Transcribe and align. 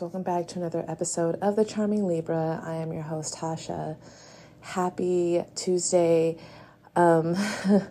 Welcome 0.00 0.22
back 0.22 0.46
to 0.48 0.60
another 0.60 0.84
episode 0.86 1.38
of 1.42 1.56
The 1.56 1.64
Charming 1.64 2.06
Libra. 2.06 2.62
I 2.64 2.76
am 2.76 2.92
your 2.92 3.02
host, 3.02 3.34
Tasha. 3.34 3.96
Happy 4.60 5.42
Tuesday. 5.56 6.36
Um, 6.94 7.34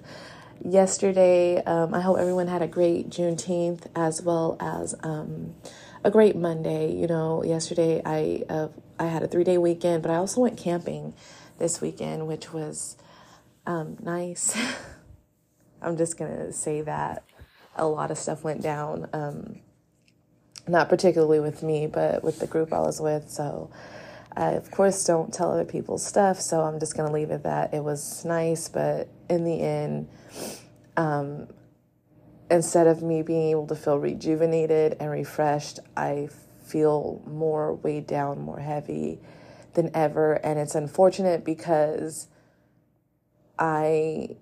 yesterday, 0.64 1.62
um, 1.66 1.94
I 1.94 2.00
hope 2.00 2.18
everyone 2.18 2.48
had 2.48 2.62
a 2.62 2.68
great 2.68 3.10
Juneteenth 3.10 3.88
as 3.94 4.22
well 4.22 4.56
as 4.62 4.96
um, 5.04 5.56
a 6.06 6.10
great 6.10 6.38
Monday. 6.38 6.94
You 6.94 7.08
know, 7.08 7.44
yesterday 7.44 8.02
I 8.06 8.44
uh, 8.48 8.70
I 8.98 9.08
had 9.08 9.24
a 9.24 9.28
three 9.28 9.44
day 9.44 9.58
weekend, 9.58 10.02
but 10.02 10.10
I 10.10 10.16
also 10.16 10.40
went 10.40 10.58
camping 10.58 11.14
this 11.58 11.82
weekend, 11.82 12.26
which 12.26 12.54
was 12.54 12.96
um, 13.66 13.98
nice. 14.02 14.58
I'm 15.82 15.98
just 15.98 16.18
gonna 16.18 16.54
say 16.54 16.80
that 16.84 17.26
a 17.76 17.86
lot 17.86 18.12
of 18.12 18.18
stuff 18.18 18.46
went 18.46 18.62
down. 18.62 19.10
Not 20.68 20.90
particularly 20.90 21.40
with 21.40 21.64
me, 21.64 21.88
but 21.88 22.24
with 22.24 22.40
the 22.40 22.48
group 22.48 22.74
I 22.74 22.80
was 22.80 23.00
with. 23.00 23.30
So 23.30 23.72
I, 24.36 24.52
of 24.52 24.70
course, 24.70 25.04
don't 25.04 25.34
tell 25.34 25.52
other 25.52 25.66
people's 25.66 26.06
stuff. 26.06 26.40
So 26.40 26.62
I'm 26.62 26.80
just 26.80 26.96
going 26.96 27.08
to 27.08 27.14
leave 27.14 27.32
it 27.32 27.44
that 27.44 27.74
it 27.74 27.84
was 27.84 28.26
nice, 28.26 28.68
but 28.70 29.08
in 29.30 29.44
the 29.44 29.62
end, 29.62 30.10
um, 30.96 31.48
instead 32.52 32.88
of 32.88 33.02
me 33.02 33.22
being 33.22 33.50
able 33.50 33.68
to 33.68 33.76
feel 33.76 33.98
rejuvenated 33.98 34.98
and 35.00 35.10
refreshed, 35.10 35.80
I 35.96 36.30
feel 36.66 37.22
more 37.26 37.74
weighed 37.76 38.08
down, 38.08 38.42
more 38.42 38.60
heavy 38.60 39.20
than 39.74 39.90
ever. 39.96 40.34
And 40.34 40.60
it's 40.60 40.76
unfortunate 40.76 41.44
because 41.44 42.28
I, 43.58 44.36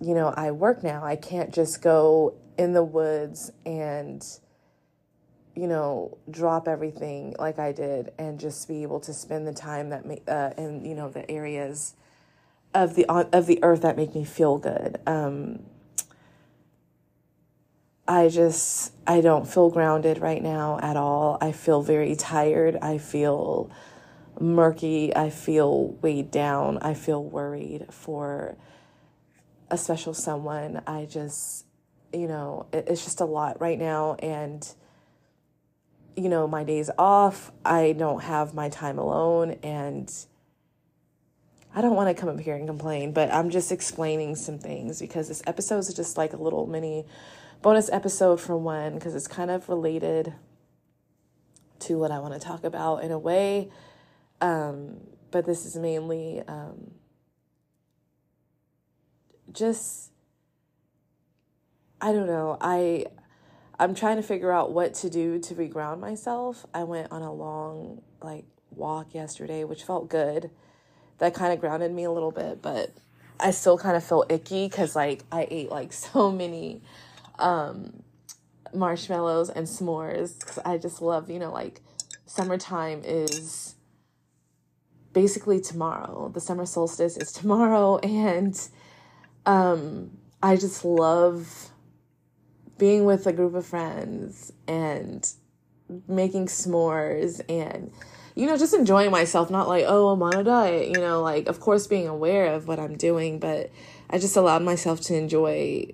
you 0.00 0.14
know, 0.14 0.32
I 0.36 0.50
work 0.50 0.82
now. 0.82 1.04
I 1.04 1.16
can't 1.16 1.52
just 1.52 1.82
go 1.82 2.34
in 2.58 2.72
the 2.74 2.84
woods 2.84 3.50
and 3.64 4.22
you 5.54 5.66
know, 5.66 6.16
drop 6.30 6.66
everything 6.66 7.34
like 7.38 7.58
I 7.58 7.72
did 7.72 8.12
and 8.18 8.40
just 8.40 8.66
be 8.68 8.82
able 8.82 9.00
to 9.00 9.12
spend 9.12 9.46
the 9.46 9.52
time 9.52 9.90
that 9.90 10.06
make 10.06 10.22
uh, 10.28 10.50
in 10.56 10.84
you 10.84 10.94
know 10.94 11.10
the 11.10 11.30
areas 11.30 11.94
of 12.74 12.94
the 12.94 13.06
of 13.08 13.46
the 13.46 13.62
earth 13.62 13.82
that 13.82 13.96
make 13.96 14.14
me 14.14 14.24
feel 14.24 14.58
good. 14.58 14.98
Um, 15.06 15.60
I 18.08 18.28
just 18.28 18.92
I 19.06 19.20
don't 19.20 19.46
feel 19.46 19.70
grounded 19.70 20.18
right 20.18 20.42
now 20.42 20.78
at 20.82 20.96
all. 20.96 21.38
I 21.40 21.52
feel 21.52 21.82
very 21.82 22.16
tired. 22.16 22.76
I 22.80 22.98
feel 22.98 23.70
murky. 24.40 25.14
I 25.14 25.30
feel 25.30 25.88
weighed 26.00 26.30
down. 26.30 26.78
I 26.78 26.94
feel 26.94 27.22
worried 27.22 27.86
for 27.90 28.56
a 29.70 29.76
special 29.76 30.14
someone. 30.14 30.82
I 30.86 31.04
just 31.04 31.66
you 32.12 32.26
know 32.26 32.66
it, 32.72 32.86
it's 32.88 33.04
just 33.04 33.20
a 33.20 33.24
lot 33.26 33.60
right 33.60 33.78
now 33.78 34.14
and 34.14 34.66
you 36.16 36.28
know, 36.28 36.46
my 36.46 36.64
days 36.64 36.90
off, 36.98 37.52
I 37.64 37.92
don't 37.92 38.22
have 38.22 38.54
my 38.54 38.68
time 38.68 38.98
alone, 38.98 39.58
and 39.62 40.12
I 41.74 41.80
don't 41.80 41.96
want 41.96 42.14
to 42.14 42.20
come 42.20 42.28
up 42.28 42.40
here 42.40 42.54
and 42.54 42.66
complain, 42.66 43.12
but 43.12 43.32
I'm 43.32 43.50
just 43.50 43.72
explaining 43.72 44.36
some 44.36 44.58
things 44.58 45.00
because 45.00 45.28
this 45.28 45.42
episode 45.46 45.78
is 45.78 45.94
just 45.94 46.16
like 46.16 46.32
a 46.32 46.36
little 46.36 46.66
mini 46.66 47.06
bonus 47.62 47.88
episode 47.90 48.40
from 48.40 48.64
one 48.64 48.94
because 48.94 49.14
it's 49.14 49.28
kind 49.28 49.50
of 49.50 49.68
related 49.68 50.34
to 51.78 51.98
what 51.98 52.10
I 52.10 52.18
want 52.18 52.34
to 52.34 52.40
talk 52.40 52.64
about 52.64 53.04
in 53.04 53.10
a 53.10 53.18
way. 53.18 53.70
Um, 54.40 54.98
but 55.30 55.46
this 55.46 55.64
is 55.64 55.76
mainly 55.76 56.42
um, 56.46 56.90
just 59.52 60.10
I 62.00 62.12
don't 62.12 62.26
know. 62.26 62.58
I 62.60 63.06
I'm 63.82 63.96
trying 63.96 64.14
to 64.14 64.22
figure 64.22 64.52
out 64.52 64.70
what 64.70 64.94
to 64.94 65.10
do 65.10 65.40
to 65.40 65.56
reground 65.56 65.98
myself. 65.98 66.64
I 66.72 66.84
went 66.84 67.10
on 67.10 67.20
a 67.20 67.32
long 67.32 68.00
like 68.22 68.44
walk 68.70 69.12
yesterday, 69.12 69.64
which 69.64 69.82
felt 69.82 70.08
good. 70.08 70.52
That 71.18 71.34
kind 71.34 71.52
of 71.52 71.58
grounded 71.58 71.90
me 71.90 72.04
a 72.04 72.10
little 72.12 72.30
bit, 72.30 72.62
but 72.62 72.92
I 73.40 73.50
still 73.50 73.76
kind 73.76 73.96
of 73.96 74.04
feel 74.04 74.24
icky 74.28 74.68
cuz 74.68 74.94
like 74.94 75.24
I 75.32 75.48
ate 75.50 75.68
like 75.68 75.92
so 76.04 76.30
many 76.30 76.80
um 77.40 78.04
marshmallows 78.72 79.50
and 79.50 79.66
s'mores 79.66 80.38
cuz 80.46 80.60
I 80.64 80.78
just 80.78 81.02
love, 81.02 81.28
you 81.28 81.40
know, 81.40 81.50
like 81.50 81.82
summertime 82.24 83.02
is 83.04 83.74
basically 85.12 85.60
tomorrow. 85.60 86.30
The 86.32 86.40
summer 86.40 86.66
solstice 86.66 87.16
is 87.16 87.32
tomorrow 87.32 87.96
and 88.04 88.56
um 89.44 90.18
I 90.40 90.54
just 90.54 90.84
love 90.84 91.71
being 92.82 93.04
with 93.04 93.28
a 93.28 93.32
group 93.32 93.54
of 93.54 93.64
friends 93.64 94.52
and 94.66 95.34
making 96.08 96.46
s'mores 96.46 97.40
and 97.48 97.92
you 98.34 98.44
know 98.44 98.56
just 98.56 98.74
enjoying 98.74 99.08
myself 99.08 99.52
not 99.52 99.68
like 99.68 99.84
oh 99.86 100.08
i'm 100.08 100.20
on 100.20 100.34
a 100.34 100.42
diet 100.42 100.88
you 100.88 100.96
know 100.96 101.22
like 101.22 101.46
of 101.46 101.60
course 101.60 101.86
being 101.86 102.08
aware 102.08 102.46
of 102.46 102.66
what 102.66 102.80
i'm 102.80 102.96
doing 102.96 103.38
but 103.38 103.70
i 104.10 104.18
just 104.18 104.36
allowed 104.36 104.62
myself 104.62 105.00
to 105.00 105.14
enjoy 105.14 105.86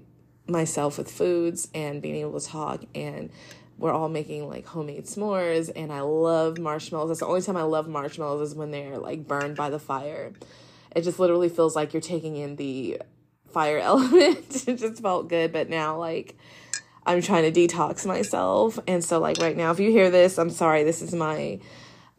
myself 0.47 0.97
with 0.97 1.11
foods 1.11 1.69
and 1.75 2.01
being 2.01 2.15
able 2.15 2.41
to 2.41 2.47
talk 2.47 2.83
and 2.95 3.29
we're 3.77 3.93
all 3.93 4.09
making 4.09 4.49
like 4.49 4.65
homemade 4.65 5.05
s'mores 5.05 5.71
and 5.77 5.93
i 5.93 6.01
love 6.01 6.57
marshmallows. 6.59 7.11
That's 7.11 7.21
the 7.21 7.27
only 7.27 7.43
time 7.43 7.59
i 7.59 7.65
love 7.65 7.87
marshmallows 7.87 8.53
is 8.53 8.55
when 8.55 8.71
they're 8.71 8.97
like 8.97 9.29
burned 9.29 9.59
by 9.59 9.69
the 9.69 9.79
fire. 9.79 10.33
It 10.97 11.03
just 11.03 11.19
literally 11.19 11.51
feels 11.51 11.77
like 11.77 11.93
you're 11.93 12.01
taking 12.01 12.37
in 12.37 12.57
the 12.57 13.03
fire 13.53 13.79
element. 13.91 14.67
It 14.67 14.77
just 14.77 15.03
felt 15.03 15.29
good 15.29 15.53
but 15.53 15.69
now 15.69 15.99
like 15.99 16.35
I'm 17.09 17.23
trying 17.23 17.51
to 17.51 17.61
detox 17.61 18.05
myself. 18.05 18.79
And 18.87 19.03
so, 19.03 19.19
like, 19.19 19.39
right 19.39 19.57
now, 19.57 19.71
if 19.71 19.81
you 19.81 19.91
hear 19.91 20.11
this, 20.11 20.39
I'm 20.39 20.51
sorry. 20.51 20.85
This 20.85 21.01
is 21.01 21.15
my 21.15 21.59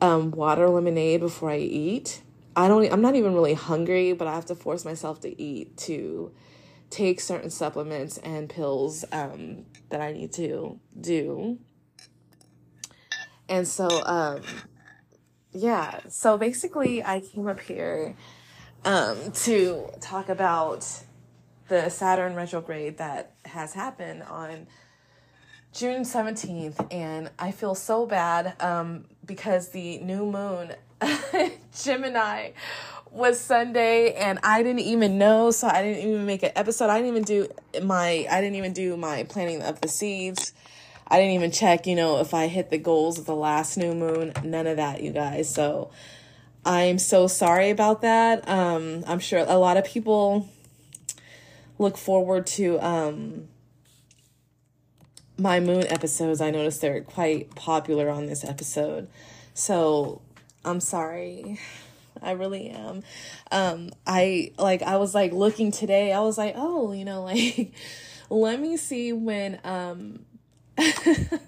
um, 0.01 0.31
water 0.31 0.67
lemonade 0.67 1.19
before 1.19 1.51
I 1.51 1.59
eat. 1.59 2.21
I 2.55 2.67
don't, 2.67 2.91
I'm 2.91 3.01
not 3.01 3.15
even 3.15 3.35
really 3.35 3.53
hungry, 3.53 4.13
but 4.13 4.27
I 4.27 4.33
have 4.33 4.47
to 4.47 4.55
force 4.55 4.83
myself 4.83 5.21
to 5.21 5.41
eat 5.41 5.77
to 5.77 6.33
take 6.89 7.21
certain 7.21 7.51
supplements 7.51 8.17
and 8.17 8.49
pills 8.49 9.05
um, 9.11 9.67
that 9.89 10.01
I 10.01 10.11
need 10.11 10.33
to 10.33 10.79
do. 10.99 11.59
And 13.47 13.67
so, 13.67 13.87
um, 14.05 14.41
yeah, 15.51 15.99
so 16.09 16.35
basically, 16.35 17.03
I 17.03 17.19
came 17.19 17.47
up 17.47 17.59
here 17.59 18.15
um, 18.85 19.31
to 19.33 19.87
talk 20.01 20.29
about 20.29 20.87
the 21.69 21.89
Saturn 21.89 22.35
retrograde 22.35 22.97
that 22.97 23.33
has 23.45 23.73
happened 23.73 24.23
on 24.23 24.67
June 25.71 26.01
17th, 26.01 26.87
and 26.91 27.29
I 27.37 27.51
feel 27.51 27.75
so 27.75 28.05
bad 28.05 28.59
um, 28.61 29.05
because 29.25 29.69
the 29.69 29.99
new 29.99 30.25
moon, 30.25 30.73
Gemini, 31.81 32.51
was 33.11 33.39
Sunday, 33.39 34.13
and 34.13 34.39
I 34.43 34.63
didn't 34.63 34.81
even 34.81 35.17
know, 35.17 35.51
so 35.51 35.67
I 35.67 35.83
didn't 35.83 36.07
even 36.09 36.25
make 36.25 36.43
an 36.43 36.51
episode. 36.55 36.89
I 36.89 36.97
didn't 36.97 37.11
even 37.11 37.23
do 37.23 37.47
my, 37.83 38.27
I 38.29 38.41
didn't 38.41 38.55
even 38.55 38.73
do 38.73 38.97
my 38.97 39.23
planting 39.23 39.61
of 39.61 39.79
the 39.81 39.87
seeds. 39.87 40.53
I 41.07 41.17
didn't 41.17 41.33
even 41.33 41.51
check, 41.51 41.87
you 41.87 41.95
know, 41.95 42.19
if 42.19 42.33
I 42.33 42.47
hit 42.47 42.69
the 42.69 42.77
goals 42.77 43.17
of 43.17 43.25
the 43.25 43.35
last 43.35 43.77
new 43.77 43.93
moon. 43.93 44.33
None 44.43 44.67
of 44.67 44.77
that, 44.77 45.01
you 45.01 45.11
guys. 45.11 45.51
So 45.51 45.89
I'm 46.65 46.99
so 46.99 47.27
sorry 47.27 47.69
about 47.69 48.01
that. 48.01 48.47
Um, 48.47 49.03
I'm 49.07 49.19
sure 49.19 49.39
a 49.39 49.57
lot 49.57 49.77
of 49.77 49.85
people 49.85 50.47
look 51.79 51.97
forward 51.97 52.45
to 52.45 52.77
um, 52.85 53.47
my 55.37 55.59
moon 55.59 55.87
episodes. 55.87 56.41
I 56.41 56.51
noticed 56.51 56.81
they're 56.81 57.01
quite 57.01 57.55
popular 57.55 58.09
on 58.09 58.27
this 58.27 58.43
episode. 58.43 59.07
So 59.55 60.21
I'm 60.63 60.81
sorry. 60.81 61.59
I 62.21 62.31
really 62.31 62.69
am. 62.69 63.01
Um, 63.51 63.91
I 64.05 64.51
like 64.57 64.83
I 64.83 64.97
was 64.97 65.15
like 65.15 65.31
looking 65.31 65.71
today, 65.71 66.11
I 66.11 66.19
was 66.19 66.37
like, 66.37 66.53
oh, 66.57 66.91
you 66.91 67.05
know, 67.05 67.23
like 67.23 67.71
let 68.29 68.59
me 68.59 68.77
see 68.77 69.13
when 69.13 69.59
um 69.63 70.25
the 70.77 71.39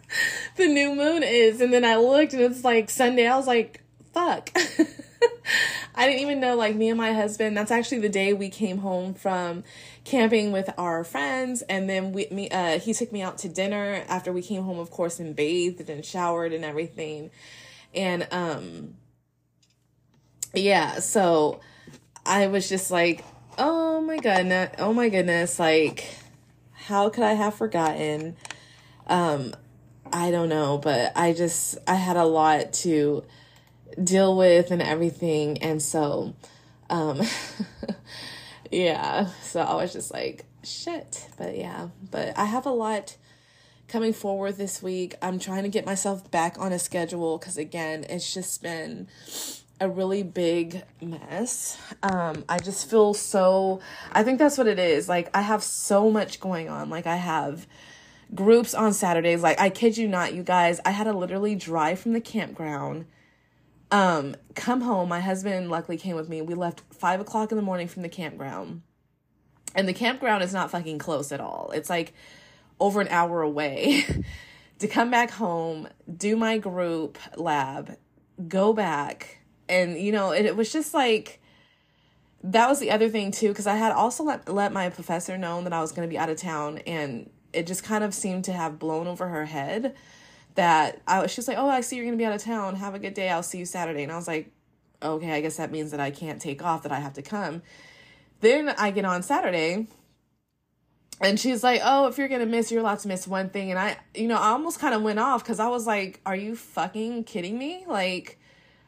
new 0.57 0.95
moon 0.95 1.23
is. 1.23 1.61
And 1.61 1.73
then 1.73 1.85
I 1.85 1.97
looked 1.97 2.33
and 2.33 2.41
it's 2.41 2.63
like 2.63 2.89
Sunday. 2.89 3.27
I 3.27 3.35
was 3.37 3.47
like, 3.47 3.81
fuck. 4.13 4.49
I 5.95 6.07
didn't 6.07 6.21
even 6.21 6.39
know, 6.39 6.55
like, 6.55 6.75
me 6.75 6.89
and 6.89 6.97
my 6.97 7.13
husband, 7.13 7.55
that's 7.55 7.71
actually 7.71 7.99
the 7.99 8.09
day 8.09 8.33
we 8.33 8.49
came 8.49 8.79
home 8.79 9.13
from 9.13 9.63
camping 10.03 10.51
with 10.51 10.69
our 10.77 11.03
friends. 11.03 11.61
And 11.63 11.89
then 11.89 12.11
we, 12.11 12.27
me, 12.31 12.49
uh, 12.49 12.79
he 12.79 12.93
took 12.93 13.11
me 13.11 13.21
out 13.21 13.37
to 13.39 13.49
dinner 13.49 14.03
after 14.07 14.31
we 14.31 14.41
came 14.41 14.63
home, 14.63 14.79
of 14.79 14.89
course, 14.91 15.19
and 15.19 15.35
bathed 15.35 15.89
and 15.89 16.03
showered 16.03 16.53
and 16.53 16.65
everything. 16.65 17.31
And, 17.93 18.27
um, 18.31 18.95
yeah, 20.53 20.99
so 20.99 21.59
I 22.25 22.47
was 22.47 22.67
just 22.69 22.91
like, 22.91 23.23
oh 23.57 24.01
my 24.01 24.17
goodness, 24.17 24.75
oh 24.79 24.93
my 24.93 25.09
goodness, 25.09 25.59
like, 25.59 26.05
how 26.73 27.09
could 27.09 27.23
I 27.23 27.33
have 27.33 27.55
forgotten? 27.55 28.35
Um, 29.07 29.53
I 30.11 30.31
don't 30.31 30.49
know, 30.49 30.77
but 30.77 31.11
I 31.15 31.33
just, 31.33 31.77
I 31.87 31.95
had 31.95 32.17
a 32.17 32.25
lot 32.25 32.73
to, 32.73 33.23
deal 34.01 34.35
with 34.35 34.71
and 34.71 34.81
everything. 34.81 35.57
And 35.59 35.81
so, 35.81 36.35
um, 36.89 37.21
yeah, 38.71 39.27
so 39.41 39.61
I 39.61 39.75
was 39.75 39.93
just 39.93 40.13
like, 40.13 40.45
shit. 40.63 41.27
But 41.37 41.57
yeah, 41.57 41.89
but 42.09 42.37
I 42.37 42.45
have 42.45 42.65
a 42.65 42.71
lot 42.71 43.17
coming 43.87 44.13
forward 44.13 44.57
this 44.57 44.81
week. 44.81 45.15
I'm 45.21 45.37
trying 45.37 45.63
to 45.63 45.69
get 45.69 45.85
myself 45.85 46.29
back 46.31 46.57
on 46.57 46.71
a 46.71 46.79
schedule 46.79 47.37
because, 47.37 47.57
again, 47.57 48.05
it's 48.09 48.33
just 48.33 48.63
been 48.63 49.07
a 49.81 49.89
really 49.89 50.23
big 50.23 50.83
mess. 51.01 51.77
Um, 52.03 52.45
I 52.47 52.59
just 52.59 52.89
feel 52.89 53.13
so, 53.13 53.81
I 54.11 54.23
think 54.23 54.39
that's 54.39 54.57
what 54.57 54.67
it 54.67 54.79
is. 54.79 55.09
Like, 55.09 55.29
I 55.33 55.41
have 55.41 55.63
so 55.63 56.09
much 56.09 56.39
going 56.39 56.69
on. 56.69 56.89
Like, 56.89 57.07
I 57.07 57.17
have 57.17 57.67
groups 58.33 58.73
on 58.73 58.93
Saturdays. 58.93 59.41
Like, 59.41 59.59
I 59.59 59.69
kid 59.69 59.97
you 59.97 60.07
not, 60.07 60.33
you 60.33 60.43
guys, 60.43 60.79
I 60.85 60.91
had 60.91 61.05
to 61.05 61.13
literally 61.13 61.55
drive 61.55 61.99
from 61.99 62.13
the 62.13 62.21
campground 62.21 63.05
um, 63.91 64.35
come 64.55 64.81
home. 64.81 65.09
My 65.09 65.19
husband 65.19 65.69
luckily 65.69 65.97
came 65.97 66.15
with 66.15 66.29
me. 66.29 66.41
We 66.41 66.55
left 66.55 66.81
five 66.93 67.19
o'clock 67.19 67.51
in 67.51 67.57
the 67.57 67.63
morning 67.63 67.87
from 67.87 68.01
the 68.01 68.09
campground. 68.09 68.81
And 69.75 69.87
the 69.87 69.93
campground 69.93 70.43
is 70.43 70.53
not 70.53 70.71
fucking 70.71 70.97
close 70.97 71.31
at 71.31 71.39
all. 71.39 71.71
It's 71.73 71.89
like 71.89 72.13
over 72.79 73.01
an 73.01 73.07
hour 73.09 73.41
away. 73.41 74.05
to 74.79 74.87
come 74.87 75.11
back 75.11 75.31
home, 75.31 75.87
do 76.17 76.35
my 76.35 76.57
group 76.57 77.17
lab, 77.35 77.97
go 78.47 78.73
back. 78.73 79.39
And, 79.69 79.97
you 79.99 80.11
know, 80.11 80.31
it, 80.31 80.45
it 80.45 80.55
was 80.55 80.71
just 80.71 80.93
like, 80.93 81.39
that 82.43 82.67
was 82.67 82.79
the 82.79 82.91
other 82.91 83.07
thing 83.07 83.31
too, 83.31 83.49
because 83.49 83.67
I 83.67 83.75
had 83.75 83.91
also 83.91 84.23
let, 84.23 84.49
let 84.49 84.73
my 84.73 84.89
professor 84.89 85.37
know 85.37 85.61
that 85.61 85.71
I 85.71 85.81
was 85.81 85.91
going 85.91 86.07
to 86.07 86.11
be 86.11 86.17
out 86.17 86.29
of 86.29 86.37
town. 86.37 86.79
And 86.79 87.29
it 87.53 87.67
just 87.67 87.83
kind 87.83 88.03
of 88.03 88.13
seemed 88.13 88.45
to 88.45 88.53
have 88.53 88.79
blown 88.79 89.07
over 89.07 89.27
her 89.27 89.45
head 89.45 89.95
that 90.55 91.01
I 91.07 91.21
was, 91.21 91.31
she 91.31 91.39
was 91.39 91.47
like, 91.47 91.57
Oh, 91.57 91.69
I 91.69 91.81
see 91.81 91.95
you're 91.95 92.05
going 92.05 92.17
to 92.17 92.21
be 92.21 92.25
out 92.25 92.33
of 92.33 92.41
town. 92.41 92.75
Have 92.75 92.95
a 92.95 92.99
good 92.99 93.13
day. 93.13 93.29
I'll 93.29 93.43
see 93.43 93.59
you 93.59 93.65
Saturday. 93.65 94.03
And 94.03 94.11
I 94.11 94.15
was 94.15 94.27
like, 94.27 94.51
Okay, 95.03 95.31
I 95.31 95.41
guess 95.41 95.57
that 95.57 95.71
means 95.71 95.91
that 95.91 95.99
I 95.99 96.11
can't 96.11 96.41
take 96.41 96.63
off, 96.63 96.83
that 96.83 96.91
I 96.91 96.99
have 96.99 97.13
to 97.13 97.21
come. 97.21 97.61
Then 98.41 98.69
I 98.69 98.91
get 98.91 99.05
on 99.05 99.23
Saturday 99.23 99.87
and 101.19 101.39
she's 101.39 101.63
like, 101.63 101.81
Oh, 101.83 102.07
if 102.07 102.17
you're 102.17 102.27
going 102.27 102.41
to 102.41 102.47
miss, 102.47 102.71
you're 102.71 102.81
allowed 102.81 102.99
to 102.99 103.07
miss 103.07 103.27
one 103.27 103.49
thing. 103.49 103.69
And 103.69 103.79
I, 103.79 103.97
you 104.15 104.27
know, 104.27 104.37
I 104.37 104.49
almost 104.49 104.79
kind 104.79 104.93
of 104.93 105.01
went 105.01 105.19
off 105.19 105.43
because 105.43 105.59
I 105.59 105.67
was 105.67 105.87
like, 105.87 106.19
Are 106.25 106.35
you 106.35 106.55
fucking 106.55 107.25
kidding 107.25 107.57
me? 107.57 107.85
Like, 107.87 108.39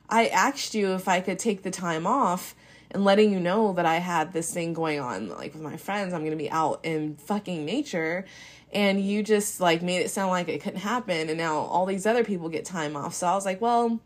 I 0.10 0.28
asked 0.28 0.76
you 0.76 0.94
if 0.94 1.08
I 1.08 1.22
could 1.22 1.40
take 1.40 1.64
the 1.64 1.72
time 1.72 2.06
off 2.06 2.56
and 2.92 3.04
letting 3.04 3.32
you 3.32 3.40
know 3.40 3.74
that 3.74 3.86
I 3.86 3.96
had 3.96 4.34
this 4.34 4.54
thing 4.54 4.74
going 4.74 5.00
on, 5.00 5.30
like 5.30 5.54
with 5.54 5.64
my 5.64 5.78
friends. 5.78 6.14
I'm 6.14 6.24
to 6.30 6.36
be 6.36 6.52
out 6.52 6.82
in 6.84 7.16
fucking 7.16 7.66
nature 7.66 8.26
and 8.74 9.00
you 9.02 9.24
just 9.24 9.62
like 9.62 9.82
made 9.82 10.00
it 10.00 10.10
sound 10.10 10.30
like 10.30 10.50
it 10.50 10.62
couldn't 10.62 10.80
happen 10.80 11.30
and 11.30 11.38
now 11.38 11.58
all 11.58 11.86
these 11.86 12.06
other 12.06 12.24
people 12.24 12.50
get 12.50 12.66
time 12.66 12.96
off. 12.96 13.14
So 13.14 13.28
i 13.28 13.36
was 13.36 13.46
like 13.46 13.62
well 13.62 14.00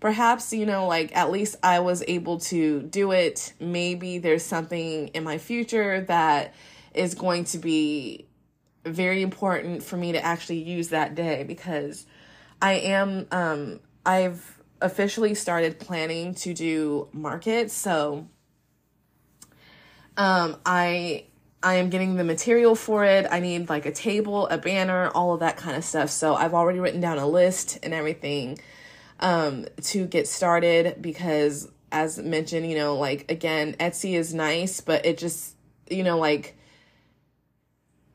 perhaps 0.00 0.52
you 0.52 0.64
know 0.66 0.86
like 0.86 1.14
at 1.16 1.30
least 1.30 1.56
i 1.62 1.80
was 1.80 2.02
able 2.06 2.38
to 2.38 2.82
do 2.82 3.12
it. 3.12 3.52
Maybe 3.60 4.18
there's 4.18 4.44
something 4.44 5.08
in 5.08 5.24
my 5.24 5.38
future 5.38 6.02
that 6.02 6.54
is 6.94 7.14
going 7.14 7.44
to 7.44 7.58
be 7.58 8.26
very 8.84 9.22
important 9.22 9.82
for 9.82 9.96
me 9.96 10.12
to 10.12 10.24
actually 10.24 10.62
use 10.62 10.88
that 10.88 11.14
day 11.14 11.44
because 11.44 12.06
i 12.62 12.74
am 12.74 13.26
um 13.30 13.80
i've 14.06 14.58
officially 14.80 15.34
started 15.34 15.78
planning 15.78 16.34
to 16.34 16.54
do 16.54 17.08
markets. 17.12 17.74
So 17.74 18.28
um 20.16 20.56
i 20.64 21.27
I 21.62 21.74
am 21.74 21.90
getting 21.90 22.14
the 22.14 22.24
material 22.24 22.76
for 22.76 23.04
it. 23.04 23.26
I 23.30 23.40
need 23.40 23.68
like 23.68 23.84
a 23.84 23.90
table, 23.90 24.46
a 24.48 24.58
banner, 24.58 25.08
all 25.08 25.34
of 25.34 25.40
that 25.40 25.56
kind 25.56 25.76
of 25.76 25.84
stuff. 25.84 26.10
So 26.10 26.34
I've 26.34 26.54
already 26.54 26.78
written 26.78 27.00
down 27.00 27.18
a 27.18 27.26
list 27.26 27.78
and 27.82 27.92
everything 27.92 28.58
um, 29.18 29.66
to 29.82 30.06
get 30.06 30.28
started 30.28 31.02
because, 31.02 31.68
as 31.90 32.18
mentioned, 32.18 32.70
you 32.70 32.76
know, 32.76 32.96
like 32.96 33.30
again, 33.30 33.74
Etsy 33.80 34.14
is 34.14 34.32
nice, 34.32 34.80
but 34.80 35.04
it 35.04 35.18
just, 35.18 35.56
you 35.90 36.04
know, 36.04 36.18
like 36.18 36.56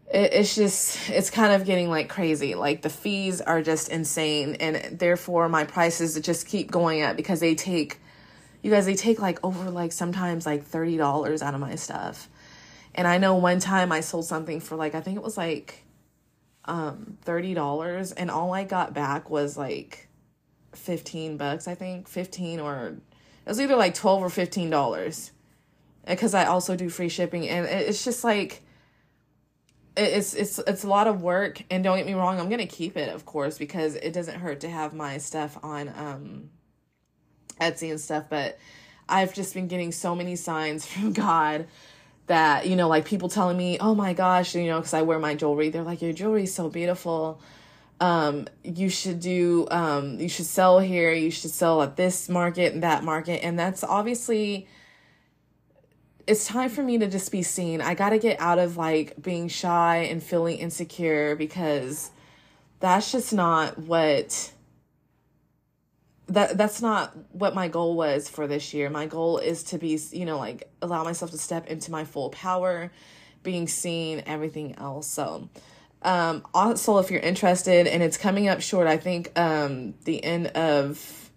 it, 0.10 0.34
it's 0.34 0.56
just, 0.56 1.10
it's 1.10 1.30
kind 1.30 1.52
of 1.52 1.66
getting 1.66 1.90
like 1.90 2.08
crazy. 2.08 2.56
Like 2.56 2.82
the 2.82 2.90
fees 2.90 3.42
are 3.42 3.62
just 3.62 3.90
insane. 3.90 4.56
And 4.62 4.98
therefore, 4.98 5.50
my 5.50 5.66
prices 5.66 6.18
just 6.22 6.48
keep 6.48 6.72
going 6.72 7.02
up 7.02 7.18
because 7.18 7.42
they 7.42 7.56
take, 7.56 8.00
you 8.62 8.72
guys, 8.72 8.86
they 8.86 8.96
take 8.96 9.20
like 9.20 9.44
over 9.44 9.70
like 9.70 9.92
sometimes 9.92 10.46
like 10.46 10.66
$30 10.66 11.42
out 11.42 11.54
of 11.54 11.60
my 11.60 11.76
stuff 11.76 12.30
and 12.96 13.08
I 13.08 13.18
know 13.18 13.36
one 13.36 13.60
time 13.60 13.92
I 13.92 14.02
sold 14.02 14.26
something 14.26 14.60
for 14.60 14.76
like 14.76 14.96
I 14.96 15.02
think 15.02 15.18
it 15.18 15.24
was 15.24 15.38
like 15.38 15.84
um 16.66 17.18
$30 17.26 18.14
and 18.16 18.32
all 18.32 18.54
I 18.54 18.64
got 18.64 18.94
back 18.94 19.30
was 19.30 19.58
like 19.58 20.08
15 20.74 21.38
bucks, 21.38 21.68
I 21.68 21.76
think, 21.76 22.08
15 22.08 22.60
or 22.60 22.88
it 22.88 23.50
was 23.50 23.60
either 23.60 23.76
like 23.76 23.94
12 23.94 24.22
or 24.22 24.30
15 24.30 24.70
dollars. 24.70 25.32
Because 26.06 26.34
I 26.34 26.46
also 26.46 26.76
do 26.76 26.90
free 26.90 27.10
shipping 27.10 27.48
and 27.48 27.66
it's 27.66 28.04
just 28.04 28.24
like 28.24 28.62
it's 29.96 30.34
it's 30.34 30.60
it's 30.60 30.84
a 30.84 30.88
lot 30.88 31.08
of 31.08 31.22
work 31.22 31.64
and 31.70 31.84
don't 31.84 31.98
get 31.98 32.06
me 32.06 32.14
wrong, 32.14 32.40
I'm 32.40 32.50
to 32.50 32.66
keep 32.66 32.98
it 32.98 33.14
of 33.14 33.26
course 33.26 33.58
because 33.58 33.96
it 33.96 34.12
doesn't 34.12 34.40
hurt 34.40 34.62
to 34.62 34.70
have 34.70 34.94
my 34.94 35.18
stuff 35.18 35.58
on 35.64 35.90
um 35.96 36.50
Etsy 37.62 37.90
and 37.90 38.00
stuff, 38.00 38.26
but 38.30 38.58
I've 39.08 39.34
just 39.34 39.54
been 39.54 39.68
getting 39.68 39.92
so 39.92 40.16
many 40.16 40.36
signs 40.36 40.86
from 40.92 41.14
God 41.14 41.68
that 42.28 42.68
you 42.68 42.76
know 42.76 42.88
like 42.88 43.06
people 43.06 43.30
telling 43.30 43.58
me 43.58 43.78
oh 43.80 43.94
my 43.94 44.14
gosh 44.14 44.56
you 44.56 44.68
know 44.68 44.80
because 44.80 44.94
i 44.94 45.02
wear 45.02 45.20
my 45.20 45.36
jewelry. 45.36 45.70
They're 45.70 45.84
like 45.84 46.02
your 46.02 46.14
jewelry 46.14 46.44
is 46.44 46.54
so 46.54 46.70
beautiful. 46.70 47.42
Um 48.00 48.48
you 48.64 48.90
should 48.90 49.20
do 49.20 49.68
um 49.72 50.20
you 50.20 50.30
should 50.30 50.46
sell 50.46 50.80
here. 50.80 51.12
You 51.14 51.32
should 51.32 51.52
sell 51.52 51.82
at 51.82 51.96
this 51.96 52.30
market 52.30 52.74
and 52.74 52.84
that 52.84 53.04
market. 53.04 53.44
And 53.44 53.58
that's 53.60 53.84
obviously 53.84 54.68
it's 56.26 56.48
time 56.48 56.70
for 56.70 56.84
me 56.84 56.98
to 56.98 57.08
just 57.08 57.32
be 57.32 57.44
seen. 57.44 57.82
I 57.82 57.96
got 57.96 58.12
to 58.12 58.18
get 58.18 58.40
out 58.40 58.60
of 58.60 58.78
like 58.78 59.22
being 59.22 59.50
shy 59.50 60.08
and 60.10 60.24
feeling 60.24 60.58
insecure 60.58 61.36
because 61.36 62.12
that's 62.80 63.12
just 63.12 63.34
not 63.34 63.78
what 63.78 64.53
that 66.28 66.58
that's 66.58 66.82
not 66.82 67.16
what 67.34 67.54
my 67.54 67.68
goal 67.68 67.96
was 67.96 68.30
for 68.30 68.48
this 68.48 68.74
year. 68.74 68.90
My 68.90 69.06
goal 69.06 69.38
is 69.38 69.64
to 69.66 69.78
be, 69.78 70.00
you 70.12 70.26
know, 70.26 70.38
like 70.38 70.70
allow 70.82 71.04
myself 71.04 71.32
to 71.32 71.38
step 71.38 71.68
into 71.68 71.92
my 71.92 72.06
full 72.06 72.30
power, 72.30 72.92
being 73.44 73.68
seen, 73.68 74.24
everything 74.26 74.76
else. 74.78 75.08
So, 75.08 75.50
um 76.02 76.46
also 76.54 76.98
if 77.00 77.12
you're 77.12 77.22
interested 77.22 77.88
and 77.88 78.02
it's 78.04 78.18
coming 78.18 78.48
up 78.48 78.62
short, 78.62 78.88
I 78.88 78.98
think 78.98 79.38
um 79.38 79.96
the 80.06 80.24
end 80.24 80.48
of 80.48 81.32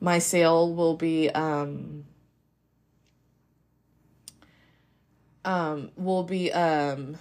my 0.00 0.18
sale 0.18 0.72
will 0.74 0.96
be 0.96 1.30
um 1.30 2.04
um 5.44 5.90
will 5.96 6.22
be 6.22 6.52
um 6.52 7.16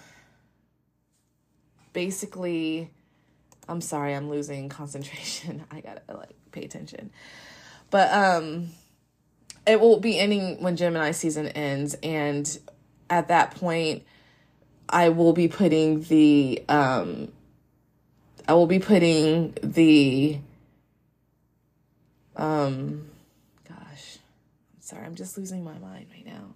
basically 1.93 2.91
I'm 3.67 3.81
sorry, 3.81 4.15
I'm 4.15 4.29
losing 4.29 4.67
concentration. 4.67 5.63
I 5.71 5.81
gotta 5.81 6.01
like 6.07 6.38
pay 6.51 6.63
attention. 6.63 7.11
But 7.89 8.13
um 8.13 8.69
it 9.67 9.79
will 9.79 9.99
be 9.99 10.17
ending 10.17 10.61
when 10.61 10.75
Gemini 10.75 11.11
season 11.11 11.47
ends 11.47 11.95
and 12.01 12.59
at 13.09 13.27
that 13.27 13.55
point 13.55 14.03
I 14.87 15.09
will 15.09 15.33
be 15.33 15.47
putting 15.47 16.01
the 16.03 16.63
um 16.69 17.31
I 18.47 18.53
will 18.53 18.67
be 18.67 18.79
putting 18.79 19.55
the 19.61 20.39
um 22.35 23.09
gosh 23.67 24.17
I'm 24.17 24.81
Sorry, 24.81 25.05
I'm 25.05 25.15
just 25.15 25.37
losing 25.37 25.63
my 25.63 25.77
mind 25.77 26.07
right 26.11 26.25
now. 26.25 26.55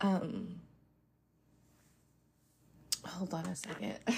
Um, 0.00 0.60
hold 3.04 3.34
on 3.34 3.46
a 3.46 3.56
second. 3.56 3.96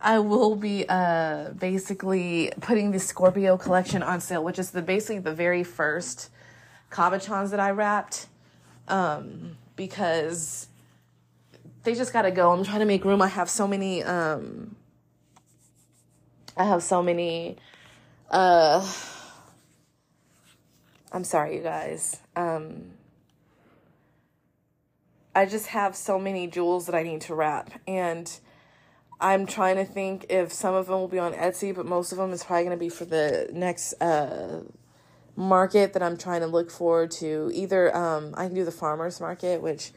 I 0.00 0.18
will 0.18 0.56
be 0.56 0.86
uh 0.88 1.50
basically 1.50 2.52
putting 2.60 2.90
the 2.90 2.98
Scorpio 2.98 3.56
collection 3.56 4.02
on 4.02 4.20
sale, 4.20 4.42
which 4.42 4.58
is 4.58 4.70
the 4.70 4.82
basically 4.82 5.18
the 5.18 5.34
very 5.34 5.62
first 5.62 6.30
cabochons 6.90 7.50
that 7.50 7.60
I 7.60 7.70
wrapped. 7.70 8.26
Um, 8.88 9.56
because 9.76 10.68
they 11.84 11.94
just 11.94 12.12
gotta 12.12 12.30
go. 12.30 12.52
I'm 12.52 12.64
trying 12.64 12.80
to 12.80 12.84
make 12.84 13.04
room. 13.04 13.22
I 13.22 13.28
have 13.28 13.48
so 13.48 13.66
many 13.66 14.02
um 14.02 14.76
I 16.56 16.64
have 16.64 16.82
so 16.82 17.02
many 17.02 17.56
uh 18.30 18.86
I'm 21.12 21.24
sorry 21.24 21.56
you 21.56 21.62
guys. 21.62 22.18
Um 22.36 22.92
I 25.34 25.46
just 25.46 25.68
have 25.68 25.96
so 25.96 26.18
many 26.18 26.46
jewels 26.46 26.86
that 26.86 26.94
I 26.94 27.02
need 27.02 27.20
to 27.22 27.34
wrap 27.34 27.70
and 27.86 28.30
I'm 29.20 29.46
trying 29.46 29.76
to 29.76 29.84
think 29.84 30.26
if 30.30 30.52
some 30.52 30.74
of 30.74 30.86
them 30.86 30.96
will 30.96 31.08
be 31.08 31.18
on 31.18 31.34
Etsy, 31.34 31.74
but 31.74 31.84
most 31.84 32.10
of 32.12 32.18
them 32.18 32.32
is 32.32 32.42
probably 32.42 32.64
going 32.64 32.76
to 32.76 32.80
be 32.80 32.88
for 32.88 33.04
the 33.04 33.50
next 33.52 33.92
uh, 34.00 34.62
market 35.36 35.92
that 35.92 36.02
I'm 36.02 36.16
trying 36.16 36.40
to 36.40 36.46
look 36.46 36.70
forward 36.70 37.10
to. 37.12 37.50
Either 37.52 37.94
um, 37.94 38.34
I 38.36 38.46
can 38.46 38.54
do 38.54 38.64
the 38.64 38.72
farmers 38.72 39.20
market, 39.20 39.60
which 39.60 39.92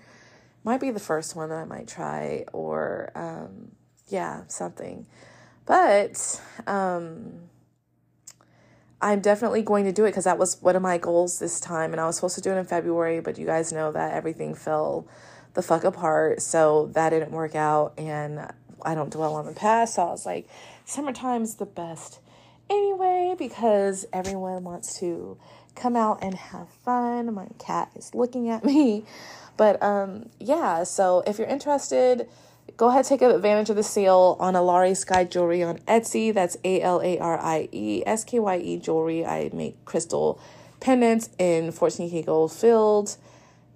might 0.65 0.81
be 0.81 0.91
the 0.91 0.99
first 0.99 1.35
one 1.35 1.49
that 1.49 1.55
I 1.55 1.65
might 1.65 1.87
try, 1.87 2.45
or 2.51 3.11
um, 3.15 3.71
yeah, 4.07 4.43
something. 4.47 5.05
But 5.65 6.41
um, 6.67 7.49
I'm 9.01 9.21
definitely 9.21 9.61
going 9.61 9.85
to 9.85 9.93
do 9.93 10.05
it 10.05 10.09
because 10.09 10.25
that 10.25 10.37
was 10.37 10.61
one 10.61 10.75
of 10.75 10.81
my 10.81 10.97
goals 10.97 11.39
this 11.39 11.61
time, 11.61 11.91
and 11.91 12.01
I 12.01 12.05
was 12.05 12.15
supposed 12.15 12.35
to 12.35 12.41
do 12.41 12.51
it 12.51 12.57
in 12.57 12.65
February, 12.65 13.21
but 13.21 13.37
you 13.37 13.45
guys 13.45 13.71
know 13.71 13.91
that 13.93 14.13
everything 14.13 14.53
fell 14.53 15.07
the 15.53 15.61
fuck 15.61 15.83
apart, 15.83 16.41
so 16.41 16.87
that 16.93 17.11
didn't 17.11 17.31
work 17.31 17.55
out, 17.55 17.93
and 17.97 18.51
I 18.85 18.95
don't 18.95 19.11
dwell 19.11 19.35
on 19.35 19.45
the 19.45 19.53
past. 19.53 19.95
So 19.95 20.03
I 20.03 20.11
was 20.11 20.25
like, 20.25 20.47
summertime's 20.85 21.55
the 21.55 21.65
best 21.65 22.19
anyway 22.69 23.35
because 23.37 24.05
everyone 24.13 24.63
wants 24.63 24.99
to 24.99 25.37
come 25.75 25.95
out 25.95 26.19
and 26.21 26.35
have 26.35 26.69
fun. 26.83 27.33
My 27.33 27.47
cat 27.59 27.89
is 27.95 28.13
looking 28.13 28.49
at 28.49 28.63
me. 28.63 29.05
But 29.57 29.81
um 29.83 30.29
yeah, 30.39 30.83
so 30.83 31.23
if 31.27 31.37
you're 31.37 31.47
interested, 31.47 32.27
go 32.77 32.89
ahead 32.89 33.05
take 33.05 33.21
advantage 33.21 33.69
of 33.69 33.75
the 33.75 33.83
sale 33.83 34.37
on 34.39 34.53
Alarie 34.53 34.97
Skye 34.97 35.25
Jewelry 35.25 35.63
on 35.63 35.77
Etsy. 35.79 36.33
That's 36.33 36.57
A 36.63 36.81
L 36.81 37.01
A 37.01 37.19
R 37.19 37.39
I 37.39 37.69
E 37.71 38.03
S 38.05 38.23
K 38.23 38.39
Y 38.39 38.57
E 38.57 38.77
jewelry. 38.77 39.25
I 39.25 39.49
make 39.53 39.83
crystal 39.85 40.39
pendants 40.79 41.29
in 41.39 41.71
14K 41.71 42.25
gold 42.25 42.51
filled, 42.51 43.15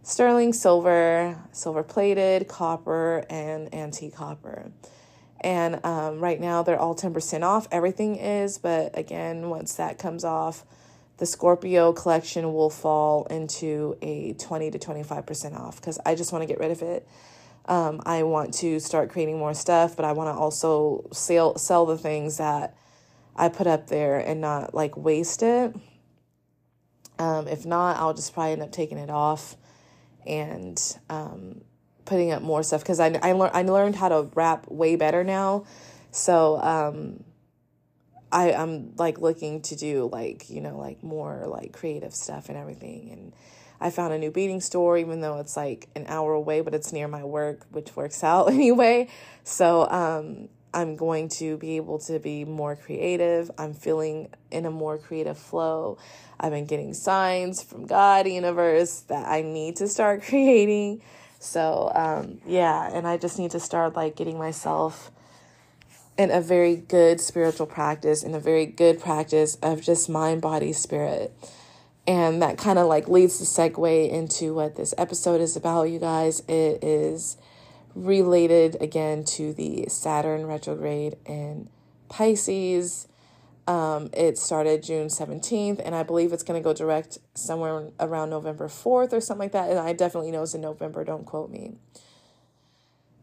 sterling 0.03 0.51
silver, 0.51 1.37
silver 1.51 1.83
plated, 1.83 2.47
copper, 2.47 3.23
and 3.29 3.73
antique 3.73 4.15
copper. 4.15 4.71
And 5.41 5.84
um, 5.86 6.20
right 6.20 6.39
now 6.39 6.63
they're 6.63 6.79
all 6.79 6.96
10% 6.96 7.44
off. 7.44 7.67
Everything 7.72 8.15
is, 8.15 8.58
but 8.58 8.98
again, 8.98 9.50
once 9.50 9.75
that 9.75 10.00
comes 10.00 10.24
off, 10.24 10.65
the 11.17 11.25
Scorpio 11.25 11.94
collection 11.94 12.53
will 12.53 12.70
fall 12.70 13.25
into 13.25 13.98
a 14.01 14.34
20 14.34 14.72
to 14.72 14.79
25% 14.79 15.60
off 15.60 15.77
because 15.77 16.00
I 16.06 16.15
just 16.15 16.32
want 16.32 16.44
to 16.44 16.48
get 16.48 16.60
rid 16.60 16.72
of 16.72 16.82
it. 16.82 17.08
Um, 17.65 18.01
I 18.06 18.24
want 18.24 18.53
to 18.56 18.79
start 18.79 19.10
creating 19.10 19.38
more 19.38 19.53
stuff, 19.53 19.96
but 19.96 20.06
I 20.06 20.13
want 20.13 20.34
to 20.34 20.39
also 20.39 21.08
sell 21.12 21.58
sell 21.58 21.86
the 21.86 21.98
things 21.98 22.38
that 22.38 22.75
I 23.36 23.50
put 23.50 23.67
up 23.67 23.88
there 23.88 24.20
and 24.20 24.39
not 24.39 24.74
like 24.74 24.96
waste 24.96 25.44
it. 25.44 25.75
Um, 27.20 27.48
if 27.48 27.65
not, 27.65 27.98
I'll 27.98 28.13
just 28.13 28.34
probably 28.34 28.53
end 28.53 28.62
up 28.62 28.72
taking 28.72 28.98
it 28.98 29.10
off 29.10 29.58
and 30.25 30.79
um, 31.10 31.62
putting 32.07 32.31
up 32.31 32.41
more 32.41 32.63
stuff 32.63 32.81
because 32.81 32.99
I, 32.99 33.19
I, 33.21 33.33
lear- 33.33 33.51
I 33.53 33.61
learned 33.61 33.95
how 33.95 34.09
to 34.09 34.29
wrap 34.33 34.67
way 34.67 34.95
better 34.95 35.23
now. 35.23 35.65
So 36.11 36.59
um, 36.59 37.23
I, 38.31 38.53
I'm 38.53 38.95
like 38.97 39.19
looking 39.19 39.61
to 39.63 39.75
do 39.75 40.09
like, 40.11 40.49
you 40.49 40.61
know, 40.61 40.77
like 40.77 41.03
more 41.03 41.45
like 41.45 41.73
creative 41.73 42.15
stuff 42.15 42.49
and 42.49 42.57
everything. 42.57 43.09
And 43.11 43.33
I 43.79 43.91
found 43.91 44.13
a 44.13 44.17
new 44.17 44.31
beading 44.31 44.61
store, 44.61 44.97
even 44.97 45.21
though 45.21 45.37
it's 45.37 45.55
like 45.55 45.89
an 45.95 46.05
hour 46.07 46.33
away, 46.33 46.61
but 46.61 46.73
it's 46.73 46.91
near 46.91 47.07
my 47.07 47.23
work, 47.23 47.65
which 47.71 47.95
works 47.95 48.23
out 48.23 48.49
anyway. 48.51 49.09
So 49.43 49.87
um, 49.89 50.49
I'm 50.73 50.95
going 50.95 51.29
to 51.29 51.57
be 51.57 51.77
able 51.77 51.99
to 51.99 52.19
be 52.19 52.45
more 52.45 52.75
creative. 52.75 53.51
I'm 53.57 53.73
feeling 53.73 54.29
in 54.51 54.65
a 54.65 54.71
more 54.71 54.97
creative 54.97 55.37
flow. 55.37 55.97
I've 56.39 56.51
been 56.51 56.65
getting 56.65 56.93
signs 56.93 57.63
from 57.63 57.85
God, 57.85 58.27
universe, 58.27 59.01
that 59.07 59.27
I 59.27 59.41
need 59.41 59.77
to 59.77 59.87
start 59.87 60.23
creating. 60.27 61.01
So, 61.39 61.91
um, 61.94 62.41
yeah, 62.46 62.89
and 62.91 63.08
I 63.08 63.17
just 63.17 63.38
need 63.39 63.51
to 63.51 63.60
start 63.60 63.96
like 63.96 64.15
getting 64.15 64.38
myself 64.38 65.12
in 66.17 66.32
a 66.32 66.41
very 66.41 66.75
good 66.75 67.22
spiritual 67.22 67.67
practice, 67.67 68.24
in 68.24 68.34
a 68.34 68.39
very 68.39 68.65
good 68.65 69.00
practice 69.00 69.56
of 69.62 69.82
just 69.82 70.10
mind, 70.10 70.41
body, 70.41 70.74
spirit. 70.74 71.32
And 72.08 72.41
that 72.41 72.58
kind 72.58 72.79
of 72.79 72.88
like 72.88 73.08
leads 73.08 73.38
the 73.39 73.46
segue 73.46 74.10
into 74.10 74.53
what 74.53 74.75
this 74.75 74.94
episode 74.98 75.41
is 75.41 75.56
about, 75.56 75.84
you 75.84 76.00
guys. 76.00 76.39
It 76.48 76.84
is 76.84 77.38
related 77.94 78.77
again 78.82 79.24
to 79.25 79.53
the 79.53 79.86
Saturn 79.89 80.46
retrograde 80.46 81.17
in 81.25 81.70
Pisces. 82.10 83.08
Um, 83.67 84.09
it 84.13 84.38
started 84.38 84.81
June 84.81 85.07
17th, 85.07 85.81
and 85.83 85.93
I 85.93 86.03
believe 86.03 86.31
it's 86.31 86.43
going 86.43 86.62
to 86.62 86.63
go 86.63 86.74
direct 86.74 87.17
somewhere 87.33 87.89
around 88.00 88.29
November 88.29 88.69
4th 88.69 89.12
or 89.12 89.19
something 89.19 89.45
like 89.45 89.51
that. 89.51 89.69
And 89.69 89.77
I 89.77 89.91
definitely 89.91 90.31
know 90.31 90.43
it's 90.43 90.53
in 90.53 90.62
November, 90.62 91.03
don't 91.03 91.25
quote 91.25 91.50
me. 91.50 91.75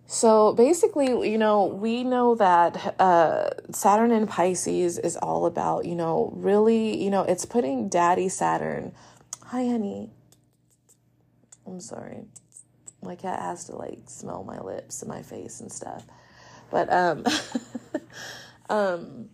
So 0.06 0.52
basically, 0.52 1.30
you 1.30 1.38
know, 1.38 1.64
we 1.64 2.04
know 2.04 2.34
that 2.34 3.00
uh, 3.00 3.50
Saturn 3.72 4.10
in 4.10 4.26
Pisces 4.26 4.98
is 4.98 5.16
all 5.16 5.46
about, 5.46 5.86
you 5.86 5.94
know, 5.94 6.30
really, 6.36 7.02
you 7.02 7.10
know, 7.10 7.22
it's 7.22 7.46
putting 7.46 7.88
daddy 7.88 8.28
Saturn. 8.28 8.92
Hi, 9.46 9.66
honey. 9.66 10.10
I'm 11.66 11.80
sorry. 11.80 12.26
My 13.02 13.16
cat 13.16 13.40
has 13.40 13.64
to 13.64 13.76
like 13.76 14.00
smell 14.06 14.44
my 14.44 14.60
lips 14.60 15.00
and 15.00 15.08
my 15.08 15.22
face 15.22 15.60
and 15.60 15.72
stuff. 15.72 16.04
But, 16.70 16.92
um, 16.92 17.24
um, 18.68 19.30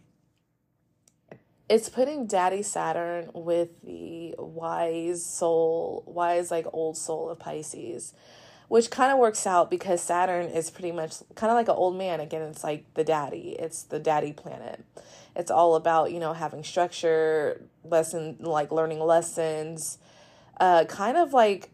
it's 1.71 1.89
putting 1.89 2.27
daddy 2.27 2.63
Saturn 2.63 3.31
with 3.33 3.81
the 3.83 4.35
wise 4.39 5.25
soul, 5.25 6.05
wise, 6.07 6.51
like 6.51 6.67
old 6.73 6.99
soul 6.99 7.31
of 7.31 7.39
Pisces 7.39 8.13
which 8.71 8.89
kind 8.89 9.11
of 9.11 9.19
works 9.19 9.49
out 9.49 9.69
because 9.69 10.01
Saturn 10.01 10.47
is 10.47 10.71
pretty 10.71 10.93
much 10.93 11.15
kind 11.35 11.51
of 11.51 11.57
like 11.57 11.67
an 11.67 11.75
old 11.75 11.99
man. 11.99 12.21
Again, 12.21 12.43
it's 12.43 12.63
like 12.63 12.85
the 12.95 13.03
daddy, 13.03 13.57
it's 13.59 13.83
the 13.83 13.99
daddy 13.99 14.33
planet. 14.33 14.85
It's 15.35 15.51
all 15.51 15.75
about, 15.75 16.13
you 16.13 16.21
know, 16.21 16.35
having 16.35 16.63
structure, 16.63 17.65
lesson, 17.83 18.37
like 18.39 18.71
learning 18.71 19.01
lessons, 19.01 19.99
uh, 20.61 20.85
kind 20.85 21.17
of 21.17 21.33
like 21.33 21.71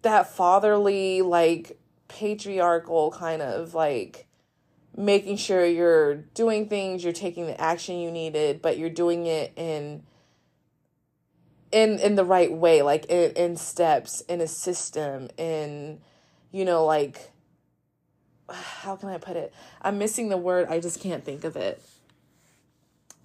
that 0.00 0.32
fatherly, 0.32 1.20
like 1.20 1.78
patriarchal 2.08 3.10
kind 3.10 3.42
of 3.42 3.74
like 3.74 4.26
making 4.96 5.36
sure 5.36 5.64
you're 5.64 6.16
doing 6.34 6.68
things, 6.68 7.04
you're 7.04 7.12
taking 7.12 7.46
the 7.46 7.60
action 7.60 7.98
you 7.98 8.10
needed, 8.10 8.60
but 8.60 8.78
you're 8.78 8.90
doing 8.90 9.26
it 9.26 9.52
in 9.56 10.02
in 11.72 11.98
in 11.98 12.16
the 12.16 12.24
right 12.24 12.52
way 12.52 12.82
like 12.82 13.06
in, 13.06 13.30
in 13.32 13.56
steps 13.56 14.22
in 14.22 14.40
a 14.40 14.46
system 14.48 15.28
in 15.36 16.00
you 16.50 16.64
know 16.64 16.84
like 16.84 17.30
how 18.50 18.96
can 18.96 19.08
i 19.08 19.18
put 19.18 19.36
it? 19.36 19.54
I'm 19.80 19.98
missing 19.98 20.28
the 20.28 20.36
word 20.36 20.66
i 20.68 20.80
just 20.80 21.00
can't 21.00 21.24
think 21.24 21.44
of 21.44 21.56
it 21.56 21.80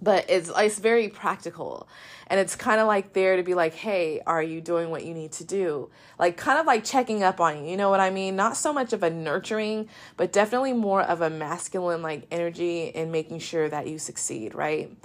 but 0.02 0.26
it's 0.30 0.52
it's 0.56 0.80
very 0.80 1.10
practical. 1.10 1.88
And 2.28 2.40
it's 2.40 2.56
kind 2.56 2.82
of 2.82 2.88
like 2.88 3.14
there 3.14 3.38
to 3.38 3.44
be 3.44 3.54
like 3.54 3.76
hey 3.76 4.22
are 4.26 4.42
you 4.42 4.62
doing 4.62 4.90
what 4.90 5.06
you 5.06 5.14
need 5.14 5.32
to 5.34 5.44
do? 5.44 5.90
Like 6.20 6.38
kind 6.38 6.60
of 6.60 6.66
like 6.66 6.84
checking 6.84 7.24
up 7.24 7.40
on 7.40 7.64
you 7.64 7.72
you 7.72 7.78
know 7.78 7.90
what 7.90 8.00
i 8.00 8.10
mean? 8.10 8.36
Not 8.36 8.58
so 8.58 8.74
much 8.74 8.94
of 8.94 9.04
a 9.04 9.10
nurturing 9.10 9.90
but 10.18 10.32
definitely 10.32 10.74
more 10.74 11.02
of 11.02 11.22
a 11.22 11.30
masculine 11.30 12.02
like 12.02 12.28
energy 12.32 12.88
in 12.88 13.12
making 13.12 13.40
sure 13.40 13.70
that 13.70 13.88
you 13.88 14.00
succeed 14.00 14.56
right? 14.56 14.96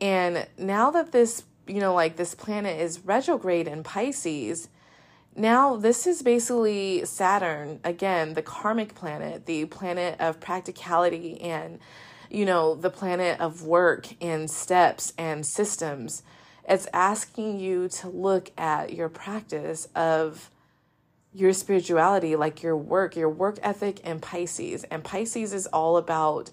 And 0.00 0.46
now 0.58 0.90
that 0.90 1.12
this 1.12 1.44
you 1.66 1.80
know, 1.80 1.94
like 1.94 2.16
this 2.16 2.34
planet 2.34 2.80
is 2.80 3.00
retrograde 3.00 3.68
in 3.68 3.82
Pisces. 3.82 4.68
Now, 5.36 5.76
this 5.76 6.06
is 6.06 6.22
basically 6.22 7.04
Saturn, 7.04 7.80
again, 7.82 8.34
the 8.34 8.42
karmic 8.42 8.94
planet, 8.94 9.46
the 9.46 9.64
planet 9.64 10.20
of 10.20 10.40
practicality 10.40 11.40
and, 11.40 11.80
you 12.34 12.44
know, 12.44 12.74
the 12.74 12.90
planet 12.90 13.40
of 13.40 13.62
work 13.62 14.08
and 14.20 14.50
steps 14.50 15.12
and 15.16 15.46
systems. 15.46 16.22
It's 16.68 16.88
asking 16.92 17.60
you 17.60 17.88
to 17.88 18.08
look 18.08 18.50
at 18.58 18.92
your 18.92 19.08
practice 19.08 19.88
of 19.94 20.50
your 21.32 21.52
spirituality, 21.52 22.36
like 22.36 22.62
your 22.62 22.76
work, 22.76 23.16
your 23.16 23.28
work 23.28 23.58
ethic, 23.62 24.00
and 24.04 24.22
Pisces. 24.22 24.84
And 24.84 25.04
Pisces 25.04 25.52
is 25.52 25.66
all 25.66 25.96
about 25.96 26.50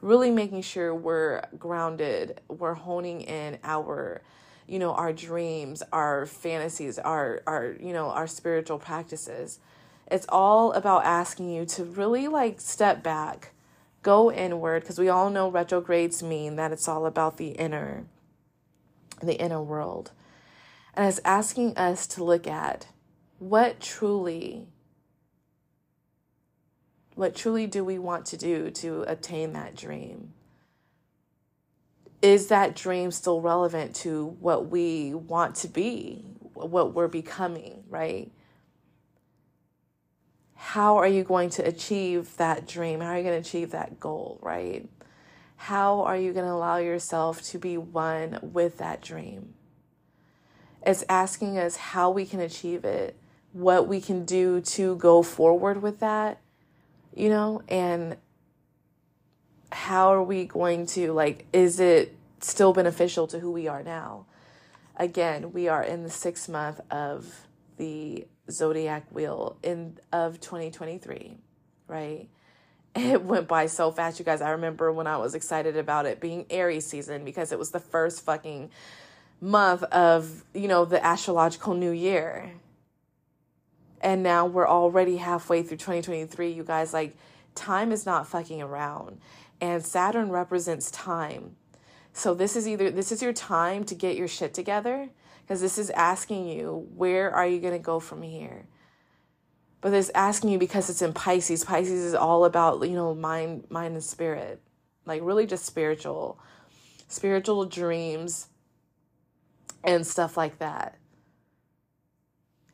really 0.00 0.30
making 0.30 0.62
sure 0.62 0.94
we're 0.94 1.42
grounded, 1.58 2.40
we're 2.48 2.74
honing 2.74 3.20
in 3.22 3.58
our 3.64 4.22
you 4.66 4.78
know, 4.78 4.92
our 4.92 5.12
dreams, 5.12 5.82
our 5.92 6.26
fantasies, 6.26 6.96
our 6.96 7.42
our 7.44 7.74
you 7.80 7.92
know, 7.92 8.06
our 8.10 8.28
spiritual 8.28 8.78
practices. 8.78 9.58
It's 10.08 10.26
all 10.28 10.72
about 10.72 11.04
asking 11.04 11.50
you 11.50 11.66
to 11.66 11.84
really 11.84 12.28
like 12.28 12.60
step 12.60 13.02
back, 13.02 13.50
go 14.02 14.32
inward 14.32 14.82
because 14.82 14.98
we 14.98 15.08
all 15.08 15.30
know 15.30 15.48
retrogrades 15.50 16.22
mean 16.22 16.56
that 16.56 16.72
it's 16.72 16.88
all 16.88 17.06
about 17.06 17.36
the 17.36 17.48
inner 17.50 18.04
the 19.22 19.38
inner 19.40 19.62
world. 19.62 20.12
And 20.94 21.06
it's 21.06 21.20
asking 21.24 21.76
us 21.76 22.06
to 22.08 22.24
look 22.24 22.46
at 22.46 22.86
what 23.38 23.80
truly 23.80 24.66
what 27.14 27.34
truly 27.34 27.66
do 27.66 27.84
we 27.84 27.98
want 27.98 28.24
to 28.26 28.36
do 28.36 28.70
to 28.70 29.02
attain 29.02 29.52
that 29.52 29.76
dream? 29.76 30.32
Is 32.22 32.46
that 32.46 32.74
dream 32.74 33.10
still 33.10 33.42
relevant 33.42 33.94
to 33.96 34.36
what 34.40 34.70
we 34.70 35.12
want 35.12 35.54
to 35.56 35.68
be, 35.68 36.24
what 36.54 36.94
we're 36.94 37.08
becoming, 37.08 37.84
right? 37.90 38.30
How 40.62 40.98
are 40.98 41.08
you 41.08 41.24
going 41.24 41.48
to 41.50 41.66
achieve 41.66 42.36
that 42.36 42.68
dream? 42.68 43.00
How 43.00 43.08
are 43.08 43.16
you 43.16 43.24
going 43.24 43.42
to 43.42 43.48
achieve 43.48 43.70
that 43.70 43.98
goal, 43.98 44.38
right? 44.42 44.86
How 45.56 46.02
are 46.02 46.16
you 46.16 46.34
going 46.34 46.44
to 46.44 46.52
allow 46.52 46.76
yourself 46.76 47.42
to 47.44 47.58
be 47.58 47.78
one 47.78 48.38
with 48.42 48.76
that 48.76 49.00
dream? 49.00 49.54
It's 50.84 51.02
asking 51.08 51.58
us 51.58 51.76
how 51.76 52.10
we 52.10 52.26
can 52.26 52.40
achieve 52.40 52.84
it, 52.84 53.16
what 53.52 53.88
we 53.88 54.02
can 54.02 54.26
do 54.26 54.60
to 54.60 54.96
go 54.96 55.22
forward 55.22 55.82
with 55.82 55.98
that, 56.00 56.40
you 57.16 57.30
know, 57.30 57.62
and 57.66 58.18
how 59.72 60.12
are 60.12 60.22
we 60.22 60.44
going 60.44 60.84
to, 60.88 61.12
like, 61.12 61.46
is 61.54 61.80
it 61.80 62.14
still 62.40 62.74
beneficial 62.74 63.26
to 63.28 63.40
who 63.40 63.50
we 63.50 63.66
are 63.66 63.82
now? 63.82 64.26
Again, 64.96 65.52
we 65.52 65.68
are 65.68 65.82
in 65.82 66.02
the 66.02 66.10
sixth 66.10 66.50
month 66.50 66.80
of 66.90 67.46
the 67.80 68.26
zodiac 68.50 69.06
wheel 69.10 69.56
in 69.62 69.96
of 70.12 70.38
2023, 70.40 71.38
right? 71.88 72.28
It 72.96 73.22
went 73.22 73.46
by 73.46 73.66
so 73.66 73.92
fast, 73.92 74.18
you 74.18 74.24
guys. 74.24 74.42
I 74.42 74.50
remember 74.50 74.90
when 74.90 75.06
I 75.06 75.16
was 75.16 75.36
excited 75.36 75.76
about 75.76 76.06
it 76.06 76.18
being 76.18 76.44
Aries 76.50 76.84
season 76.84 77.24
because 77.24 77.52
it 77.52 77.58
was 77.58 77.70
the 77.70 77.78
first 77.78 78.24
fucking 78.24 78.68
month 79.40 79.84
of, 79.84 80.42
you 80.54 80.66
know, 80.66 80.84
the 80.84 81.02
astrological 81.02 81.74
new 81.74 81.92
year. 81.92 82.50
And 84.00 84.24
now 84.24 84.44
we're 84.44 84.66
already 84.68 85.18
halfway 85.18 85.62
through 85.62 85.76
2023, 85.76 86.50
you 86.50 86.64
guys. 86.64 86.92
Like, 86.92 87.16
time 87.54 87.92
is 87.92 88.04
not 88.04 88.26
fucking 88.26 88.60
around. 88.60 89.20
And 89.60 89.86
Saturn 89.86 90.30
represents 90.30 90.90
time. 90.90 91.54
So 92.12 92.34
this 92.34 92.56
is 92.56 92.66
either 92.66 92.90
this 92.90 93.12
is 93.12 93.22
your 93.22 93.32
time 93.32 93.84
to 93.84 93.94
get 93.94 94.16
your 94.16 94.26
shit 94.26 94.52
together 94.52 95.10
because 95.50 95.60
this 95.60 95.78
is 95.78 95.90
asking 95.90 96.46
you 96.46 96.86
where 96.94 97.28
are 97.34 97.44
you 97.44 97.58
going 97.58 97.72
to 97.72 97.80
go 97.80 97.98
from 97.98 98.22
here. 98.22 98.66
But 99.80 99.92
it's 99.92 100.08
asking 100.14 100.50
you 100.50 100.58
because 100.58 100.88
it's 100.88 101.02
in 101.02 101.12
Pisces. 101.12 101.64
Pisces 101.64 102.04
is 102.04 102.14
all 102.14 102.44
about, 102.44 102.88
you 102.88 102.94
know, 102.94 103.16
mind 103.16 103.66
mind 103.68 103.94
and 103.94 104.04
spirit. 104.04 104.62
Like 105.06 105.22
really 105.24 105.46
just 105.46 105.66
spiritual 105.66 106.38
spiritual 107.08 107.64
dreams 107.64 108.46
and 109.82 110.06
stuff 110.06 110.36
like 110.36 110.60
that. 110.60 110.98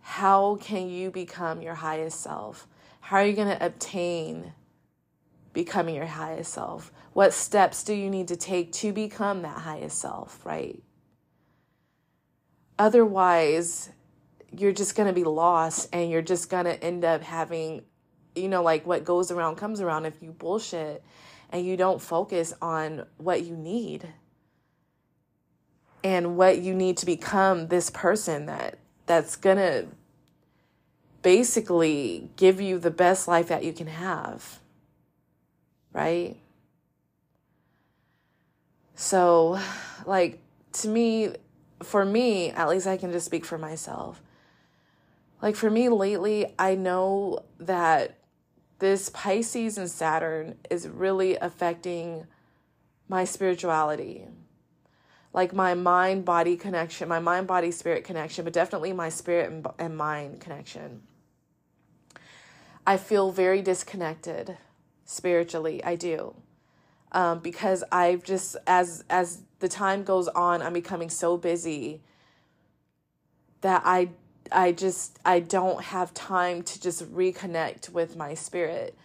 How 0.02 0.56
can 0.56 0.90
you 0.90 1.10
become 1.10 1.62
your 1.62 1.76
highest 1.76 2.20
self? 2.20 2.68
How 3.00 3.16
are 3.16 3.24
you 3.24 3.32
going 3.32 3.56
to 3.56 3.64
obtain 3.64 4.52
becoming 5.54 5.94
your 5.94 6.04
highest 6.04 6.52
self? 6.52 6.92
What 7.14 7.32
steps 7.32 7.82
do 7.82 7.94
you 7.94 8.10
need 8.10 8.28
to 8.28 8.36
take 8.36 8.70
to 8.72 8.92
become 8.92 9.40
that 9.40 9.60
highest 9.60 9.98
self, 9.98 10.44
right? 10.44 10.82
Otherwise, 12.78 13.90
you're 14.50 14.72
just 14.72 14.94
going 14.96 15.06
to 15.06 15.12
be 15.12 15.24
lost 15.24 15.88
and 15.92 16.10
you're 16.10 16.22
just 16.22 16.50
going 16.50 16.64
to 16.64 16.82
end 16.82 17.04
up 17.04 17.22
having, 17.22 17.82
you 18.34 18.48
know, 18.48 18.62
like 18.62 18.86
what 18.86 19.04
goes 19.04 19.30
around 19.30 19.56
comes 19.56 19.80
around 19.80 20.06
if 20.06 20.22
you 20.22 20.32
bullshit 20.32 21.02
and 21.50 21.64
you 21.64 21.76
don't 21.76 22.02
focus 22.02 22.52
on 22.60 23.06
what 23.16 23.44
you 23.44 23.56
need 23.56 24.06
and 26.04 26.36
what 26.36 26.58
you 26.58 26.74
need 26.74 26.96
to 26.98 27.06
become 27.06 27.68
this 27.68 27.90
person 27.90 28.46
that 28.46 28.78
that's 29.06 29.36
going 29.36 29.56
to 29.56 29.86
basically 31.22 32.30
give 32.36 32.60
you 32.60 32.78
the 32.78 32.90
best 32.90 33.26
life 33.26 33.48
that 33.48 33.64
you 33.64 33.72
can 33.72 33.86
have. 33.86 34.60
Right? 35.92 36.36
So, 38.94 39.58
like, 40.04 40.40
to 40.74 40.88
me, 40.88 41.30
for 41.82 42.04
me, 42.04 42.50
at 42.50 42.68
least 42.68 42.86
I 42.86 42.96
can 42.96 43.12
just 43.12 43.26
speak 43.26 43.44
for 43.44 43.58
myself. 43.58 44.22
Like, 45.42 45.56
for 45.56 45.70
me 45.70 45.88
lately, 45.88 46.54
I 46.58 46.74
know 46.74 47.44
that 47.58 48.18
this 48.78 49.10
Pisces 49.10 49.78
and 49.78 49.90
Saturn 49.90 50.56
is 50.70 50.88
really 50.88 51.36
affecting 51.36 52.26
my 53.08 53.24
spirituality. 53.24 54.26
Like, 55.32 55.52
my 55.52 55.74
mind 55.74 56.24
body 56.24 56.56
connection, 56.56 57.08
my 57.08 57.20
mind 57.20 57.46
body 57.46 57.70
spirit 57.70 58.04
connection, 58.04 58.44
but 58.44 58.52
definitely 58.52 58.92
my 58.92 59.10
spirit 59.10 59.50
and, 59.50 59.66
and 59.78 59.96
mind 59.96 60.40
connection. 60.40 61.02
I 62.86 62.96
feel 62.96 63.30
very 63.30 63.60
disconnected 63.62 64.56
spiritually. 65.04 65.84
I 65.84 65.96
do 65.96 66.34
um, 67.12 67.38
because 67.40 67.82
I've 67.90 68.22
just 68.22 68.56
as 68.66 69.04
as 69.08 69.42
the 69.60 69.68
time 69.68 70.04
goes 70.04 70.28
on, 70.28 70.62
I'm 70.62 70.72
becoming 70.72 71.10
so 71.10 71.36
busy 71.36 72.00
that 73.62 73.82
I 73.84 74.10
I 74.52 74.72
just 74.72 75.18
I 75.24 75.40
don't 75.40 75.82
have 75.82 76.14
time 76.14 76.62
to 76.62 76.80
just 76.80 77.02
reconnect 77.12 77.90
with 77.90 78.16
my 78.16 78.34
spirit. 78.34 78.96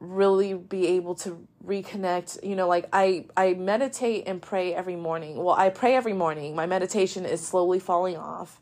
Really 0.00 0.54
be 0.54 0.86
able 0.88 1.14
to 1.16 1.46
reconnect 1.66 2.42
you 2.48 2.56
know 2.56 2.68
like 2.68 2.88
i 2.92 3.26
i 3.36 3.54
meditate 3.54 4.24
and 4.26 4.40
pray 4.40 4.74
every 4.74 4.96
morning. 4.96 5.36
Well 5.36 5.54
i 5.56 5.68
pray 5.70 5.94
every 5.94 6.12
morning. 6.12 6.54
My 6.56 6.66
meditation 6.66 7.24
is 7.24 7.46
slowly 7.46 7.78
falling 7.78 8.16
off. 8.16 8.60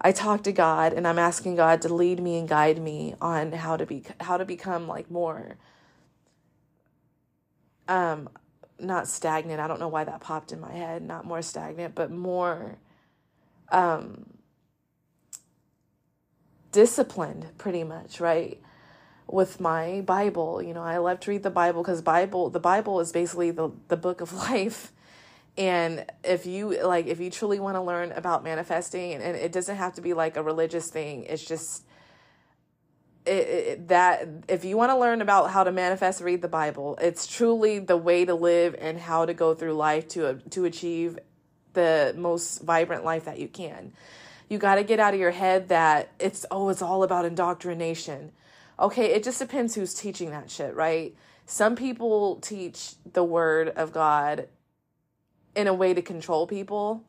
I 0.00 0.12
talk 0.12 0.42
to 0.44 0.52
god 0.52 0.92
and 0.92 1.06
i'm 1.06 1.18
asking 1.18 1.56
god 1.56 1.82
to 1.82 1.92
lead 1.94 2.20
me 2.22 2.38
and 2.38 2.48
guide 2.48 2.80
me 2.80 3.14
on 3.20 3.52
how 3.52 3.76
to 3.76 3.86
be 3.86 4.04
how 4.20 4.36
to 4.36 4.44
become 4.44 4.88
like 4.88 5.10
more. 5.10 5.56
Um 7.88 8.28
not 8.78 9.08
stagnant. 9.08 9.60
I 9.60 9.66
don't 9.68 9.80
know 9.80 9.88
why 9.88 10.04
that 10.04 10.20
popped 10.20 10.52
in 10.52 10.60
my 10.60 10.72
head. 10.72 11.02
Not 11.02 11.24
more 11.24 11.42
stagnant 11.42 11.94
but 11.94 12.10
more 12.10 12.78
um 13.72 14.26
disciplined 16.72 17.46
pretty 17.58 17.82
much 17.84 18.20
right 18.20 18.60
with 19.26 19.60
my 19.60 20.02
bible. 20.02 20.62
You 20.62 20.74
know 20.74 20.82
i 20.82 20.98
love 20.98 21.20
to 21.20 21.30
read 21.30 21.42
the 21.42 21.50
bible 21.50 21.82
because 21.82 22.02
bible 22.02 22.50
the 22.50 22.60
bible 22.60 23.00
is 23.00 23.12
basically 23.12 23.50
the 23.50 23.70
the 23.88 23.96
book 23.96 24.20
of 24.20 24.32
life. 24.50 24.92
And 25.58 26.04
if 26.22 26.44
you 26.46 26.82
like 26.84 27.06
if 27.06 27.18
you 27.20 27.30
truly 27.30 27.60
want 27.60 27.76
to 27.76 27.82
learn 27.82 28.12
about 28.12 28.44
manifesting 28.44 29.14
and, 29.14 29.22
and 29.22 29.36
it 29.36 29.52
doesn't 29.52 29.76
have 29.76 29.94
to 29.94 30.02
be 30.02 30.12
like 30.14 30.36
a 30.36 30.42
religious 30.42 30.90
thing 30.90 31.24
it's 31.24 31.44
just 31.44 31.85
it, 33.26 33.88
that 33.88 34.28
if 34.48 34.64
you 34.64 34.76
want 34.76 34.90
to 34.90 34.96
learn 34.96 35.20
about 35.20 35.50
how 35.50 35.64
to 35.64 35.72
manifest 35.72 36.20
read 36.20 36.42
the 36.42 36.48
bible. 36.48 36.98
It's 37.00 37.26
truly 37.26 37.78
the 37.78 37.96
way 37.96 38.24
to 38.24 38.34
live 38.34 38.74
and 38.78 38.98
how 38.98 39.26
to 39.26 39.34
go 39.34 39.54
through 39.54 39.74
life 39.74 40.08
to 40.08 40.40
to 40.50 40.64
achieve 40.64 41.18
the 41.72 42.14
most 42.16 42.62
vibrant 42.62 43.04
life 43.04 43.24
that 43.24 43.38
you 43.38 43.48
can. 43.48 43.92
You 44.48 44.58
got 44.58 44.76
to 44.76 44.84
get 44.84 45.00
out 45.00 45.12
of 45.12 45.20
your 45.20 45.32
head 45.32 45.68
that 45.68 46.10
it's 46.18 46.46
oh 46.50 46.68
it's 46.68 46.82
all 46.82 47.02
about 47.02 47.24
indoctrination. 47.24 48.32
Okay 48.78 49.12
it 49.12 49.24
just 49.24 49.38
depends 49.38 49.74
who's 49.74 49.94
teaching 49.94 50.30
that 50.30 50.50
shit 50.50 50.74
right? 50.74 51.14
Some 51.46 51.76
people 51.76 52.36
teach 52.36 52.94
the 53.12 53.24
word 53.24 53.68
of 53.68 53.92
god 53.92 54.48
in 55.54 55.66
a 55.66 55.74
way 55.74 55.94
to 55.94 56.02
control 56.02 56.46
people 56.46 57.02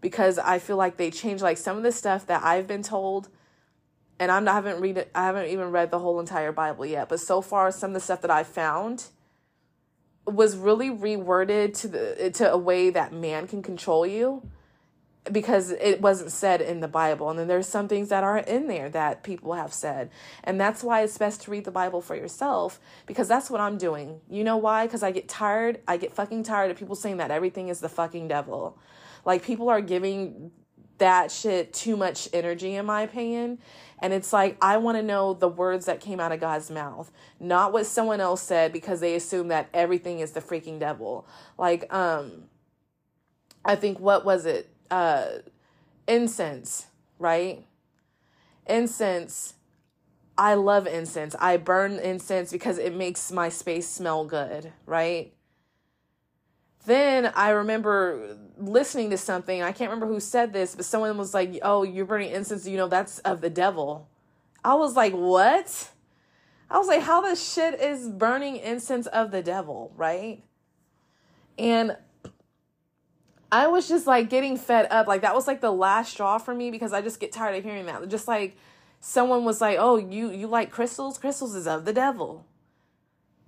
because 0.00 0.38
i 0.38 0.58
feel 0.58 0.76
like 0.76 0.98
they 0.98 1.10
change 1.10 1.42
like 1.42 1.56
some 1.56 1.76
of 1.76 1.82
the 1.82 1.90
stuff 1.90 2.26
that 2.26 2.44
i've 2.44 2.66
been 2.66 2.82
told 2.82 3.28
and 4.18 4.30
I'm 4.30 4.44
not, 4.44 4.52
I 4.52 4.54
haven't 4.56 4.80
read 4.80 4.98
it, 4.98 5.10
I 5.14 5.26
haven't 5.26 5.46
even 5.46 5.70
read 5.70 5.90
the 5.90 5.98
whole 5.98 6.20
entire 6.20 6.52
Bible 6.52 6.86
yet, 6.86 7.08
but 7.08 7.20
so 7.20 7.40
far 7.40 7.70
some 7.70 7.90
of 7.90 7.94
the 7.94 8.00
stuff 8.00 8.22
that 8.22 8.30
I 8.30 8.44
found 8.44 9.06
was 10.26 10.56
really 10.56 10.90
reworded 10.90 11.78
to 11.80 11.88
the 11.88 12.30
to 12.34 12.50
a 12.50 12.58
way 12.58 12.90
that 12.90 13.12
man 13.12 13.46
can 13.46 13.62
control 13.62 14.06
you 14.06 14.42
because 15.30 15.70
it 15.70 16.00
wasn't 16.00 16.30
said 16.30 16.60
in 16.60 16.80
the 16.80 16.88
Bible. 16.88 17.30
And 17.30 17.38
then 17.38 17.48
there's 17.48 17.66
some 17.66 17.88
things 17.88 18.08
that 18.10 18.24
are 18.24 18.38
in 18.38 18.68
there 18.68 18.88
that 18.90 19.22
people 19.22 19.54
have 19.54 19.72
said. 19.72 20.10
And 20.44 20.60
that's 20.60 20.82
why 20.82 21.02
it's 21.02 21.18
best 21.18 21.42
to 21.42 21.50
read 21.50 21.64
the 21.64 21.70
Bible 21.70 22.00
for 22.00 22.14
yourself 22.14 22.80
because 23.06 23.28
that's 23.28 23.50
what 23.50 23.60
I'm 23.60 23.78
doing. 23.78 24.20
You 24.28 24.44
know 24.44 24.56
why? 24.56 24.86
Because 24.86 25.02
I 25.02 25.10
get 25.10 25.28
tired. 25.28 25.80
I 25.88 25.96
get 25.96 26.12
fucking 26.12 26.44
tired 26.44 26.70
of 26.70 26.76
people 26.76 26.94
saying 26.94 27.16
that 27.16 27.30
everything 27.30 27.68
is 27.68 27.80
the 27.80 27.88
fucking 27.88 28.28
devil. 28.28 28.78
Like 29.24 29.42
people 29.42 29.68
are 29.68 29.80
giving 29.80 30.52
that 30.98 31.30
shit 31.30 31.72
too 31.72 31.96
much 31.96 32.28
energy, 32.32 32.74
in 32.74 32.86
my 32.86 33.02
opinion. 33.02 33.58
And 34.00 34.12
it's 34.12 34.32
like, 34.32 34.58
I 34.60 34.76
want 34.76 34.98
to 34.98 35.02
know 35.02 35.32
the 35.34 35.48
words 35.48 35.86
that 35.86 36.00
came 36.00 36.20
out 36.20 36.32
of 36.32 36.40
God's 36.40 36.70
mouth, 36.70 37.10
not 37.40 37.72
what 37.72 37.86
someone 37.86 38.20
else 38.20 38.42
said 38.42 38.72
because 38.72 39.00
they 39.00 39.14
assume 39.14 39.48
that 39.48 39.68
everything 39.72 40.20
is 40.20 40.32
the 40.32 40.40
freaking 40.40 40.78
devil. 40.78 41.26
Like, 41.56 41.92
um, 41.92 42.44
I 43.64 43.74
think, 43.74 43.98
what 43.98 44.24
was 44.24 44.44
it? 44.46 44.70
uh, 44.90 45.26
incense, 46.06 46.86
right? 47.18 47.64
Incense. 48.66 49.54
I 50.38 50.54
love 50.54 50.86
incense. 50.86 51.34
I 51.38 51.56
burn 51.56 51.98
incense 51.98 52.52
because 52.52 52.78
it 52.78 52.94
makes 52.94 53.32
my 53.32 53.48
space 53.48 53.88
smell 53.88 54.24
good, 54.26 54.72
right? 54.84 55.32
Then 56.84 57.32
I 57.34 57.50
remember 57.50 58.36
listening 58.56 59.10
to 59.10 59.18
something. 59.18 59.62
I 59.62 59.72
can't 59.72 59.90
remember 59.90 60.06
who 60.06 60.20
said 60.20 60.52
this, 60.52 60.74
but 60.74 60.84
someone 60.84 61.16
was 61.18 61.34
like, 61.34 61.58
"Oh, 61.62 61.82
you're 61.82 62.06
burning 62.06 62.30
incense. 62.30 62.66
You 62.66 62.76
know 62.76 62.88
that's 62.88 63.18
of 63.20 63.40
the 63.40 63.50
devil." 63.50 64.08
I 64.64 64.74
was 64.74 64.96
like, 64.96 65.12
"What?" 65.12 65.90
I 66.70 66.78
was 66.78 66.88
like, 66.88 67.02
"How 67.02 67.20
the 67.20 67.36
shit 67.36 67.80
is 67.80 68.08
burning 68.08 68.56
incense 68.56 69.06
of 69.06 69.30
the 69.30 69.42
devil?" 69.42 69.92
Right? 69.96 70.42
And 71.58 71.96
I 73.50 73.68
was 73.68 73.88
just 73.88 74.06
like 74.06 74.28
getting 74.28 74.56
fed 74.56 74.88
up. 74.90 75.06
Like 75.06 75.20
that 75.22 75.34
was 75.34 75.46
like 75.46 75.60
the 75.60 75.72
last 75.72 76.12
straw 76.12 76.38
for 76.38 76.54
me 76.54 76.70
because 76.70 76.92
I 76.92 77.00
just 77.00 77.20
get 77.20 77.32
tired 77.32 77.56
of 77.56 77.64
hearing 77.64 77.86
that. 77.86 78.08
Just 78.08 78.28
like 78.28 78.56
someone 79.00 79.44
was 79.44 79.60
like, 79.60 79.76
"Oh, 79.78 79.96
you 79.96 80.30
you 80.30 80.46
like 80.46 80.70
crystals? 80.70 81.18
Crystals 81.18 81.54
is 81.54 81.66
of 81.66 81.84
the 81.84 81.92
devil." 81.92 82.44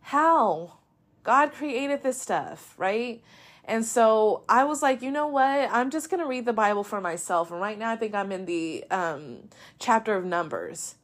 How? 0.00 0.78
God 1.24 1.52
created 1.52 2.02
this 2.02 2.20
stuff, 2.20 2.74
right? 2.78 3.22
And 3.68 3.84
so 3.84 4.44
I 4.48 4.64
was 4.64 4.82
like, 4.82 5.02
you 5.02 5.10
know 5.10 5.26
what? 5.26 5.68
I'm 5.70 5.90
just 5.90 6.08
going 6.08 6.20
to 6.20 6.26
read 6.26 6.46
the 6.46 6.54
Bible 6.54 6.82
for 6.82 7.02
myself. 7.02 7.50
And 7.50 7.60
right 7.60 7.78
now 7.78 7.90
I 7.90 7.96
think 7.96 8.14
I'm 8.14 8.32
in 8.32 8.46
the 8.46 8.84
um 8.90 9.50
chapter 9.78 10.16
of 10.16 10.24
Numbers. 10.24 10.94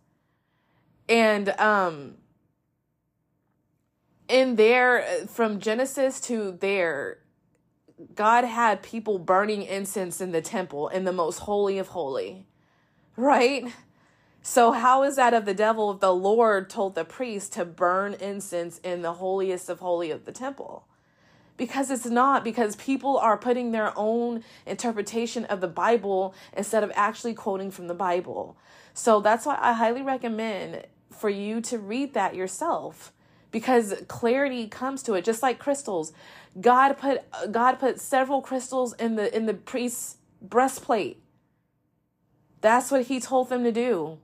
And 1.09 1.50
um 1.61 2.14
in 4.29 4.57
there 4.57 5.05
from 5.29 5.61
Genesis 5.61 6.20
to 6.22 6.57
there 6.59 7.18
God 8.14 8.44
had 8.44 8.83
people 8.83 9.18
burning 9.18 9.62
incense 9.62 10.20
in 10.20 10.33
the 10.33 10.42
temple 10.42 10.88
in 10.88 11.05
the 11.05 11.12
most 11.12 11.40
holy 11.40 11.79
of 11.79 11.88
holy, 11.88 12.46
right? 13.16 13.72
So, 14.42 14.72
how 14.72 15.05
is 15.05 15.16
that 15.16 15.33
of 15.33 15.44
the 15.44 15.55
devil 15.55 15.92
if 15.92 16.00
the 16.00 16.12
Lord 16.12 16.68
told 16.68 16.94
the 16.94 17.05
priest 17.05 17.53
to 17.55 17.64
burn 17.64 18.14
incense 18.14 18.79
in 18.79 19.03
the 19.03 19.14
holiest 19.14 19.68
of 19.68 19.81
holy 19.81 20.11
of 20.11 20.24
the 20.24 20.33
temple? 20.33 20.87
Because 21.57 21.90
it's 21.90 22.07
not, 22.07 22.43
because 22.43 22.75
people 22.77 23.17
are 23.17 23.37
putting 23.37 23.71
their 23.71 23.93
own 23.97 24.43
interpretation 24.67 25.45
of 25.45 25.61
the 25.61 25.69
Bible 25.69 26.35
instead 26.57 26.83
of 26.83 26.90
actually 26.95 27.35
quoting 27.35 27.71
from 27.71 27.87
the 27.87 27.95
Bible. 27.95 28.57
So, 28.93 29.21
that's 29.21 29.47
why 29.47 29.59
I 29.61 29.73
highly 29.73 30.03
recommend 30.03 30.85
for 31.11 31.31
you 31.31 31.61
to 31.62 31.79
read 31.79 32.14
that 32.14 32.35
yourself. 32.35 33.12
Because 33.51 33.95
clarity 34.09 34.67
comes 34.67 35.03
to 35.05 35.14
it 35.14 35.25
just 35.25 35.43
like 35.43 35.61
crystals. 35.61 36.12
God 36.61 36.99
put 36.99 37.23
god 37.53 37.79
put 37.79 38.01
several 38.01 38.40
crystals 38.40 38.95
in 38.95 39.14
the 39.14 39.35
in 39.35 39.47
the 39.47 39.55
priest's 39.55 40.17
breastplate. 40.43 41.23
That's 42.61 42.90
what 42.90 43.03
he 43.03 43.21
told 43.21 43.49
them 43.49 43.62
to 43.62 43.71
do. 43.71 44.19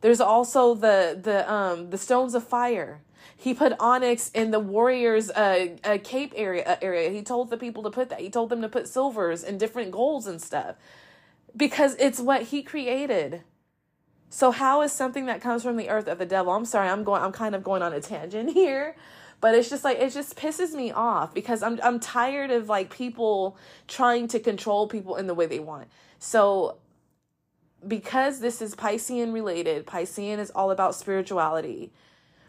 There's 0.00 0.20
also 0.20 0.74
the 0.74 1.18
the 1.20 1.50
um 1.52 1.90
the 1.90 1.98
stones 1.98 2.34
of 2.34 2.46
fire 2.46 3.00
he 3.42 3.52
put 3.54 3.72
onyx 3.80 4.30
in 4.30 4.50
the 4.50 4.60
warriors 4.60 5.30
uh, 5.30 5.68
uh 5.84 5.98
cape 6.02 6.32
area 6.36 6.64
uh, 6.64 6.76
area 6.80 7.10
he 7.10 7.22
told 7.22 7.50
the 7.50 7.56
people 7.56 7.82
to 7.82 7.90
put 7.90 8.08
that 8.08 8.20
he 8.20 8.30
told 8.30 8.48
them 8.50 8.62
to 8.62 8.68
put 8.68 8.88
silvers 8.88 9.42
and 9.42 9.58
different 9.58 9.90
golds 9.90 10.26
and 10.26 10.40
stuff 10.40 10.76
because 11.56 11.96
it's 11.98 12.20
what 12.20 12.42
he 12.42 12.62
created 12.62 13.42
so 14.34 14.50
how 14.50 14.80
is 14.80 14.92
something 14.92 15.26
that 15.26 15.42
comes 15.42 15.62
from 15.62 15.76
the 15.76 15.90
earth 15.90 16.08
of 16.08 16.16
the 16.16 16.24
devil? 16.24 16.54
I'm 16.54 16.64
sorry, 16.64 16.88
I'm 16.88 17.04
going 17.04 17.20
I'm 17.22 17.32
kind 17.32 17.54
of 17.54 17.62
going 17.62 17.82
on 17.82 17.92
a 17.92 18.00
tangent 18.00 18.50
here, 18.54 18.96
but 19.42 19.54
it's 19.54 19.68
just 19.68 19.84
like 19.84 19.98
it 19.98 20.10
just 20.10 20.36
pisses 20.36 20.72
me 20.72 20.90
off 20.90 21.34
because 21.34 21.62
I'm 21.62 21.78
I'm 21.82 22.00
tired 22.00 22.50
of 22.50 22.66
like 22.66 22.88
people 22.88 23.58
trying 23.88 24.28
to 24.28 24.40
control 24.40 24.88
people 24.88 25.16
in 25.16 25.26
the 25.26 25.34
way 25.34 25.44
they 25.44 25.58
want. 25.58 25.88
So 26.18 26.78
because 27.86 28.40
this 28.40 28.62
is 28.62 28.74
Piscean 28.74 29.34
related, 29.34 29.84
Piscean 29.84 30.38
is 30.38 30.50
all 30.52 30.70
about 30.70 30.94
spirituality, 30.94 31.92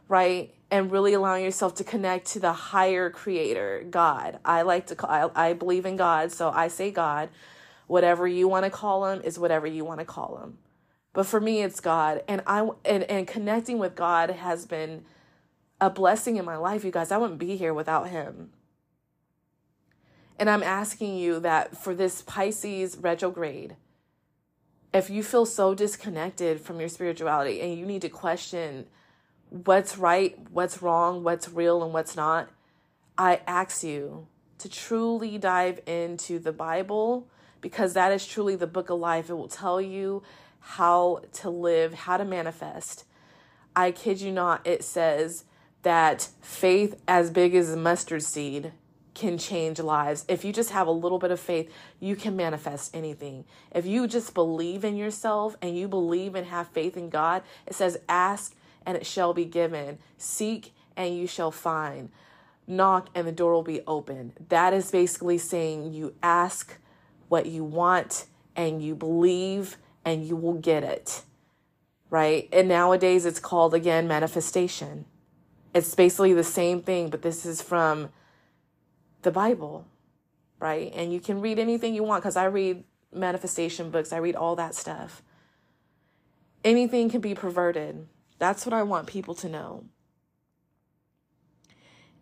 right? 0.07 0.55
And 0.73 0.91
really 0.91 1.13
allowing 1.13 1.43
yourself 1.43 1.75
to 1.75 1.83
connect 1.83 2.25
to 2.31 2.39
the 2.39 2.51
higher 2.51 3.11
creator, 3.11 3.85
God. 3.89 4.39
I 4.43 4.63
like 4.63 4.87
to 4.87 4.95
call 4.95 5.31
I, 5.35 5.49
I 5.49 5.53
believe 5.53 5.85
in 5.85 5.97
God, 5.97 6.31
so 6.31 6.49
I 6.49 6.67
say 6.67 6.89
God. 6.89 7.29
Whatever 7.85 8.27
you 8.27 8.47
want 8.47 8.65
to 8.65 8.71
call 8.71 9.05
him 9.05 9.21
is 9.21 9.37
whatever 9.37 9.67
you 9.67 9.85
want 9.85 9.99
to 9.99 10.05
call 10.05 10.37
him 10.37 10.57
but 11.13 11.25
for 11.25 11.39
me 11.39 11.61
it's 11.61 11.79
god 11.79 12.21
and 12.27 12.41
i 12.45 12.67
and, 12.83 13.03
and 13.03 13.27
connecting 13.27 13.77
with 13.77 13.95
god 13.95 14.31
has 14.31 14.65
been 14.65 15.05
a 15.79 15.89
blessing 15.89 16.35
in 16.35 16.43
my 16.43 16.57
life 16.57 16.83
you 16.83 16.91
guys 16.91 17.11
i 17.11 17.17
wouldn't 17.17 17.39
be 17.39 17.55
here 17.55 17.73
without 17.73 18.09
him 18.09 18.49
and 20.37 20.49
i'm 20.49 20.63
asking 20.63 21.15
you 21.15 21.39
that 21.39 21.77
for 21.77 21.95
this 21.95 22.21
pisces 22.23 22.97
retrograde 22.97 23.75
if 24.93 25.09
you 25.09 25.23
feel 25.23 25.45
so 25.45 25.73
disconnected 25.73 26.59
from 26.59 26.79
your 26.79 26.89
spirituality 26.89 27.61
and 27.61 27.77
you 27.77 27.85
need 27.85 28.01
to 28.01 28.09
question 28.09 28.85
what's 29.65 29.97
right 29.97 30.37
what's 30.51 30.81
wrong 30.81 31.23
what's 31.23 31.47
real 31.49 31.83
and 31.83 31.93
what's 31.93 32.15
not 32.15 32.49
i 33.17 33.39
ask 33.45 33.83
you 33.83 34.27
to 34.57 34.67
truly 34.67 35.37
dive 35.37 35.79
into 35.85 36.39
the 36.39 36.51
bible 36.51 37.27
because 37.61 37.93
that 37.93 38.11
is 38.11 38.25
truly 38.25 38.55
the 38.55 38.67
book 38.67 38.89
of 38.89 38.99
life 38.99 39.29
it 39.29 39.33
will 39.33 39.47
tell 39.47 39.79
you 39.79 40.23
how 40.63 41.21
to 41.33 41.49
live, 41.49 41.93
how 41.93 42.17
to 42.17 42.23
manifest. 42.23 43.03
I 43.75 43.91
kid 43.91 44.21
you 44.21 44.31
not, 44.31 44.65
it 44.65 44.83
says 44.83 45.43
that 45.81 46.29
faith 46.41 47.01
as 47.07 47.29
big 47.29 47.53
as 47.53 47.73
a 47.73 47.77
mustard 47.77 48.23
seed 48.23 48.71
can 49.13 49.37
change 49.37 49.79
lives. 49.79 50.25
If 50.27 50.45
you 50.45 50.53
just 50.53 50.71
have 50.71 50.87
a 50.87 50.91
little 50.91 51.19
bit 51.19 51.31
of 51.31 51.39
faith, 51.39 51.71
you 51.99 52.15
can 52.15 52.35
manifest 52.35 52.95
anything. 52.95 53.43
If 53.75 53.85
you 53.85 54.07
just 54.07 54.33
believe 54.33 54.85
in 54.85 54.95
yourself 54.95 55.55
and 55.61 55.77
you 55.77 55.87
believe 55.87 56.33
and 56.33 56.47
have 56.47 56.69
faith 56.69 56.95
in 56.95 57.09
God, 57.09 57.43
it 57.67 57.75
says, 57.75 57.97
ask 58.07 58.55
and 58.85 58.97
it 58.97 59.05
shall 59.05 59.33
be 59.33 59.45
given, 59.45 59.99
seek 60.17 60.73
and 60.95 61.15
you 61.17 61.27
shall 61.27 61.51
find, 61.51 62.09
knock 62.67 63.09
and 63.15 63.27
the 63.27 63.31
door 63.31 63.53
will 63.53 63.63
be 63.63 63.81
open. 63.87 64.33
That 64.49 64.73
is 64.73 64.91
basically 64.91 65.37
saying 65.37 65.93
you 65.93 66.13
ask 66.21 66.77
what 67.29 67.45
you 67.45 67.63
want 67.63 68.25
and 68.55 68.81
you 68.81 68.95
believe 68.95 69.77
and 70.05 70.25
you 70.25 70.35
will 70.35 70.53
get 70.53 70.83
it. 70.83 71.23
Right? 72.09 72.47
And 72.51 72.67
nowadays 72.67 73.25
it's 73.25 73.39
called 73.39 73.73
again 73.73 74.07
manifestation. 74.07 75.05
It's 75.73 75.95
basically 75.95 76.33
the 76.33 76.43
same 76.43 76.81
thing, 76.81 77.09
but 77.09 77.23
this 77.23 77.45
is 77.45 77.61
from 77.61 78.09
the 79.23 79.31
Bible, 79.31 79.87
right? 80.59 80.91
And 80.95 81.11
you 81.11 81.19
can 81.19 81.41
read 81.41 81.57
anything 81.57 81.95
you 81.95 82.03
want 82.03 82.21
because 82.21 82.37
I 82.37 82.45
read 82.45 82.83
manifestation 83.11 83.89
books, 83.89 84.13
I 84.13 84.17
read 84.17 84.35
all 84.35 84.55
that 84.57 84.75
stuff. 84.75 85.23
Anything 86.63 87.09
can 87.09 87.21
be 87.21 87.33
perverted. 87.33 88.07
That's 88.39 88.65
what 88.65 88.73
I 88.73 88.83
want 88.83 89.07
people 89.07 89.35
to 89.35 89.49
know. 89.49 89.85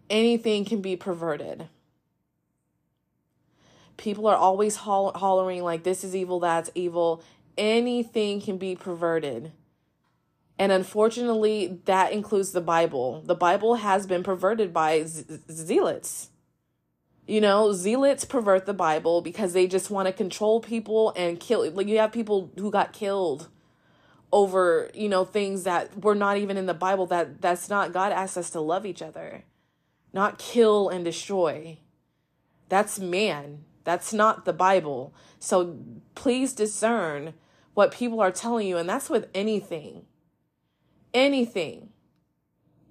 Anything 0.10 0.65
can 0.65 0.82
be 0.82 0.95
perverted. 0.95 1.69
People 3.97 4.28
are 4.28 4.36
always 4.36 4.78
holl- 4.78 5.13
hollering, 5.13 5.63
like, 5.63 5.84
this 5.84 6.04
is 6.04 6.15
evil, 6.15 6.39
that's 6.39 6.69
evil 6.76 7.24
anything 7.58 8.41
can 8.41 8.58
be 8.58 8.76
perverted. 8.76 9.52
And 10.58 10.71
unfortunately, 10.71 11.82
that 11.86 12.12
includes 12.12 12.52
the 12.52 12.62
Bible. 12.62 13.24
The 13.26 13.36
Bible 13.36 13.76
has 13.76 14.06
been 14.06 14.24
perverted 14.24 14.74
by 14.74 15.04
z- 15.04 15.39
zealots. 15.50 16.30
You 17.26 17.41
know, 17.41 17.71
zealots 17.71 18.26
pervert 18.26 18.65
the 18.65 18.74
Bible 18.74 19.21
because 19.21 19.54
they 19.54 19.65
just 19.67 19.89
want 19.89 20.08
to 20.08 20.13
control 20.13 20.60
people 20.60 21.13
and 21.15 21.39
kill. 21.39 21.69
Like, 21.71 21.88
you 21.88 21.97
have 22.00 22.12
people 22.12 22.52
who 22.58 22.69
got 22.69 22.93
killed 22.93 23.47
over, 24.32 24.89
you 24.94 25.10
know, 25.10 25.26
things 25.26 25.63
that 25.63 26.04
were 26.04 26.15
not 26.15 26.38
even 26.38 26.58
in 26.58 26.65
the 26.65 26.74
Bible 26.74 27.06
that 27.08 27.41
that's 27.41 27.70
not 27.70 27.94
God 27.94 28.12
asked 28.12 28.38
us 28.38 28.50
to 28.52 28.62
love 28.62 28.86
each 28.86 29.02
other. 29.02 29.44
Not 30.13 30.38
kill 30.38 30.89
and 30.89 31.06
destroy. 31.06 31.80
That's 32.70 33.00
man. 33.00 33.65
That's 33.84 34.13
not 34.13 34.46
the 34.46 34.54
Bible. 34.54 35.13
So 35.39 35.78
please 36.15 36.54
discern 36.54 37.34
what 37.74 37.91
people 37.91 38.20
are 38.20 38.32
telling 38.32 38.67
you. 38.67 38.78
And 38.78 38.88
that's 38.88 39.10
with 39.10 39.28
anything. 39.34 40.06
Anything. 41.13 41.89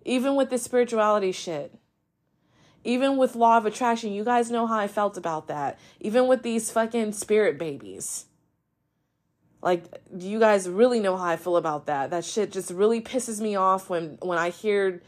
Even 0.05 0.35
with 0.35 0.51
the 0.51 0.59
spirituality 0.59 1.33
shit. 1.33 1.75
Even 2.83 3.19
with 3.19 3.37
law 3.37 3.59
of 3.59 3.67
attraction, 3.67 4.13
you 4.13 4.25
guys 4.25 4.51
know 4.51 4.67
how 4.67 4.79
I 4.79 4.89
felt 4.89 5.17
about 5.19 5.49
that. 5.49 5.79
Even 6.01 6.27
with 6.27 6.43
these 6.43 6.71
fucking 6.71 7.13
spirit 7.13 7.59
babies. 7.59 8.27
Like 9.63 9.85
you 10.17 10.39
guys 10.39 10.69
really 10.69 11.01
know 11.01 11.17
how 11.17 11.27
I 11.27 11.37
feel 11.37 11.57
about 11.57 11.87
that. 11.87 12.11
That 12.11 12.25
shit 12.25 12.51
just 12.53 12.71
really 12.71 13.01
pisses 13.01 13.41
me 13.41 13.57
off 13.57 13.91
when 13.91 14.19
when 14.23 14.39
I 14.39 14.51
hear 14.51 15.03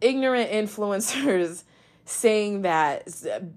ignorant 0.00 0.50
influencers 0.50 1.64
saying 2.04 2.62
that 2.62 3.08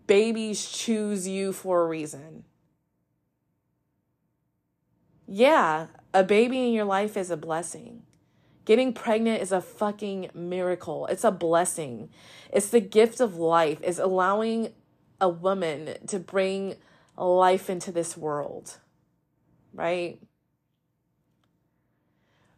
babies 0.07 0.67
choose 0.69 1.27
you 1.27 1.53
for 1.53 1.83
a 1.83 1.87
reason. 1.87 2.43
Yeah, 5.27 5.87
a 6.11 6.23
baby 6.23 6.65
in 6.65 6.73
your 6.73 6.85
life 6.85 7.15
is 7.15 7.29
a 7.29 7.37
blessing. 7.37 8.01
Getting 8.65 8.93
pregnant 8.93 9.41
is 9.41 9.51
a 9.51 9.61
fucking 9.61 10.31
miracle. 10.33 11.05
It's 11.07 11.23
a 11.23 11.31
blessing. 11.31 12.09
It's 12.51 12.69
the 12.69 12.79
gift 12.79 13.19
of 13.19 13.35
life. 13.35 13.79
It's 13.83 13.99
allowing 13.99 14.73
a 15.21 15.29
woman 15.29 15.95
to 16.07 16.19
bring 16.19 16.75
life 17.15 17.69
into 17.69 17.91
this 17.91 18.17
world, 18.17 18.77
right? 19.73 20.19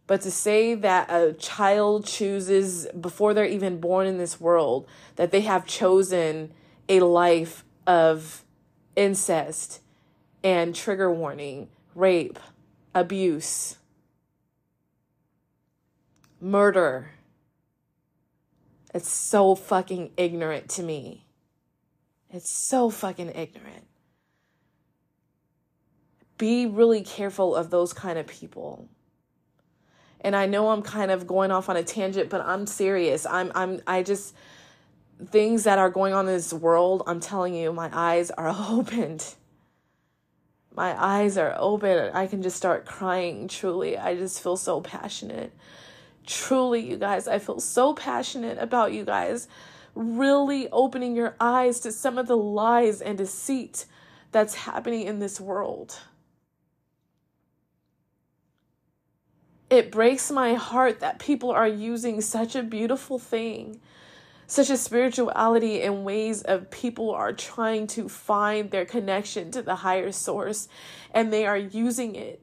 But 0.08 0.22
to 0.22 0.32
say 0.32 0.74
that 0.76 1.10
a 1.10 1.34
child 1.34 2.06
chooses 2.06 2.88
before 3.00 3.34
they're 3.34 3.46
even 3.46 3.80
born 3.80 4.08
in 4.08 4.18
this 4.18 4.42
world 4.42 4.88
that 5.16 5.32
they 5.32 5.42
have 5.42 5.66
chosen 5.66 6.52
a 6.90 7.00
life 7.00 7.64
of 7.88 8.44
incest 8.96 9.82
and 10.44 10.76
trigger 10.76 11.12
warning, 11.12 11.70
rape, 11.96 12.40
abuse, 12.94 13.78
murder. 16.42 17.12
It's 18.94 19.10
so 19.10 19.56
fucking 19.56 20.12
ignorant 20.18 20.68
to 20.72 20.84
me. 20.84 21.26
It's 22.30 22.50
so 22.50 22.90
fucking 22.90 23.30
ignorant. 23.30 23.88
Be 26.42 26.66
really 26.66 27.04
careful 27.04 27.56
of 27.56 27.70
those 27.70 27.94
kind 27.94 28.18
of 28.18 28.26
people. 28.26 28.90
And 30.22 30.36
I 30.36 30.48
know 30.48 30.70
I'm 30.70 30.82
kind 30.82 31.12
of 31.12 31.28
going 31.28 31.52
off 31.52 31.70
on 31.70 31.78
a 31.78 31.84
tangent, 31.84 32.32
but 32.32 32.42
I'm 32.42 32.66
serious. 32.66 33.28
I'm 33.28 33.52
I'm 33.54 33.80
I 33.86 34.02
just 34.02 34.34
things 35.24 35.66
that 35.66 35.78
are 35.78 35.92
going 35.92 36.16
on 36.16 36.28
in 36.28 36.34
this 36.34 36.52
world, 36.52 37.04
I'm 37.06 37.20
telling 37.20 37.54
you, 37.54 37.72
my 37.72 37.92
eyes 37.94 38.32
are 38.32 38.50
opened. 38.72 39.36
My 40.74 41.00
eyes 41.00 41.38
are 41.38 41.54
open. 41.60 42.10
I 42.12 42.26
can 42.26 42.42
just 42.42 42.58
start 42.58 42.88
crying, 42.88 43.48
truly. 43.48 43.96
I 43.96 44.16
just 44.16 44.42
feel 44.42 44.58
so 44.58 44.82
passionate. 44.82 45.54
Truly, 46.26 46.80
you 46.90 46.98
guys, 46.98 47.28
I 47.28 47.38
feel 47.38 47.60
so 47.60 47.94
passionate 47.94 48.58
about 48.58 48.94
you 48.94 49.06
guys 49.06 49.48
really 49.94 50.70
opening 50.72 51.16
your 51.16 51.36
eyes 51.40 51.82
to 51.82 51.92
some 51.92 52.18
of 52.18 52.26
the 52.26 52.38
lies 52.38 53.00
and 53.00 53.16
deceit 53.16 53.86
that's 54.32 54.56
happening 54.56 55.06
in 55.06 55.20
this 55.20 55.40
world. 55.40 56.00
It 59.72 59.92
breaks 59.92 60.30
my 60.30 60.54
heart 60.54 61.00
that 61.00 61.18
people 61.18 61.50
are 61.50 61.68
using 61.68 62.22
such 62.22 62.56
a 62.56 62.62
beautiful 62.62 63.18
thing 63.18 63.80
such 64.52 64.70
a 64.70 64.76
spirituality 64.76 65.82
in 65.82 66.04
ways 66.04 66.42
of 66.42 66.70
people 66.70 67.12
are 67.12 67.32
trying 67.32 67.88
to 67.88 68.10
find 68.10 68.70
their 68.70 68.84
connection 68.84 69.50
to 69.50 69.62
the 69.62 69.76
higher 69.76 70.12
source 70.12 70.68
and 71.14 71.32
they 71.32 71.46
are 71.46 71.58
using 71.58 72.16
it 72.16 72.42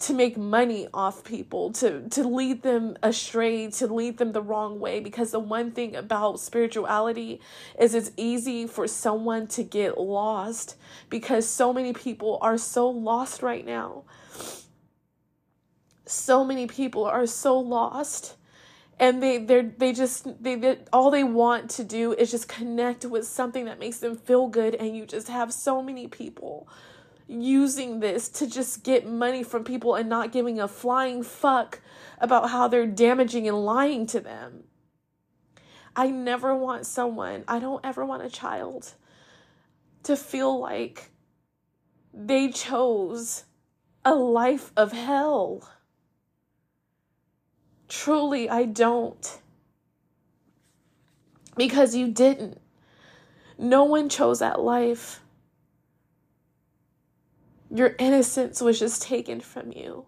to 0.00 0.12
make 0.12 0.36
money 0.36 0.88
off 0.92 1.22
people 1.22 1.72
to 1.72 2.08
to 2.08 2.26
lead 2.26 2.62
them 2.62 2.96
astray 3.04 3.70
to 3.70 3.86
lead 3.86 4.18
them 4.18 4.32
the 4.32 4.42
wrong 4.42 4.80
way. 4.80 4.98
Because 4.98 5.30
the 5.30 5.38
one 5.38 5.70
thing 5.70 5.94
about 5.94 6.40
spirituality 6.40 7.40
is 7.78 7.94
it's 7.94 8.10
easy 8.16 8.66
for 8.66 8.88
someone 8.88 9.46
to 9.46 9.62
get 9.62 9.96
lost 9.96 10.76
because 11.08 11.48
so 11.48 11.72
many 11.72 11.92
people 11.92 12.36
are 12.42 12.58
so 12.58 12.88
lost 12.90 13.44
right 13.44 13.64
now 13.64 14.02
so 16.06 16.44
many 16.44 16.66
people 16.66 17.04
are 17.04 17.26
so 17.26 17.58
lost 17.58 18.36
and 18.98 19.22
they 19.22 19.38
they 19.38 19.62
they 19.62 19.92
just 19.92 20.42
they, 20.42 20.54
they 20.54 20.78
all 20.92 21.10
they 21.10 21.24
want 21.24 21.70
to 21.70 21.84
do 21.84 22.12
is 22.12 22.30
just 22.30 22.48
connect 22.48 23.04
with 23.04 23.26
something 23.26 23.64
that 23.64 23.78
makes 23.78 23.98
them 23.98 24.16
feel 24.16 24.46
good 24.46 24.74
and 24.74 24.96
you 24.96 25.06
just 25.06 25.28
have 25.28 25.52
so 25.52 25.82
many 25.82 26.06
people 26.06 26.68
using 27.26 28.00
this 28.00 28.28
to 28.28 28.46
just 28.46 28.84
get 28.84 29.08
money 29.08 29.42
from 29.42 29.64
people 29.64 29.94
and 29.94 30.08
not 30.08 30.30
giving 30.30 30.60
a 30.60 30.68
flying 30.68 31.22
fuck 31.22 31.80
about 32.18 32.50
how 32.50 32.68
they're 32.68 32.86
damaging 32.86 33.48
and 33.48 33.64
lying 33.64 34.06
to 34.06 34.20
them. 34.20 34.64
I 35.96 36.10
never 36.10 36.54
want 36.54 36.86
someone 36.86 37.44
i 37.46 37.58
don't 37.58 37.84
ever 37.84 38.04
want 38.04 38.24
a 38.24 38.28
child 38.28 38.94
to 40.02 40.16
feel 40.16 40.58
like 40.58 41.10
they 42.12 42.50
chose 42.50 43.44
a 44.04 44.14
life 44.14 44.72
of 44.76 44.92
hell 44.92 45.68
Truly, 47.88 48.48
I 48.48 48.64
don't. 48.64 49.40
Because 51.56 51.94
you 51.94 52.08
didn't. 52.08 52.60
No 53.58 53.84
one 53.84 54.08
chose 54.08 54.40
that 54.40 54.60
life. 54.60 55.20
Your 57.70 57.94
innocence 57.98 58.60
was 58.60 58.78
just 58.78 59.02
taken 59.02 59.40
from 59.40 59.72
you. 59.72 60.06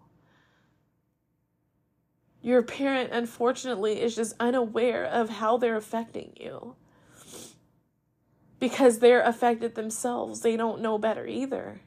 Your 2.42 2.62
parent, 2.62 3.10
unfortunately, 3.12 4.00
is 4.00 4.14
just 4.14 4.34
unaware 4.38 5.04
of 5.04 5.28
how 5.28 5.56
they're 5.56 5.76
affecting 5.76 6.32
you. 6.36 6.76
Because 8.60 9.00
they're 9.00 9.22
affected 9.22 9.74
themselves. 9.74 10.40
They 10.40 10.56
don't 10.56 10.80
know 10.80 10.96
better 10.96 11.26
either. 11.26 11.80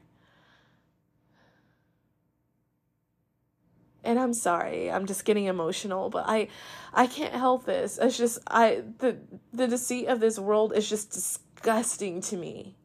And 4.04 4.18
I'm 4.18 4.32
sorry, 4.32 4.90
I'm 4.90 5.06
just 5.06 5.24
getting 5.24 5.46
emotional, 5.46 6.10
but 6.10 6.24
I 6.26 6.48
I 6.92 7.06
can't 7.06 7.34
help 7.34 7.64
this. 7.64 7.98
It's 8.00 8.16
just 8.16 8.38
I 8.46 8.82
the 8.98 9.18
the 9.52 9.68
deceit 9.68 10.06
of 10.06 10.20
this 10.20 10.38
world 10.38 10.72
is 10.74 10.88
just 10.88 11.10
disgusting 11.12 12.20
to 12.22 12.36
me. 12.36 12.76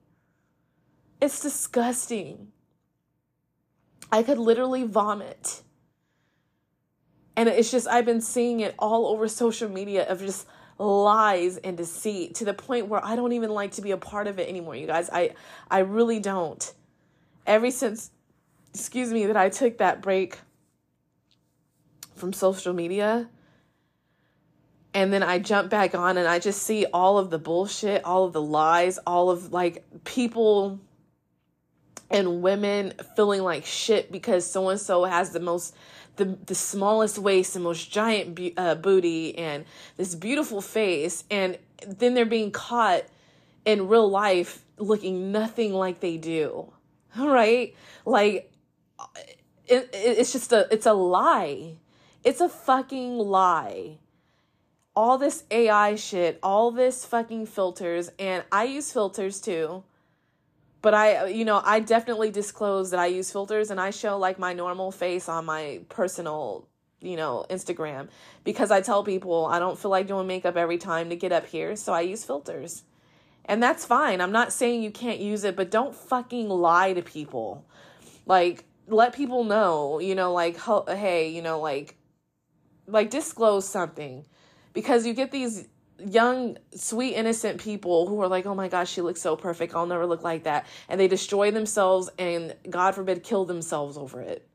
It's 1.21 1.41
disgusting. 1.41 2.49
I 4.11 4.23
could 4.23 4.37
literally 4.37 4.83
vomit. 4.83 5.63
And 7.37 7.49
it's 7.49 7.71
just 7.71 7.87
I've 7.87 8.05
been 8.05 8.21
seeing 8.21 8.59
it 8.61 8.75
all 8.79 9.07
over 9.07 9.27
social 9.27 9.69
media 9.69 10.07
of 10.07 10.19
just 10.19 10.47
lies 10.77 11.57
and 11.57 11.77
deceit 11.77 12.35
to 12.35 12.45
the 12.45 12.53
point 12.53 12.87
where 12.87 13.03
I 13.03 13.15
don't 13.15 13.31
even 13.31 13.49
like 13.49 13.71
to 13.73 13.81
be 13.81 13.91
a 13.91 13.97
part 13.97 14.27
of 14.27 14.39
it 14.39 14.49
anymore, 14.49 14.75
you 14.75 14.87
guys. 14.87 15.09
I 15.11 15.31
I 15.69 15.79
really 15.79 16.19
don't. 16.19 16.73
Ever 17.45 17.71
since 17.71 18.11
excuse 18.73 19.11
me 19.11 19.25
that 19.27 19.37
I 19.37 19.49
took 19.49 19.77
that 19.77 20.01
break 20.01 20.37
from 22.15 22.33
social 22.33 22.73
media. 22.73 23.29
And 24.93 25.11
then 25.11 25.23
I 25.23 25.39
jump 25.39 25.69
back 25.69 25.93
on 25.93 26.17
and 26.17 26.27
I 26.27 26.39
just 26.39 26.63
see 26.63 26.85
all 26.93 27.17
of 27.17 27.29
the 27.29 27.37
bullshit, 27.37 28.05
all 28.05 28.23
of 28.25 28.33
the 28.33 28.41
lies, 28.41 28.97
all 28.99 29.29
of 29.29 29.51
like 29.51 29.83
people 30.05 30.79
and 32.09 32.41
women 32.41 32.93
feeling 33.15 33.41
like 33.41 33.65
shit 33.65 34.11
because 34.11 34.49
so 34.49 34.69
and 34.69 34.79
so 34.79 35.03
has 35.03 35.31
the 35.31 35.39
most 35.39 35.75
the 36.15 36.37
the 36.45 36.55
smallest 36.55 37.17
waist, 37.17 37.53
the 37.53 37.59
most 37.59 37.91
giant 37.91 38.39
uh, 38.57 38.75
booty, 38.75 39.37
and 39.37 39.65
this 39.97 40.15
beautiful 40.15 40.61
face, 40.61 41.23
and 41.29 41.57
then 41.85 42.13
they're 42.13 42.25
being 42.25 42.51
caught 42.51 43.03
in 43.65 43.87
real 43.87 44.09
life 44.09 44.63
looking 44.77 45.31
nothing 45.31 45.73
like 45.73 45.99
they 45.99 46.17
do, 46.17 46.71
right? 47.17 47.75
Like 48.05 48.51
it, 49.67 49.89
it's 49.93 50.31
just 50.31 50.53
a 50.53 50.67
it's 50.71 50.85
a 50.85 50.93
lie. 50.93 51.75
It's 52.25 52.41
a 52.41 52.49
fucking 52.49 53.19
lie. 53.19 53.99
All 54.95 55.19
this 55.19 55.43
AI 55.51 55.93
shit, 55.93 56.39
all 56.41 56.71
this 56.71 57.05
fucking 57.05 57.45
filters, 57.45 58.09
and 58.17 58.43
I 58.51 58.63
use 58.63 58.91
filters 58.91 59.39
too. 59.39 59.83
But 60.81 60.95
I, 60.95 61.27
you 61.27 61.45
know, 61.45 61.61
I 61.63 61.81
definitely 61.81 62.31
disclose 62.31 62.89
that 62.89 62.99
I 62.99 63.05
use 63.07 63.31
filters 63.31 63.69
and 63.69 63.79
I 63.79 63.91
show 63.91 64.17
like 64.17 64.39
my 64.39 64.53
normal 64.53 64.91
face 64.91 65.29
on 65.29 65.45
my 65.45 65.81
personal, 65.89 66.67
you 66.99 67.15
know, 67.15 67.45
Instagram 67.51 68.09
because 68.43 68.71
I 68.71 68.81
tell 68.81 69.03
people 69.03 69.45
I 69.45 69.59
don't 69.59 69.77
feel 69.77 69.91
like 69.91 70.07
doing 70.07 70.25
makeup 70.25 70.57
every 70.57 70.79
time 70.79 71.09
to 71.09 71.15
get 71.15 71.31
up 71.31 71.45
here, 71.45 71.75
so 71.75 71.93
I 71.93 72.01
use 72.01 72.23
filters. 72.23 72.83
And 73.45 73.61
that's 73.61 73.85
fine. 73.85 74.19
I'm 74.19 74.31
not 74.31 74.51
saying 74.51 74.81
you 74.81 74.89
can't 74.89 75.19
use 75.19 75.43
it, 75.43 75.55
but 75.55 75.69
don't 75.69 75.93
fucking 75.93 76.49
lie 76.49 76.93
to 76.93 77.03
people. 77.03 77.63
Like, 78.25 78.63
let 78.87 79.13
people 79.13 79.43
know, 79.43 79.99
you 79.99 80.15
know, 80.15 80.33
like, 80.33 80.57
hey, 80.87 81.29
you 81.29 81.43
know, 81.43 81.59
like, 81.59 81.94
like 82.87 83.09
disclose 83.09 83.67
something. 83.67 84.25
Because 84.73 85.05
you 85.05 85.13
get 85.13 85.31
these 85.31 85.67
young 85.99 86.57
sweet 86.75 87.13
innocent 87.13 87.61
people 87.61 88.07
who 88.07 88.21
are 88.21 88.27
like 88.27 88.45
oh 88.45 88.53
my 88.53 88.67
gosh 88.67 88.91
she 88.91 89.01
looks 89.01 89.21
so 89.21 89.35
perfect. 89.35 89.75
I'll 89.75 89.85
never 89.85 90.05
look 90.05 90.23
like 90.23 90.43
that. 90.43 90.65
And 90.89 90.99
they 90.99 91.07
destroy 91.07 91.51
themselves 91.51 92.09
and 92.19 92.55
god 92.69 92.95
forbid 92.95 93.23
kill 93.23 93.45
themselves 93.45 93.97
over 93.97 94.21
it. 94.21 94.47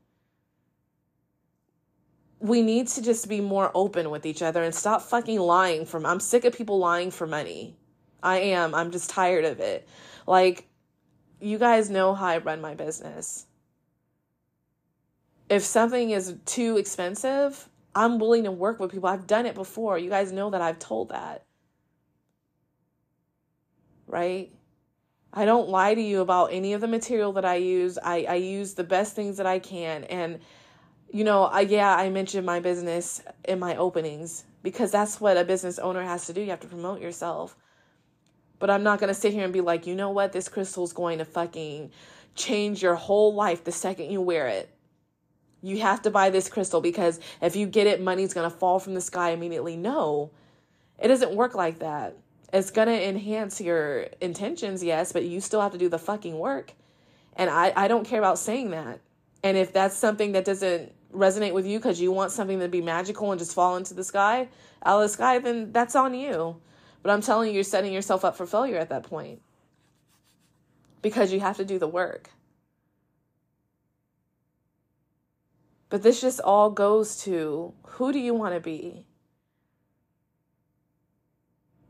We 2.39 2.61
need 2.61 2.87
to 2.89 3.01
just 3.01 3.29
be 3.29 3.39
more 3.41 3.71
open 3.75 4.09
with 4.09 4.25
each 4.25 4.41
other 4.41 4.63
and 4.63 4.73
stop 4.73 5.01
fucking 5.01 5.39
lying 5.39 5.85
from 5.85 6.05
i'm 6.05 6.19
sick 6.19 6.45
of 6.45 6.53
people 6.53 6.77
lying 6.77 7.11
for 7.11 7.27
money. 7.27 7.75
I 8.23 8.37
am. 8.37 8.75
I'm 8.75 8.91
just 8.91 9.09
tired 9.09 9.45
of 9.45 9.59
it. 9.59 9.87
Like 10.27 10.67
you 11.39 11.57
guys 11.57 11.89
know 11.89 12.13
how 12.13 12.27
i 12.27 12.37
run 12.37 12.61
my 12.61 12.75
business. 12.75 13.47
If 15.49 15.63
something 15.63 16.11
is 16.11 16.35
too 16.45 16.77
expensive 16.77 17.67
I'm 17.93 18.19
willing 18.19 18.45
to 18.45 18.51
work 18.51 18.79
with 18.79 18.91
people. 18.91 19.09
I've 19.09 19.27
done 19.27 19.45
it 19.45 19.55
before. 19.55 19.97
You 19.97 20.09
guys 20.09 20.31
know 20.31 20.49
that 20.49 20.61
I've 20.61 20.79
told 20.79 21.09
that. 21.09 21.43
Right? 24.07 24.51
I 25.33 25.45
don't 25.45 25.69
lie 25.69 25.93
to 25.93 26.01
you 26.01 26.21
about 26.21 26.47
any 26.51 26.73
of 26.73 26.81
the 26.81 26.87
material 26.87 27.33
that 27.33 27.45
I 27.45 27.55
use. 27.55 27.97
I, 28.03 28.25
I 28.27 28.35
use 28.35 28.73
the 28.73 28.83
best 28.83 29.15
things 29.15 29.37
that 29.37 29.45
I 29.45 29.59
can. 29.59 30.03
And, 30.05 30.39
you 31.09 31.23
know, 31.23 31.43
I, 31.43 31.61
yeah, 31.61 31.95
I 31.95 32.09
mentioned 32.09 32.45
my 32.45 32.59
business 32.59 33.21
in 33.45 33.59
my 33.59 33.77
openings 33.77 34.43
because 34.63 34.91
that's 34.91 35.21
what 35.21 35.37
a 35.37 35.43
business 35.43 35.79
owner 35.79 36.03
has 36.03 36.27
to 36.27 36.33
do. 36.33 36.41
You 36.41 36.49
have 36.49 36.59
to 36.61 36.67
promote 36.67 37.01
yourself. 37.01 37.55
But 38.59 38.69
I'm 38.69 38.83
not 38.83 38.99
going 38.99 39.07
to 39.07 39.19
sit 39.19 39.33
here 39.33 39.43
and 39.43 39.53
be 39.53 39.61
like, 39.61 39.87
you 39.87 39.95
know 39.95 40.11
what? 40.11 40.33
This 40.33 40.49
crystal's 40.49 40.93
going 40.93 41.17
to 41.17 41.25
fucking 41.25 41.91
change 42.35 42.83
your 42.83 42.95
whole 42.95 43.33
life 43.33 43.63
the 43.63 43.71
second 43.71 44.11
you 44.11 44.21
wear 44.21 44.47
it. 44.47 44.69
You 45.61 45.79
have 45.81 46.01
to 46.03 46.09
buy 46.09 46.29
this 46.29 46.49
crystal 46.49 46.81
because 46.81 47.19
if 47.41 47.55
you 47.55 47.67
get 47.67 47.87
it, 47.87 48.01
money's 48.01 48.33
going 48.33 48.49
to 48.49 48.55
fall 48.55 48.79
from 48.79 48.93
the 48.93 49.01
sky 49.01 49.29
immediately. 49.29 49.77
No, 49.77 50.31
it 50.99 51.07
doesn't 51.07 51.35
work 51.35 51.53
like 51.53 51.79
that. 51.79 52.17
It's 52.51 52.71
going 52.71 52.87
to 52.87 53.07
enhance 53.07 53.61
your 53.61 54.07
intentions, 54.19 54.83
yes, 54.83 55.11
but 55.11 55.23
you 55.23 55.39
still 55.39 55.61
have 55.61 55.71
to 55.71 55.77
do 55.77 55.87
the 55.87 55.99
fucking 55.99 56.37
work. 56.37 56.73
And 57.35 57.49
I, 57.49 57.71
I 57.75 57.87
don't 57.87 58.05
care 58.05 58.19
about 58.19 58.39
saying 58.39 58.71
that. 58.71 58.99
And 59.43 59.57
if 59.57 59.71
that's 59.71 59.95
something 59.95 60.33
that 60.33 60.45
doesn't 60.45 60.91
resonate 61.13 61.53
with 61.53 61.65
you 61.65 61.79
because 61.79 62.01
you 62.01 62.11
want 62.11 62.31
something 62.31 62.59
to 62.59 62.67
be 62.67 62.81
magical 62.81 63.31
and 63.31 63.39
just 63.39 63.53
fall 63.53 63.77
into 63.77 63.93
the 63.93 64.03
sky, 64.03 64.49
out 64.83 64.97
of 64.97 65.03
the 65.03 65.09
sky, 65.09 65.39
then 65.39 65.71
that's 65.71 65.95
on 65.95 66.13
you. 66.13 66.57
But 67.03 67.11
I'm 67.11 67.21
telling 67.21 67.49
you, 67.49 67.55
you're 67.55 67.63
setting 67.63 67.93
yourself 67.93 68.25
up 68.25 68.35
for 68.35 68.45
failure 68.45 68.77
at 68.77 68.89
that 68.89 69.03
point 69.03 69.41
because 71.01 71.33
you 71.33 71.39
have 71.39 71.57
to 71.57 71.65
do 71.65 71.79
the 71.79 71.87
work. 71.87 72.29
But 75.91 76.03
this 76.03 76.21
just 76.21 76.39
all 76.39 76.69
goes 76.69 77.21
to 77.23 77.73
who 77.83 78.13
do 78.13 78.17
you 78.17 78.33
want 78.33 78.55
to 78.55 78.61
be? 78.61 79.05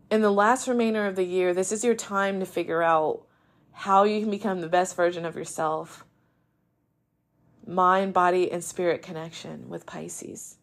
In 0.09 0.21
the 0.21 0.31
last 0.31 0.67
remainder 0.67 1.05
of 1.05 1.15
the 1.15 1.23
year, 1.23 1.53
this 1.53 1.71
is 1.71 1.83
your 1.83 1.93
time 1.93 2.39
to 2.39 2.45
figure 2.47 2.81
out 2.81 3.27
how 3.71 4.03
you 4.03 4.19
can 4.19 4.31
become 4.31 4.59
the 4.59 4.67
best 4.67 4.95
version 4.95 5.23
of 5.23 5.35
yourself. 5.35 6.03
Mind, 7.65 8.11
body, 8.11 8.51
and 8.51 8.63
spirit 8.63 9.03
connection 9.03 9.69
with 9.69 9.85
Pisces. 9.85 10.57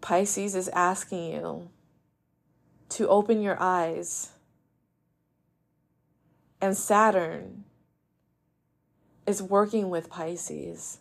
Pisces 0.00 0.56
is 0.56 0.68
asking 0.70 1.32
you 1.32 1.70
to 2.88 3.08
open 3.08 3.40
your 3.40 3.56
eyes. 3.62 4.32
And 6.60 6.76
Saturn 6.76 7.62
is 9.28 9.40
working 9.40 9.90
with 9.90 10.10
Pisces 10.10 10.98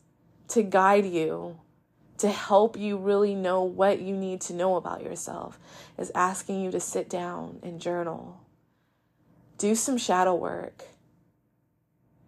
to 0.54 0.62
guide 0.62 1.08
you, 1.08 1.60
to 2.20 2.30
help 2.30 2.78
you 2.78 2.96
really 2.96 3.34
know 3.34 3.64
what 3.64 4.00
you 4.00 4.16
need 4.16 4.40
to 4.40 4.54
know 4.54 4.76
about 4.76 5.02
yourself, 5.02 5.60
is 5.98 6.12
asking 6.14 6.62
you 6.62 6.70
to 6.70 6.80
sit 6.80 7.10
down 7.10 7.60
and 7.64 7.82
journal. 7.82 8.40
Do 9.58 9.74
some 9.74 9.98
shadow 9.98 10.36
work. 10.36 10.84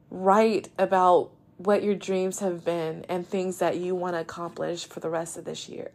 Write 0.10 0.70
about 0.80 1.30
what 1.58 1.84
your 1.84 1.94
dreams 1.94 2.40
have 2.40 2.66
been 2.66 3.06
and 3.08 3.28
things 3.28 3.60
that 3.60 3.78
you 3.78 3.94
want 3.94 4.16
to 4.16 4.22
accomplish 4.22 4.86
for 4.86 5.00
the 5.00 5.10
rest 5.10 5.38
of 5.38 5.46
this 5.46 5.70
year. 5.70 5.92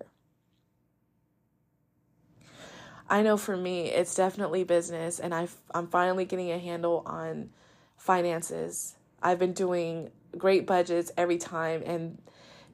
I 3.09 3.23
know 3.23 3.37
for 3.37 3.57
me, 3.57 3.89
it's 3.89 4.15
definitely 4.15 4.63
business, 4.63 5.19
and 5.19 5.35
i 5.35 5.49
I'm 5.75 5.89
finally 5.89 6.25
getting 6.25 6.53
a 6.53 6.59
handle 6.61 7.03
on 7.07 7.51
finances. 7.97 8.95
I've 9.21 9.41
been 9.41 9.53
doing 9.53 10.13
great 10.37 10.67
budgets 10.67 11.11
every 11.17 11.39
time, 11.39 11.83
and 11.85 12.19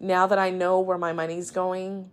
now 0.01 0.27
that 0.27 0.39
I 0.39 0.51
know 0.51 0.81
where 0.81 0.99
my 0.99 1.13
money's 1.13 1.51
going, 1.51 2.11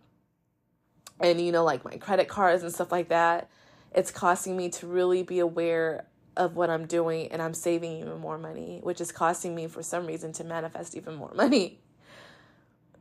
and 1.20 1.40
you 1.40 1.52
know, 1.52 1.64
like 1.64 1.84
my 1.86 1.98
credit 1.98 2.28
cards 2.28 2.64
and 2.64 2.74
stuff 2.74 2.92
like 2.92 3.10
that, 3.10 3.50
it's 3.94 4.12
costing 4.12 4.58
me 4.58 4.70
to 4.70 4.88
really 4.88 5.24
be 5.24 5.40
aware 5.40 6.06
of 6.36 6.56
what 6.56 6.70
I'm 6.70 6.86
doing, 6.86 7.32
and 7.32 7.42
I'm 7.42 7.54
saving 7.54 8.00
even 8.00 8.20
more 8.20 8.38
money, 8.38 8.80
which 8.84 9.00
is 9.02 9.12
costing 9.12 9.56
me 9.56 9.68
for 9.68 9.84
some 9.84 10.08
reason 10.08 10.34
to 10.34 10.44
manifest 10.44 10.96
even 10.96 11.16
more 11.16 11.32
money. 11.36 11.80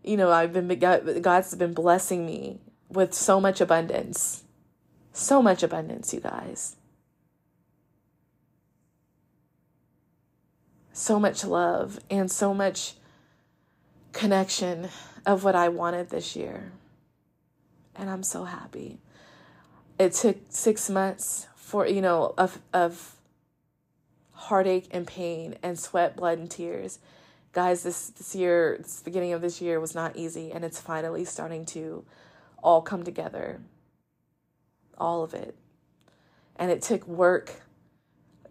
You 0.04 0.16
know, 0.16 0.30
I've 0.30 0.52
been 0.52 0.68
God's 0.78 1.54
been 1.54 1.74
blessing 1.74 2.26
me 2.26 2.60
with 2.88 3.14
so 3.14 3.40
much 3.40 3.60
abundance 3.60 4.42
so 5.12 5.42
much 5.42 5.62
abundance, 5.62 6.12
you 6.14 6.20
guys. 6.20 6.76
So 10.92 11.18
much 11.18 11.44
love 11.44 11.98
and 12.10 12.30
so 12.30 12.52
much 12.52 12.94
connection 14.12 14.88
of 15.24 15.44
what 15.44 15.54
I 15.54 15.68
wanted 15.68 16.10
this 16.10 16.36
year. 16.36 16.72
And 17.96 18.10
I'm 18.10 18.22
so 18.22 18.44
happy. 18.44 18.98
It 19.98 20.12
took 20.12 20.36
six 20.48 20.90
months 20.90 21.46
for, 21.56 21.86
you 21.86 22.00
know, 22.00 22.34
of, 22.36 22.58
of 22.72 23.16
heartache 24.32 24.88
and 24.90 25.06
pain 25.06 25.56
and 25.62 25.78
sweat, 25.78 26.16
blood, 26.16 26.38
and 26.38 26.50
tears. 26.50 26.98
Guys, 27.52 27.82
this, 27.82 28.08
this 28.08 28.34
year, 28.34 28.78
this 28.78 29.02
beginning 29.02 29.32
of 29.32 29.40
this 29.40 29.60
year 29.60 29.78
was 29.78 29.94
not 29.94 30.16
easy, 30.16 30.50
and 30.52 30.64
it's 30.64 30.80
finally 30.80 31.24
starting 31.24 31.64
to 31.66 32.04
all 32.62 32.82
come 32.82 33.02
together 33.02 33.60
all 35.02 35.22
of 35.22 35.34
it. 35.34 35.56
And 36.56 36.70
it 36.70 36.80
took 36.80 37.06
work. 37.06 37.62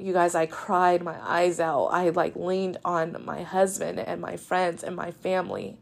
You 0.01 0.13
guys, 0.13 0.33
I 0.33 0.47
cried 0.47 1.03
my 1.03 1.15
eyes 1.21 1.59
out. 1.59 1.87
I 1.87 2.09
like 2.09 2.35
leaned 2.35 2.77
on 2.83 3.23
my 3.23 3.43
husband 3.43 3.99
and 3.99 4.19
my 4.19 4.35
friends 4.35 4.83
and 4.83 4.95
my 4.95 5.11
family, 5.11 5.77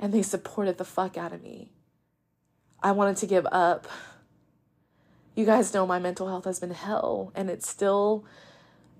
and 0.00 0.12
they 0.12 0.22
supported 0.22 0.76
the 0.76 0.84
fuck 0.84 1.16
out 1.16 1.32
of 1.32 1.42
me. 1.42 1.70
I 2.82 2.90
wanted 2.90 3.16
to 3.18 3.26
give 3.26 3.46
up. 3.52 3.86
You 5.36 5.46
guys 5.46 5.72
know 5.72 5.86
my 5.86 6.00
mental 6.00 6.26
health 6.26 6.46
has 6.46 6.58
been 6.58 6.72
hell, 6.72 7.30
and 7.36 7.48
it 7.48 7.64
still 7.64 8.24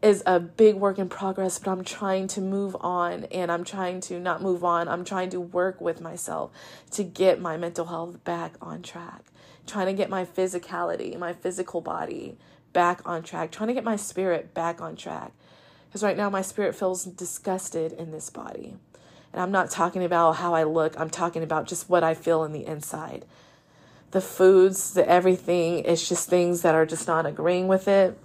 is 0.01 0.23
a 0.25 0.39
big 0.39 0.77
work 0.77 1.01
in 1.01 1.09
progress, 1.09 1.59
but 1.59 1.73
I'm 1.73 1.83
trying 1.83 2.29
to 2.29 2.41
move 2.41 2.77
on 2.79 3.25
and 3.25 3.51
I'm 3.51 3.65
trying 3.65 4.01
to 4.03 4.21
not 4.21 4.41
move 4.41 4.63
on. 4.63 4.87
I'm 4.87 5.05
trying 5.05 5.31
to 5.31 5.41
work 5.41 5.81
with 5.81 6.01
myself 6.01 6.53
to 6.93 7.03
get 7.03 7.41
my 7.41 7.57
mental 7.57 7.87
health 7.87 8.23
back 8.23 8.55
on 8.63 8.83
track 8.83 9.25
trying 9.69 9.87
to 9.87 9.93
get 9.93 10.11
my 10.11 10.25
physicality, 10.25 11.17
my 11.19 11.33
physical 11.33 11.81
body 11.81 12.37
back 12.73 13.01
on 13.05 13.23
track, 13.23 13.51
trying 13.51 13.69
to 13.69 13.75
get 13.75 13.85
my 13.85 13.97
spirit 13.97 14.55
back 14.55 14.81
on 14.81 14.97
track. 14.97 15.33
Because 15.89 16.03
right 16.03 16.17
now, 16.17 16.29
my 16.29 16.43
spirit 16.43 16.75
feels 16.75 17.05
disgusted 17.05 17.93
in 17.93 18.11
this 18.11 18.29
body. 18.31 18.77
And 19.33 19.43
I'm 19.43 19.51
not 19.51 19.71
talking 19.71 20.05
about 20.05 20.37
how 20.37 20.55
I 20.55 20.65
look, 20.65 20.99
I'm 20.99 21.11
talking 21.11 21.43
about 21.43 21.67
just 21.67 21.89
what 21.89 22.03
I 22.03 22.15
feel 22.15 22.45
in 22.45 22.53
the 22.53 22.67
inside. 22.67 23.25
The 24.11 24.21
foods, 24.21 24.95
the 24.95 25.09
everything, 25.09 25.85
it's 25.85 26.09
just 26.09 26.29
things 26.29 26.63
that 26.63 26.75
are 26.75 26.87
just 26.87 27.07
not 27.07 27.27
agreeing 27.27 27.69
with 27.69 27.89
it. 27.89 28.19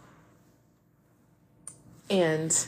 And 2.10 2.68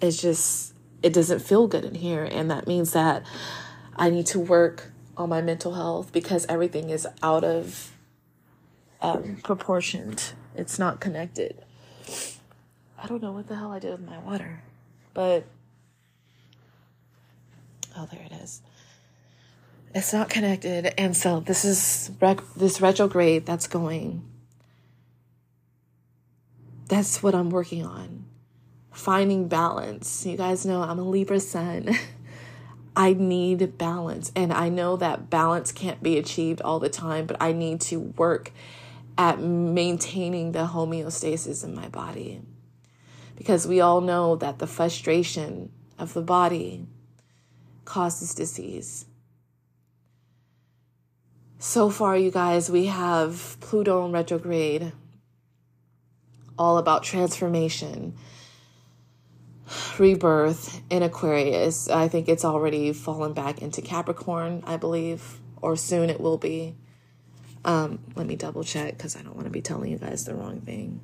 it's 0.00 0.20
just, 0.20 0.74
it 1.02 1.12
doesn't 1.12 1.40
feel 1.40 1.66
good 1.66 1.84
in 1.84 1.94
here. 1.94 2.24
And 2.24 2.50
that 2.50 2.66
means 2.66 2.92
that 2.92 3.24
I 3.96 4.10
need 4.10 4.26
to 4.26 4.38
work 4.38 4.92
on 5.16 5.28
my 5.28 5.40
mental 5.40 5.74
health 5.74 6.12
because 6.12 6.46
everything 6.48 6.90
is 6.90 7.06
out 7.22 7.42
of 7.42 7.95
um, 9.00 9.38
proportioned. 9.42 10.32
It's 10.54 10.78
not 10.78 11.00
connected. 11.00 11.62
I 12.98 13.06
don't 13.06 13.22
know 13.22 13.32
what 13.32 13.46
the 13.46 13.56
hell 13.56 13.72
I 13.72 13.78
did 13.78 13.92
with 13.92 14.08
my 14.08 14.18
water, 14.18 14.62
but 15.12 15.44
oh, 17.96 18.08
there 18.10 18.22
it 18.22 18.32
is. 18.42 18.62
It's 19.94 20.12
not 20.12 20.28
connected, 20.28 20.92
and 20.98 21.16
so 21.16 21.40
this 21.40 21.64
is 21.64 22.10
rec- 22.20 22.54
this 22.54 22.80
retrograde 22.80 23.46
that's 23.46 23.66
going. 23.66 24.24
That's 26.88 27.22
what 27.22 27.34
I'm 27.34 27.50
working 27.50 27.84
on. 27.84 28.24
Finding 28.92 29.48
balance. 29.48 30.24
You 30.24 30.36
guys 30.36 30.64
know 30.64 30.82
I'm 30.82 30.98
a 30.98 31.02
Libra 31.02 31.40
sun. 31.40 31.90
I 32.96 33.12
need 33.12 33.76
balance. 33.76 34.32
And 34.34 34.52
I 34.52 34.70
know 34.70 34.96
that 34.96 35.28
balance 35.28 35.70
can't 35.70 36.02
be 36.02 36.16
achieved 36.16 36.62
all 36.62 36.80
the 36.80 36.88
time, 36.88 37.26
but 37.26 37.36
I 37.40 37.52
need 37.52 37.82
to 37.82 38.00
work 38.00 38.52
at 39.18 39.40
maintaining 39.40 40.52
the 40.52 40.66
homeostasis 40.66 41.64
in 41.64 41.74
my 41.74 41.88
body. 41.88 42.42
Because 43.36 43.66
we 43.66 43.80
all 43.80 44.00
know 44.00 44.36
that 44.36 44.58
the 44.58 44.66
frustration 44.66 45.70
of 45.98 46.14
the 46.14 46.22
body 46.22 46.86
causes 47.84 48.34
disease. 48.34 49.06
So 51.58 51.88
far, 51.90 52.16
you 52.16 52.30
guys, 52.30 52.70
we 52.70 52.86
have 52.86 53.56
Pluto 53.60 54.04
in 54.04 54.12
retrograde, 54.12 54.92
all 56.58 56.78
about 56.78 57.02
transformation 57.02 58.14
rebirth 59.98 60.80
in 60.90 61.02
Aquarius. 61.02 61.88
I 61.88 62.08
think 62.08 62.28
it's 62.28 62.44
already 62.44 62.92
fallen 62.92 63.32
back 63.32 63.62
into 63.62 63.82
Capricorn, 63.82 64.62
I 64.66 64.76
believe, 64.76 65.40
or 65.60 65.76
soon 65.76 66.10
it 66.10 66.20
will 66.20 66.38
be. 66.38 66.76
Um, 67.66 67.98
let 68.14 68.28
me 68.28 68.36
double 68.36 68.62
check 68.62 68.96
because 68.96 69.16
I 69.16 69.22
don't 69.22 69.34
want 69.34 69.46
to 69.46 69.50
be 69.50 69.60
telling 69.60 69.90
you 69.90 69.98
guys 69.98 70.24
the 70.24 70.36
wrong 70.36 70.60
thing. 70.60 71.00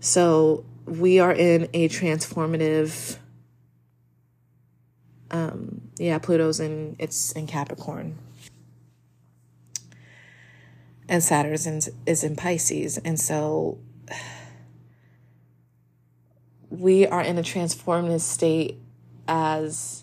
So 0.00 0.64
we 0.84 1.20
are 1.20 1.32
in 1.32 1.68
a 1.72 1.88
transformative. 1.88 3.16
Um, 5.30 5.82
yeah, 5.96 6.18
Pluto's 6.18 6.58
in 6.58 6.96
it's 6.98 7.30
in 7.32 7.46
Capricorn, 7.46 8.18
and 11.08 11.22
Saturn's 11.22 11.68
in, 11.68 11.80
is 12.04 12.24
in 12.24 12.34
Pisces, 12.34 12.98
and 12.98 13.18
so 13.18 13.78
we 16.68 17.06
are 17.06 17.22
in 17.22 17.38
a 17.38 17.42
transformative 17.42 18.22
state 18.22 18.76
as 19.28 20.02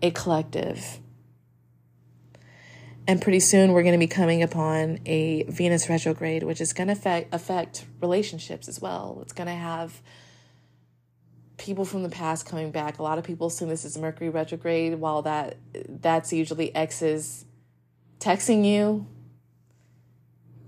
a 0.00 0.10
collective. 0.10 1.00
And 3.06 3.20
pretty 3.20 3.40
soon 3.40 3.72
we're 3.72 3.82
going 3.82 3.92
to 3.92 3.98
be 3.98 4.06
coming 4.06 4.42
upon 4.42 5.00
a 5.04 5.42
Venus 5.44 5.88
retrograde, 5.90 6.42
which 6.42 6.60
is 6.60 6.72
going 6.72 6.86
to 6.86 6.94
affect, 6.94 7.34
affect 7.34 7.84
relationships 8.00 8.66
as 8.66 8.80
well. 8.80 9.18
It's 9.20 9.34
going 9.34 9.46
to 9.46 9.54
have 9.54 10.00
people 11.58 11.84
from 11.84 12.02
the 12.02 12.08
past 12.08 12.46
coming 12.46 12.70
back. 12.70 12.98
A 12.98 13.02
lot 13.02 13.18
of 13.18 13.24
people 13.24 13.48
assume 13.48 13.68
this 13.68 13.84
is 13.84 13.98
Mercury 13.98 14.30
retrograde, 14.30 14.94
while 14.98 15.22
that 15.22 15.58
that's 15.88 16.32
usually 16.32 16.74
exes 16.74 17.44
texting 18.20 18.64
you. 18.64 19.06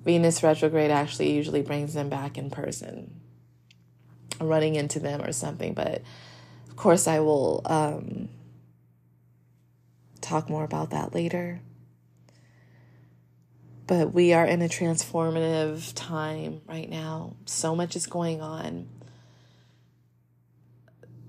Venus 0.04 0.42
retrograde 0.42 0.90
actually 0.90 1.32
usually 1.32 1.62
brings 1.62 1.94
them 1.94 2.08
back 2.08 2.38
in 2.38 2.50
person, 2.50 3.18
running 4.40 4.76
into 4.76 5.00
them 5.00 5.22
or 5.22 5.32
something. 5.32 5.74
But 5.74 6.02
of 6.68 6.76
course, 6.76 7.08
I 7.08 7.20
will 7.20 7.62
um, 7.64 8.28
talk 10.20 10.48
more 10.48 10.64
about 10.64 10.90
that 10.90 11.14
later. 11.14 11.60
But 13.86 14.12
we 14.12 14.32
are 14.32 14.44
in 14.44 14.62
a 14.62 14.68
transformative 14.68 15.92
time 15.94 16.60
right 16.66 16.90
now. 16.90 17.36
So 17.46 17.76
much 17.76 17.94
is 17.94 18.06
going 18.06 18.40
on. 18.40 18.88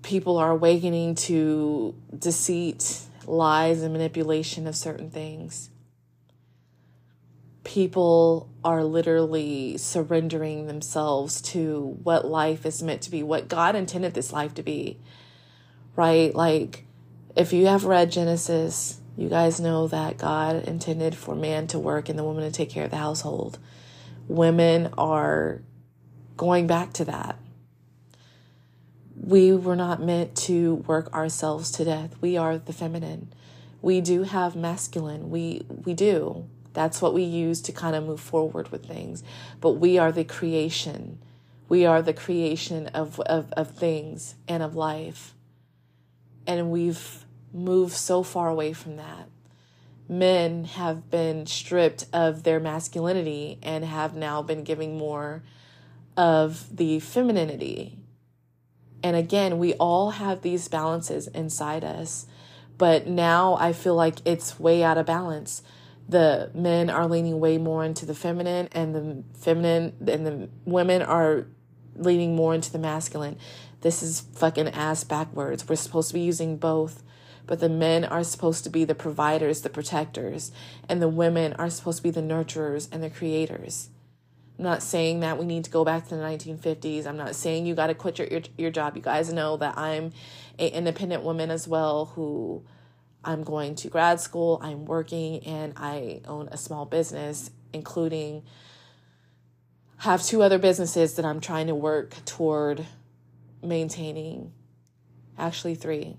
People 0.01 0.38
are 0.38 0.51
awakening 0.51 1.16
to 1.16 1.93
deceit, 2.18 3.01
lies, 3.26 3.84
and 3.84 3.93
manipulation 3.93 4.66
of 4.66 4.76
certain 4.76 5.12
things. 5.12 5.70
People 7.64 8.49
are 8.64 8.84
literally 8.84 9.78
surrendering 9.78 10.68
themselves 10.68 11.41
to 11.41 11.97
what 12.01 12.26
life 12.26 12.66
is 12.66 12.82
meant 12.82 13.01
to 13.03 13.12
be, 13.12 13.22
what 13.22 13.49
God 13.49 13.76
intended 13.76 14.14
this 14.14 14.32
life 14.32 14.53
to 14.55 14.64
be, 14.64 14.97
right? 15.95 16.34
Like, 16.34 16.86
if 17.36 17.51
you 17.51 17.68
have 17.68 17.84
read 17.84 18.10
Genesis, 18.12 19.01
you 19.18 19.30
guys 19.30 19.59
know 19.59 19.88
that 19.88 20.18
God 20.18 20.63
intended 20.65 21.15
for 21.15 21.36
man 21.36 21.68
to 21.68 21.80
work 21.80 22.07
and 22.07 22.18
the 22.18 22.24
woman 22.24 22.43
to 22.43 22.51
take 22.51 22.70
care 22.70 22.86
of 22.86 22.91
the 22.91 22.97
household. 22.97 23.57
Women 24.28 24.93
are 24.97 25.61
going 26.36 26.68
back 26.68 26.93
to 26.93 27.05
that. 27.05 27.39
We 29.20 29.51
were 29.51 29.76
not 29.76 30.01
meant 30.01 30.36
to 30.38 30.76
work 30.76 31.11
ourselves 31.13 31.72
to 31.72 31.86
death. 31.86 32.15
We 32.22 32.38
are 32.38 32.59
the 32.59 32.74
feminine. 32.74 33.34
We 33.82 34.01
do 34.01 34.24
have 34.24 34.55
masculine. 34.55 35.32
We 35.32 35.65
we 35.68 35.95
do. 35.95 36.47
That's 36.74 37.01
what 37.01 37.15
we 37.15 37.24
use 37.24 37.59
to 37.61 37.72
kind 37.72 37.95
of 37.95 38.05
move 38.05 38.22
forward 38.22 38.70
with 38.70 38.86
things. 38.86 39.24
But 39.59 39.72
we 39.72 39.97
are 39.97 40.11
the 40.11 40.24
creation. 40.24 41.18
We 41.68 41.88
are 41.88 42.03
the 42.03 42.13
creation 42.13 42.86
of, 42.88 43.20
of, 43.22 43.51
of 43.53 43.72
things 43.72 44.36
and 44.47 44.61
of 44.61 44.76
life. 44.76 45.34
And 46.45 46.70
we've 46.70 47.26
move 47.54 47.93
so 47.93 48.24
far 48.24 48.50
away 48.50 48.74
from 48.74 48.98
that. 48.98 49.30
Men 50.10 50.66
have 50.66 51.10
been 51.10 51.45
stripped 51.45 52.06
of 52.14 52.43
their 52.43 52.60
masculinity 52.60 53.60
and 53.62 53.84
have 53.84 54.16
now 54.16 54.41
been 54.41 54.64
giving 54.64 54.98
more 54.98 55.43
of 56.16 56.76
the 56.76 57.00
femininity. 57.00 57.98
And 59.04 59.16
again, 59.16 59.60
we 59.60 59.74
all 59.76 60.12
have 60.12 60.41
these 60.41 60.68
balances 60.68 61.28
inside 61.28 61.84
us, 61.84 62.26
but 62.78 63.06
now 63.08 63.58
I 63.60 63.74
feel 63.74 63.95
like 63.95 64.20
it's 64.26 64.60
way 64.60 64.84
out 64.84 64.98
of 64.98 65.06
balance. 65.06 65.62
The 66.10 66.52
men 66.54 66.89
are 66.89 67.06
leaning 67.06 67.39
way 67.39 67.58
more 67.58 67.84
into 67.84 68.06
the 68.06 68.16
feminine, 68.16 68.70
and 68.72 68.95
the 68.95 69.24
feminine 69.38 69.93
and 70.08 70.26
the 70.26 70.50
women 70.66 71.02
are 71.02 71.48
leaning 71.95 72.36
more 72.36 72.56
into 72.56 72.72
the 72.72 72.80
masculine. 72.80 73.38
This 73.82 74.02
is 74.02 74.22
fucking 74.22 74.70
ass 74.70 75.04
backwards. 75.04 75.68
We're 75.68 75.76
supposed 75.76 76.08
to 76.10 76.14
be 76.14 76.22
using 76.22 76.58
both 76.58 77.04
but 77.48 77.60
the 77.60 77.70
men 77.70 78.06
are 78.06 78.24
supposed 78.24 78.64
to 78.66 78.70
be 78.70 78.86
the 78.86 78.93
providers, 78.93 79.62
the 79.62 79.70
protectors, 79.70 80.52
and 80.88 81.02
the 81.02 81.08
women 81.08 81.54
are 81.54 81.70
supposed 81.70 81.98
to 81.98 82.04
be 82.04 82.12
the 82.12 82.22
nurturers 82.22 82.88
and 82.91 83.02
the 83.02 83.10
creators. 83.10 83.89
I'm 84.58 84.66
not 84.66 84.84
saying 84.84 85.22
that 85.22 85.38
we 85.38 85.45
need 85.45 85.64
to 85.64 85.72
go 85.72 85.86
back 85.86 86.08
to 86.08 86.16
the 86.16 86.22
1950s. 86.22 87.06
I'm 87.06 87.18
not 87.18 87.36
saying 87.36 87.66
you 87.66 87.76
got 87.76 87.88
to 87.88 87.95
quit 87.95 88.20
your, 88.20 88.28
your, 88.28 88.41
your 88.58 88.72
job. 88.72 88.95
You 88.95 89.02
guys 89.02 89.32
know 89.32 89.58
that 89.58 89.78
I'm 89.78 90.12
an 90.60 90.70
independent 90.70 91.24
woman 91.24 91.52
as 91.52 91.68
well 91.68 92.06
who 92.06 92.64
I'm 93.24 93.43
going 93.43 93.76
to 93.76 93.89
grad 93.89 94.20
school, 94.20 94.60
I'm 94.62 94.86
working, 94.86 95.43
and 95.45 95.74
I 95.78 96.22
own 96.28 96.50
a 96.52 96.58
small 96.58 96.86
business, 96.86 97.52
including 97.74 98.43
have 99.98 100.24
two 100.24 100.41
other 100.41 100.60
businesses 100.60 101.16
that 101.16 101.26
I'm 101.26 101.39
trying 101.39 101.68
to 101.68 101.76
work 101.76 102.14
toward 102.26 102.86
maintaining. 103.64 104.54
Actually, 105.38 105.76
three. 105.76 106.18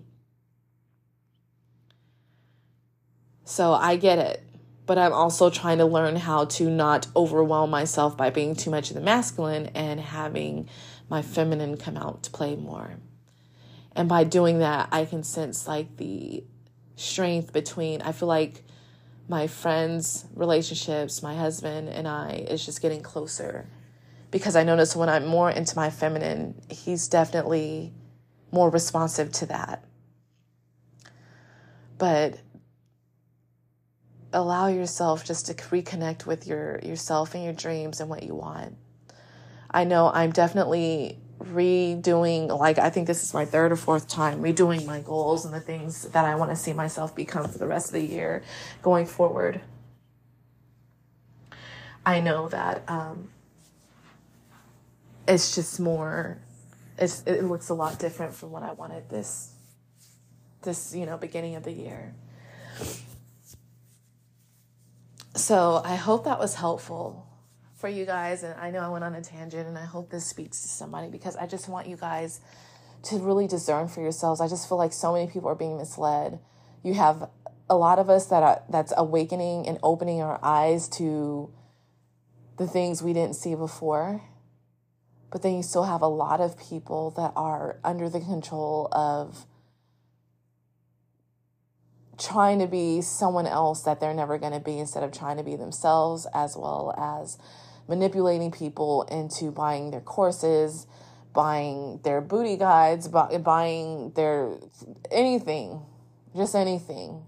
So 3.49 3.73
I 3.73 3.97
get 3.97 4.19
it. 4.19 4.45
But 4.85 4.99
I'm 4.99 5.15
also 5.15 5.49
trying 5.49 5.79
to 5.79 5.87
learn 5.87 6.17
how 6.17 6.45
to 6.45 6.69
not 6.69 7.07
overwhelm 7.17 7.71
myself 7.71 8.15
by 8.15 8.29
being 8.29 8.55
too 8.55 8.71
much 8.71 8.91
of 8.91 8.95
the 8.95 9.01
masculine 9.01 9.71
and 9.75 9.99
having 9.99 10.69
my 11.09 11.23
feminine 11.23 11.79
come 11.79 11.97
out 11.97 12.23
to 12.25 12.31
play 12.31 12.57
more. 12.57 12.99
And 13.97 14.07
by 14.07 14.25
doing 14.25 14.59
that, 14.59 14.91
I 14.93 15.07
can 15.07 15.23
sense 15.23 15.67
like 15.67 15.97
the 15.97 16.45
strength 16.97 17.55
between, 17.55 18.03
I 18.03 18.13
feel 18.13 18.29
like 18.29 18.65
my 19.29 19.47
friends' 19.47 20.27
relationships, 20.35 21.23
my 21.23 21.35
husband 21.35 21.89
and 21.89 22.07
I, 22.07 22.47
is 22.51 22.65
just 22.65 22.83
getting 22.83 23.01
closer. 23.01 23.67
Because 24.31 24.57
I 24.57 24.63
notice 24.63 24.95
when 24.95 25.09
I'm 25.09 25.27
more 25.27 25.51
into 25.51 25.75
my 25.75 25.89
feminine, 25.89 26.61
he's 26.69 27.09
definitely 27.09 27.95
more 28.53 28.69
responsive 28.69 29.33
to 29.33 29.47
that. 29.47 29.85
But 31.97 32.39
allow 34.33 34.69
yourself 34.69 35.25
just 35.25 35.47
to 35.47 35.55
reconnect 35.55 36.27
with 36.27 36.47
your 36.47 36.79
yourself 36.81 37.35
and 37.35 37.45
your 37.45 37.53
dreams 37.53 38.01
and 38.01 38.11
what 38.11 38.23
you 38.23 38.35
want. 38.35 38.77
I 39.71 39.85
know 39.85 40.11
I'm 40.13 40.33
definitely 40.33 41.19
redoing 41.39 42.49
like 42.59 42.79
I 42.79 42.91
think 42.91 43.07
this 43.07 43.23
is 43.23 43.33
my 43.33 43.45
third 43.45 43.71
or 43.71 43.77
fourth 43.77 44.09
time 44.09 44.43
redoing 44.43 44.85
my 44.87 45.01
goals 45.01 45.45
and 45.45 45.55
the 45.55 45.61
things 45.61 46.03
that 46.09 46.25
I 46.25 46.35
want 46.35 46.51
to 46.51 46.57
see 46.57 46.73
myself 46.73 47.15
become 47.15 47.49
for 47.49 47.59
the 47.59 47.67
rest 47.67 47.89
of 47.89 47.93
the 47.95 48.05
year 48.05 48.43
going 48.83 49.07
forward. 49.07 49.61
I 52.05 52.21
know 52.21 52.49
that 52.49 52.83
um, 52.89 53.31
it's 55.27 55.55
just 55.55 55.79
more 55.79 56.39
it's 56.99 57.23
it 57.27 57.45
looks 57.45 57.69
a 57.69 57.75
lot 57.75 57.99
different 57.99 58.35
from 58.35 58.51
what 58.51 58.63
I 58.63 58.73
wanted 58.73 59.09
this 59.09 59.53
this 60.63 60.95
you 60.95 61.07
know 61.07 61.17
beginning 61.17 61.55
of 61.55 61.63
the 61.63 61.73
year. 61.73 62.15
So 65.35 65.81
I 65.85 65.97
hope 65.97 66.25
that 66.25 66.39
was 66.39 66.55
helpful 66.55 67.27
for 67.77 67.89
you 67.89 68.05
guys. 68.05 68.43
And 68.43 68.59
I 68.59 68.71
know 68.71 68.81
I 68.81 68.89
went 68.89 69.05
on 69.05 69.15
a 69.15 69.23
tangent, 69.23 69.69
and 69.69 69.79
I 69.79 69.85
hope 69.85 70.11
this 70.11 70.27
speaks 70.27 70.63
to 70.63 70.69
somebody 70.69 71.09
because 71.09 71.37
I 71.37 71.47
just 71.47 71.69
want 71.69 71.87
you 71.87 71.97
guys 71.97 72.41
to 73.05 73.19
really 73.19 73.47
discern 73.47 73.89
for 73.89 74.01
yourselves. 74.01 74.41
I 74.41 74.49
just 74.49 74.69
feel 74.69 74.79
like 74.79 74.93
so 74.93 75.13
many 75.13 75.29
people 75.29 75.49
are 75.49 75.55
being 75.55 75.79
misled. 75.79 76.41
You 76.83 76.95
have 76.95 77.31
a 77.71 77.77
lot 77.77 77.99
of 77.99 78.11
us 78.11 78.27
that 78.27 78.43
are 78.43 78.63
that's 78.69 78.93
awakening 78.97 79.69
and 79.69 79.79
opening 79.83 80.21
our 80.23 80.41
eyes 80.43 80.89
to 80.89 81.53
the 82.57 82.67
things 82.67 83.03
we 83.03 83.13
didn't 83.13 83.37
see 83.37 83.55
before. 83.55 84.23
But 85.31 85.43
then 85.43 85.55
you 85.55 85.63
still 85.63 85.85
have 85.85 86.03
a 86.03 86.09
lot 86.09 86.41
of 86.41 86.59
people 86.59 87.11
that 87.13 87.33
are 87.37 87.79
under 87.85 88.09
the 88.09 88.21
control 88.21 88.89
of 88.93 89.47
trying 92.19 92.59
to 92.59 92.67
be 92.67 93.01
someone 93.01 93.47
else 93.47 93.83
that 93.83 94.01
they're 94.01 94.15
never 94.15 94.39
going 94.39 94.53
to 94.53 94.61
be 94.61 94.79
instead 94.79 95.03
of 95.03 95.13
trying 95.13 95.37
to 95.37 95.45
be 95.45 95.57
themselves, 95.57 96.27
as 96.35 96.57
well 96.57 96.95
as 96.99 97.39
manipulating 97.89 98.51
people 98.51 99.03
into 99.05 99.51
buying 99.51 99.91
their 99.91 100.01
courses, 100.01 100.87
buying 101.33 102.01
their 102.03 102.21
booty 102.21 102.57
guides, 102.57 103.09
buying 103.09 104.13
their 104.17 104.59
anything, 105.11 105.81
just 106.37 106.55
anything. 106.55 107.23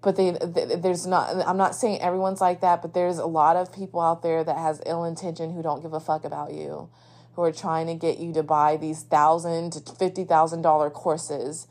But 0.00 0.14
they, 0.14 0.30
there's 0.30 1.06
not, 1.06 1.34
I'm 1.46 1.56
not 1.56 1.74
saying 1.74 2.00
everyone's 2.00 2.40
like 2.40 2.60
that, 2.60 2.80
but 2.80 2.94
there's 2.94 3.18
a 3.18 3.26
lot 3.26 3.56
of 3.56 3.72
people 3.72 4.00
out 4.00 4.22
there 4.22 4.44
that 4.44 4.56
has 4.56 4.80
ill 4.86 5.04
intention 5.04 5.52
who 5.52 5.62
don't 5.62 5.82
give 5.82 5.92
a 5.92 5.98
fuck 5.98 6.24
about 6.24 6.52
you, 6.52 6.88
who 7.34 7.42
are 7.42 7.52
trying 7.52 7.88
to 7.88 7.94
get 7.94 8.18
you 8.18 8.32
to 8.34 8.44
buy 8.44 8.76
these 8.76 9.02
thousand 9.02 9.72
to 9.72 9.92
fifty 9.94 10.22
thousand 10.22 10.62
dollar 10.62 10.90
courses 10.90 11.66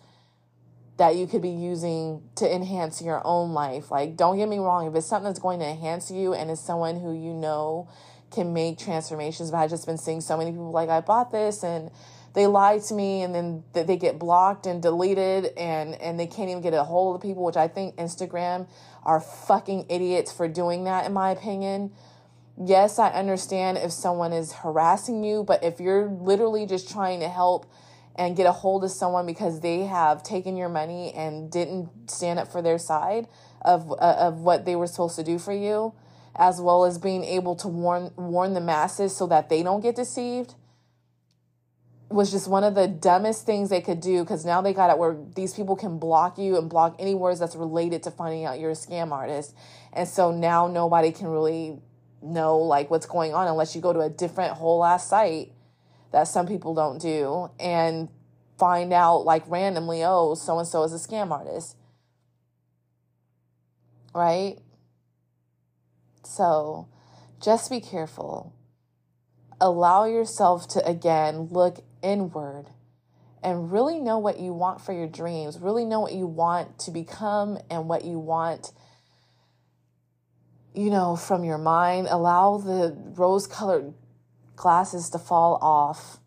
that 0.97 1.15
you 1.15 1.27
could 1.27 1.41
be 1.41 1.49
using 1.49 2.21
to 2.35 2.53
enhance 2.53 3.01
your 3.01 3.21
own 3.25 3.51
life. 3.53 3.91
Like, 3.91 4.15
don't 4.15 4.37
get 4.37 4.47
me 4.47 4.59
wrong, 4.59 4.87
if 4.87 4.95
it's 4.95 5.07
something 5.07 5.25
that's 5.25 5.39
going 5.39 5.59
to 5.59 5.65
enhance 5.65 6.09
you 6.09 6.33
and 6.33 6.49
it's 6.49 6.61
someone 6.61 6.99
who 6.99 7.13
you 7.13 7.33
know 7.33 7.89
can 8.31 8.53
make 8.53 8.77
transformations, 8.77 9.51
but 9.51 9.57
I've 9.57 9.69
just 9.69 9.85
been 9.85 9.97
seeing 9.97 10.21
so 10.21 10.37
many 10.37 10.51
people 10.51 10.71
like, 10.71 10.89
I 10.89 11.01
bought 11.01 11.31
this 11.31 11.63
and 11.63 11.91
they 12.33 12.47
lied 12.47 12.81
to 12.83 12.93
me 12.93 13.23
and 13.23 13.33
then 13.33 13.63
they 13.73 13.97
get 13.97 14.19
blocked 14.19 14.65
and 14.65 14.81
deleted 14.81 15.53
and, 15.57 15.95
and 15.95 16.19
they 16.19 16.27
can't 16.27 16.49
even 16.49 16.61
get 16.61 16.73
a 16.73 16.83
hold 16.83 17.15
of 17.15 17.21
the 17.21 17.27
people, 17.27 17.43
which 17.43 17.57
I 17.57 17.67
think 17.67 17.95
Instagram 17.95 18.67
are 19.03 19.19
fucking 19.19 19.85
idiots 19.89 20.31
for 20.31 20.47
doing 20.47 20.83
that, 20.85 21.05
in 21.05 21.13
my 21.13 21.31
opinion. 21.31 21.91
Yes, 22.57 22.99
I 22.99 23.09
understand 23.09 23.77
if 23.77 23.91
someone 23.91 24.31
is 24.33 24.53
harassing 24.53 25.23
you, 25.23 25.43
but 25.43 25.63
if 25.63 25.79
you're 25.79 26.07
literally 26.07 26.65
just 26.65 26.89
trying 26.89 27.19
to 27.19 27.29
help 27.29 27.65
and 28.15 28.35
get 28.35 28.45
a 28.45 28.51
hold 28.51 28.83
of 28.83 28.91
someone 28.91 29.25
because 29.25 29.59
they 29.59 29.81
have 29.81 30.23
taken 30.23 30.55
your 30.57 30.69
money 30.69 31.11
and 31.13 31.51
didn't 31.51 32.09
stand 32.09 32.39
up 32.39 32.51
for 32.51 32.61
their 32.61 32.77
side, 32.77 33.27
of 33.61 33.91
uh, 33.91 33.95
of 33.95 34.39
what 34.39 34.65
they 34.65 34.75
were 34.75 34.87
supposed 34.87 35.15
to 35.17 35.23
do 35.23 35.37
for 35.37 35.53
you, 35.53 35.93
as 36.35 36.61
well 36.61 36.85
as 36.85 36.97
being 36.97 37.23
able 37.23 37.55
to 37.55 37.67
warn 37.67 38.11
warn 38.15 38.53
the 38.53 38.61
masses 38.61 39.15
so 39.15 39.27
that 39.27 39.49
they 39.49 39.63
don't 39.63 39.81
get 39.81 39.95
deceived 39.95 40.55
was 42.09 42.31
just 42.31 42.47
one 42.47 42.63
of 42.63 42.75
the 42.75 42.87
dumbest 42.87 43.45
things 43.45 43.69
they 43.69 43.81
could 43.81 43.99
do 43.99 44.23
because 44.23 44.45
now 44.45 44.61
they 44.61 44.73
got 44.73 44.89
it 44.89 44.97
where 44.97 45.17
these 45.35 45.53
people 45.53 45.75
can 45.75 45.97
block 45.97 46.37
you 46.37 46.57
and 46.57 46.69
block 46.69 46.95
any 46.99 47.15
words 47.15 47.39
that's 47.39 47.55
related 47.55 48.03
to 48.03 48.11
finding 48.11 48.45
out 48.45 48.59
you're 48.59 48.71
a 48.71 48.75
scam 48.75 49.11
artist. 49.11 49.55
And 49.91 50.07
so 50.07 50.31
now 50.31 50.67
nobody 50.67 51.11
can 51.11 51.27
really 51.27 51.79
know 52.21 52.57
like 52.57 52.89
what's 52.89 53.05
going 53.05 53.33
on 53.33 53.47
unless 53.47 53.75
you 53.75 53.81
go 53.81 53.93
to 53.93 53.99
a 53.99 54.09
different 54.09 54.53
whole 54.53 54.83
ass 54.83 55.07
site 55.07 55.51
that 56.11 56.27
some 56.27 56.47
people 56.47 56.73
don't 56.73 57.01
do 57.01 57.49
and 57.59 58.09
find 58.57 58.93
out 58.93 59.25
like 59.25 59.43
randomly, 59.47 60.03
oh, 60.03 60.35
so 60.35 60.59
and 60.59 60.67
so 60.67 60.83
is 60.83 60.93
a 60.93 61.07
scam 61.07 61.31
artist. 61.31 61.75
Right? 64.13 64.57
So 66.23 66.87
just 67.41 67.69
be 67.69 67.81
careful. 67.81 68.53
Allow 69.59 70.05
yourself 70.05 70.67
to 70.69 70.85
again 70.85 71.47
look 71.51 71.83
inward 72.01 72.67
and 73.43 73.71
really 73.71 73.99
know 73.99 74.17
what 74.17 74.39
you 74.39 74.53
want 74.53 74.81
for 74.81 74.93
your 74.93 75.07
dreams, 75.07 75.59
really 75.59 75.85
know 75.85 75.99
what 75.99 76.13
you 76.13 76.27
want 76.27 76.79
to 76.79 76.91
become 76.91 77.57
and 77.69 77.87
what 77.87 78.03
you 78.05 78.19
want 78.19 78.71
you 80.75 80.89
know 80.89 81.15
from 81.15 81.43
your 81.43 81.57
mind 81.57 82.07
allow 82.09 82.57
the 82.57 82.95
rose 83.15 83.47
colored 83.47 83.93
glasses 84.55 85.09
to 85.09 85.19
fall 85.19 85.57
off 85.61 86.19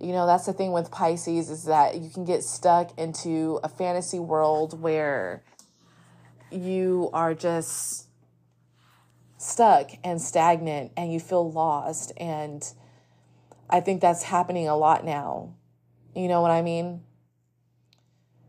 you 0.00 0.12
know 0.12 0.26
that's 0.26 0.46
the 0.46 0.52
thing 0.52 0.72
with 0.72 0.90
pisces 0.90 1.50
is 1.50 1.64
that 1.64 1.96
you 1.96 2.10
can 2.10 2.24
get 2.24 2.44
stuck 2.44 2.96
into 2.98 3.58
a 3.64 3.68
fantasy 3.68 4.18
world 4.18 4.80
where 4.80 5.42
you 6.50 7.10
are 7.12 7.34
just 7.34 8.06
stuck 9.38 9.90
and 10.04 10.20
stagnant 10.20 10.92
and 10.96 11.12
you 11.12 11.20
feel 11.20 11.50
lost 11.50 12.12
and 12.16 12.72
I 13.70 13.80
think 13.80 14.00
that's 14.00 14.22
happening 14.22 14.68
a 14.68 14.76
lot 14.76 15.04
now. 15.04 15.54
You 16.14 16.28
know 16.28 16.40
what 16.40 16.50
I 16.50 16.62
mean? 16.62 17.02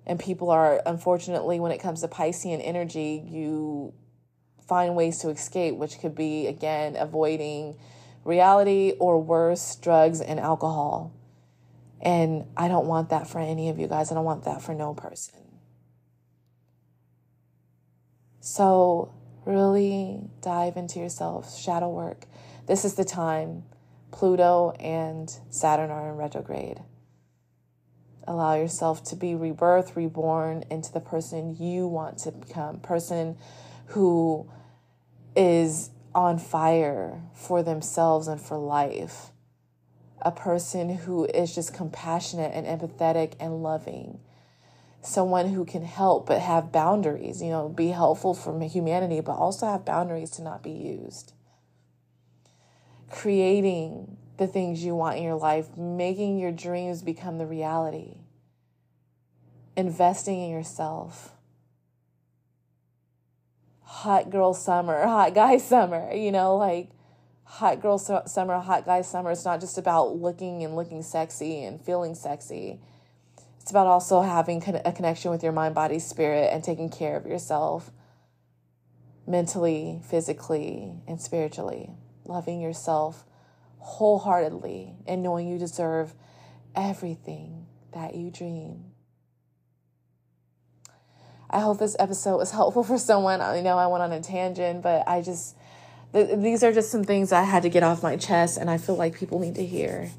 And 0.05 0.19
people 0.19 0.49
are, 0.49 0.81
unfortunately, 0.85 1.59
when 1.59 1.71
it 1.71 1.79
comes 1.79 2.01
to 2.01 2.07
Piscean 2.07 2.61
energy, 2.63 3.23
you 3.27 3.93
find 4.67 4.95
ways 4.95 5.19
to 5.19 5.29
escape, 5.29 5.75
which 5.75 5.99
could 5.99 6.15
be, 6.15 6.47
again, 6.47 6.95
avoiding 6.95 7.77
reality 8.23 8.93
or 8.99 9.21
worse, 9.21 9.75
drugs 9.75 10.21
and 10.21 10.39
alcohol. 10.39 11.13
And 12.01 12.45
I 12.55 12.67
don't 12.67 12.87
want 12.87 13.09
that 13.09 13.27
for 13.27 13.39
any 13.39 13.69
of 13.69 13.79
you 13.79 13.87
guys. 13.87 14.11
I 14.11 14.15
don't 14.15 14.25
want 14.25 14.45
that 14.45 14.61
for 14.61 14.73
no 14.73 14.93
person. 14.93 15.39
So, 18.39 19.13
really 19.45 20.21
dive 20.41 20.77
into 20.77 20.99
yourself, 20.99 21.59
shadow 21.59 21.89
work. 21.89 22.25
This 22.67 22.85
is 22.85 22.95
the 22.95 23.03
time. 23.03 23.63
Pluto 24.11 24.71
and 24.79 25.29
Saturn 25.49 25.91
are 25.91 26.09
in 26.09 26.15
retrograde. 26.15 26.81
Allow 28.27 28.55
yourself 28.55 29.03
to 29.05 29.15
be 29.15 29.35
rebirth, 29.35 29.95
reborn 29.95 30.63
into 30.69 30.91
the 30.91 30.99
person 30.99 31.55
you 31.59 31.87
want 31.87 32.17
to 32.19 32.31
become, 32.31 32.79
person 32.79 33.37
who 33.87 34.49
is 35.35 35.89
on 36.13 36.39
fire 36.39 37.21
for 37.33 37.63
themselves 37.63 38.27
and 38.27 38.41
for 38.41 38.57
life, 38.57 39.31
a 40.21 40.31
person 40.31 40.89
who 40.89 41.25
is 41.25 41.53
just 41.53 41.73
compassionate 41.73 42.51
and 42.53 42.65
empathetic 42.65 43.33
and 43.39 43.63
loving, 43.63 44.19
someone 45.01 45.49
who 45.49 45.65
can 45.65 45.83
help 45.83 46.27
but 46.27 46.41
have 46.41 46.71
boundaries, 46.71 47.41
you 47.41 47.49
know, 47.49 47.69
be 47.69 47.89
helpful 47.89 48.33
for 48.33 48.59
humanity, 48.63 49.21
but 49.21 49.33
also 49.33 49.67
have 49.67 49.85
boundaries 49.85 50.31
to 50.31 50.41
not 50.41 50.63
be 50.63 50.71
used. 50.71 51.33
Creating 53.09 54.17
the 54.37 54.47
things 54.47 54.83
you 54.83 54.95
want 54.95 55.17
in 55.17 55.23
your 55.23 55.35
life, 55.35 55.77
making 55.77 56.39
your 56.39 56.51
dreams 56.51 57.01
become 57.01 57.37
the 57.37 57.45
reality, 57.45 58.17
investing 59.75 60.41
in 60.41 60.49
yourself. 60.49 61.33
Hot 63.89 64.29
girl 64.29 64.53
summer, 64.53 65.05
hot 65.05 65.33
guy 65.33 65.57
summer, 65.71 66.13
you 66.13 66.31
know, 66.31 66.55
like 66.55 66.89
hot 67.43 67.81
girl 67.81 67.97
summer, 67.97 68.59
hot 68.59 68.85
guy 68.85 69.01
summer. 69.01 69.31
It's 69.31 69.45
not 69.45 69.59
just 69.59 69.77
about 69.77 70.15
looking 70.15 70.63
and 70.63 70.75
looking 70.75 71.01
sexy 71.01 71.63
and 71.63 71.81
feeling 71.81 72.13
sexy. 72.15 72.79
It's 73.59 73.71
about 73.71 73.87
also 73.87 74.21
having 74.21 74.63
a 74.85 74.91
connection 74.91 75.31
with 75.31 75.43
your 75.43 75.51
mind, 75.51 75.75
body, 75.75 75.99
spirit, 75.99 76.53
and 76.53 76.63
taking 76.63 76.89
care 76.89 77.17
of 77.17 77.25
yourself 77.25 77.91
mentally, 79.27 80.01
physically, 80.07 80.93
and 81.07 81.19
spiritually 81.19 81.91
loving 82.25 82.61
yourself 82.61 83.25
wholeheartedly 83.79 84.95
and 85.07 85.23
knowing 85.23 85.47
you 85.47 85.57
deserve 85.57 86.13
everything 86.75 87.65
that 87.93 88.15
you 88.15 88.29
dream. 88.29 88.88
I 91.49 91.59
hope 91.59 91.79
this 91.79 91.95
episode 91.99 92.37
was 92.37 92.51
helpful 92.59 92.83
for 92.83 92.97
someone. 92.97 93.41
I 93.41 93.61
know 93.61 93.77
I 93.77 93.87
went 93.87 94.03
on 94.03 94.11
a 94.11 94.21
tangent, 94.21 94.81
but 94.81 95.07
I 95.07 95.21
just, 95.21 95.55
th- 96.13 96.37
these 96.39 96.63
are 96.63 96.71
just 96.71 96.91
some 96.91 97.03
things 97.03 97.31
I 97.31 97.43
had 97.43 97.63
to 97.63 97.69
get 97.69 97.83
off 97.83 98.03
my 98.03 98.17
chest, 98.17 98.57
and 98.57 98.69
I 98.69 98.77
feel 98.77 98.95
like 98.95 99.17
people 99.17 99.39
need 99.39 99.55
to 99.55 99.65
hear. 99.65 100.11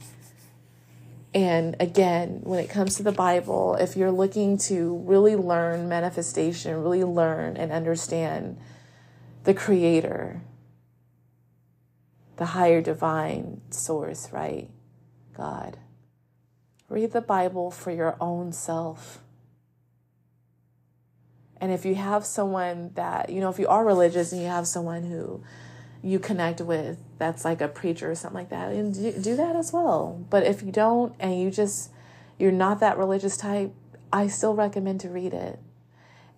And 1.33 1.77
again, 1.79 2.41
when 2.43 2.59
it 2.59 2.69
comes 2.69 2.97
to 2.97 3.05
the 3.05 3.13
Bible, 3.13 3.77
if 3.77 3.97
you're 3.97 4.11
looking 4.11 4.59
to 4.59 4.97
really 5.07 5.37
learn 5.37 5.89
manifestation, 5.89 6.83
really 6.83 7.05
learn 7.05 7.57
and 7.57 7.71
understand 7.71 8.59
the 9.45 9.55
Creator, 9.55 10.43
the 12.37 12.47
higher 12.47 12.81
divine 12.81 13.61
source, 13.71 14.33
right? 14.33 14.71
God. 15.37 15.79
Read 16.89 17.13
the 17.13 17.21
Bible 17.21 17.71
for 17.71 17.93
your 17.93 18.17
own 18.21 18.53
self. 18.53 19.21
And 21.61 21.73
if 21.73 21.85
you 21.85 21.95
have 21.95 22.25
someone 22.25 22.91
that, 22.95 23.29
you 23.31 23.41
know, 23.41 23.51
if 23.51 23.59
you 23.59 23.69
are 23.69 23.85
religious 23.85 24.33
and 24.33 24.41
you 24.41 24.49
have 24.49 24.67
someone 24.67 25.05
who 25.05 25.43
you 26.03 26.19
connect 26.19 26.63
with 26.63 26.99
that's 27.19 27.45
like 27.45 27.61
a 27.61 27.69
preacher 27.69 28.11
or 28.11 28.15
something 28.15 28.39
like 28.39 28.49
that, 28.49 28.73
and 28.73 28.95
do, 28.95 29.13
do 29.13 29.37
that 29.37 29.57
as 29.57 29.73
well. 29.73 30.25
But 30.31 30.45
if 30.45 30.63
you 30.63 30.73
don't 30.73 31.15
and 31.21 31.39
you 31.41 31.51
just, 31.51 31.91
you're 32.39 32.53
not 32.53 32.81
that 32.81 32.97
religious 32.97 33.37
type, 33.37 33.75
I 34.13 34.27
still 34.29 34.55
recommend 34.55 35.01
to 35.01 35.11
read 35.11 35.35
it 35.35 35.59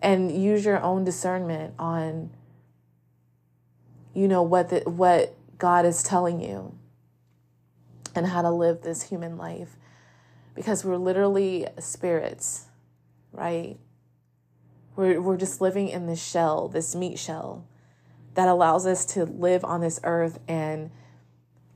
and 0.03 0.33
use 0.33 0.65
your 0.65 0.83
own 0.83 1.05
discernment 1.05 1.75
on, 1.79 2.31
you 4.13 4.27
know, 4.27 4.43
what 4.43 4.71
the, 4.71 4.81
what 4.81 5.37
God 5.59 5.87
is 5.87 6.03
telling 6.03 6.41
you 6.41 6.75
and 8.15 8.27
how 8.27 8.43
to 8.43 8.51
live 8.51 8.83
this 8.83 9.05
human 9.05 9.37
life 9.37 9.77
because 10.55 10.85
we're 10.85 10.97
literally 10.97 11.67
spirits, 11.79 12.67
right? 13.33 13.79
We're, 14.97 15.21
we're 15.21 15.37
just 15.37 15.61
living 15.61 15.89
in 15.89 16.07
this 16.07 16.23
shell, 16.23 16.69
this 16.69 16.95
meat 16.95 17.19
shell 17.19 17.67
that 18.35 18.49
allows 18.49 18.87
us 18.87 19.05
to 19.05 19.25
live 19.25 19.65
on 19.65 19.81
this 19.81 20.01
earth 20.05 20.39
and 20.49 20.91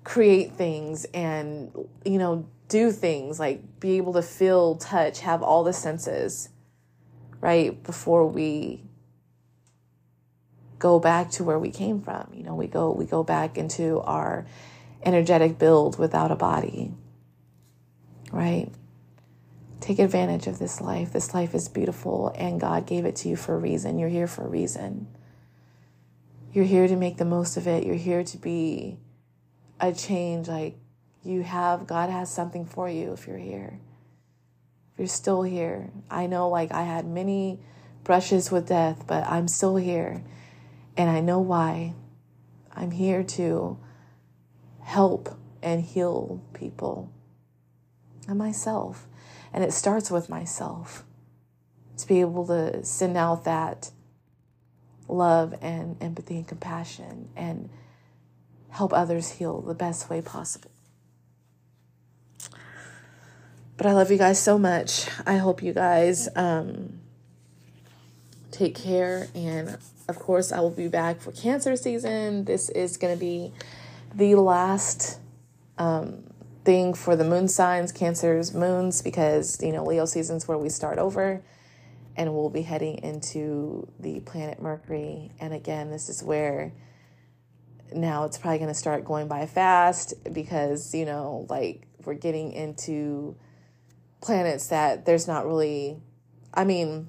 create 0.05 0.53
things 0.53 1.05
and, 1.07 1.71
you 2.05 2.19
know, 2.19 2.49
do 2.69 2.91
things 2.91 3.39
like 3.39 3.81
be 3.81 3.97
able 3.97 4.13
to 4.15 4.23
feel, 4.23 4.77
touch, 4.77 5.21
have 5.21 5.43
all 5.43 5.65
the 5.65 5.73
senses, 5.73 6.49
right? 7.41 7.83
Before 7.83 8.27
we 8.27 8.83
go 10.79 10.99
back 10.99 11.31
to 11.33 11.45
where 11.45 11.59
we 11.59 11.71
came 11.71 12.01
from. 12.01 12.29
You 12.35 12.43
know, 12.43 12.55
we 12.55 12.67
go 12.67 12.93
we 12.93 13.07
go 13.07 13.23
back 13.23 13.59
into 13.59 14.01
our 14.01 14.47
energetic 15.03 15.59
build 15.59 15.99
without 15.99 16.31
a 16.31 16.37
body. 16.37 16.93
Right? 18.33 18.71
Take 19.81 19.99
advantage 19.99 20.47
of 20.47 20.59
this 20.59 20.81
life. 20.81 21.13
This 21.13 21.35
life 21.35 21.55
is 21.55 21.69
beautiful 21.69 22.35
and 22.37 22.61
God 22.61 22.87
gave 22.87 23.05
it 23.05 23.17
to 23.17 23.29
you 23.29 23.37
for 23.37 23.55
a 23.55 23.59
reason. 23.59 23.99
You're 23.99 24.09
here 24.09 24.27
for 24.27 24.45
a 24.45 24.49
reason. 24.49 25.07
You're 26.53 26.65
here 26.65 26.89
to 26.89 26.97
make 26.97 27.19
the 27.19 27.25
most 27.25 27.57
of 27.57 27.67
it. 27.67 27.85
You're 27.85 27.95
here 27.95 28.25
to 28.25 28.39
be 28.39 28.99
a 29.79 29.93
change 29.93 30.49
like 30.49 30.79
you 31.23 31.43
have 31.43 31.87
God 31.87 32.09
has 32.09 32.33
something 32.33 32.65
for 32.65 32.89
you 32.89 33.13
if 33.13 33.27
you're 33.27 33.37
here. 33.37 33.79
If 34.93 34.99
you're 34.99 35.09
still 35.09 35.43
here. 35.43 35.91
I 36.11 36.27
know 36.27 36.49
like 36.49 36.73
I 36.73 36.85
had 36.85 37.07
many 37.07 37.61
brushes 38.05 38.51
with 38.51 38.69
death, 38.69 39.05
but 39.07 39.25
I'm 39.27 39.49
still 39.49 39.77
here 39.77 40.23
and 40.97 41.11
I 41.11 41.21
know 41.21 41.41
why. 41.41 41.95
I'm 42.75 42.91
here 42.91 43.23
to 43.23 43.79
help 44.83 45.37
and 45.63 45.83
heal 45.83 46.43
people 46.55 47.13
and 48.29 48.39
myself. 48.39 49.07
And 49.57 49.65
it 49.65 49.73
starts 49.73 50.11
with 50.11 50.29
myself 50.29 51.03
to 51.97 52.07
be 52.07 52.21
able 52.21 52.47
to 52.47 52.85
send 52.85 53.17
out 53.17 53.45
that 53.45 53.91
love 55.09 55.55
and 55.63 55.97
empathy 56.01 56.37
and 56.37 56.47
compassion 56.47 57.31
and 57.35 57.71
help 58.69 58.93
others 58.93 59.33
heal 59.33 59.63
the 59.63 59.73
best 59.73 60.11
way 60.11 60.21
possible. 60.21 60.71
But 63.79 63.87
I 63.87 63.93
love 63.95 64.11
you 64.11 64.19
guys 64.19 64.39
so 64.39 64.59
much. 64.59 65.09
I 65.27 65.39
hope 65.39 65.63
you 65.63 65.73
guys 65.73 66.29
um, 66.37 67.01
take 68.51 68.75
care. 68.75 69.29
And 69.35 69.79
of 70.07 70.19
course, 70.19 70.53
I 70.53 70.61
will 70.61 70.71
be 70.71 70.89
back 70.89 71.21
for 71.21 71.33
cancer 71.33 71.77
season. 71.77 72.45
This 72.45 72.69
is 72.69 72.99
going 72.99 73.15
to 73.15 73.21
be 73.21 73.53
the 74.15 74.35
last 74.35 75.19
um, 75.79 76.26
thing 76.67 76.93
for 76.93 77.15
the 77.15 77.25
moon 77.25 77.47
signs, 77.49 77.93
cancers, 77.93 78.53
moons, 78.53 79.01
because, 79.01 79.63
you 79.63 79.73
know, 79.73 79.85
Leo 79.85 80.05
season's 80.05 80.49
where 80.49 80.59
we 80.59 80.69
start 80.69 80.99
over 80.99 81.41
and 82.17 82.35
we'll 82.35 82.51
be 82.51 82.63
heading 82.63 82.99
into 82.99 83.87
the 84.01 84.21
planet 84.21 84.61
Mercury. 84.61 85.31
And 85.39 85.55
again, 85.55 85.91
this 85.91 86.09
is 86.09 86.25
where 86.25 86.73
now 87.93 88.25
it's 88.25 88.37
probably 88.37 88.59
going 88.59 88.69
to 88.69 88.75
start 88.75 89.05
going 89.05 89.29
by 89.29 89.47
fast 89.47 90.15
because, 90.33 90.93
you 90.93 91.05
know, 91.05 91.47
like 91.49 91.87
we're 92.05 92.15
getting 92.15 92.53
into 92.53 93.37
planets 94.21 94.67
that 94.69 95.07
there's 95.07 95.29
not 95.29 95.47
really, 95.47 96.01
I 96.53 96.65
mean, 96.65 97.07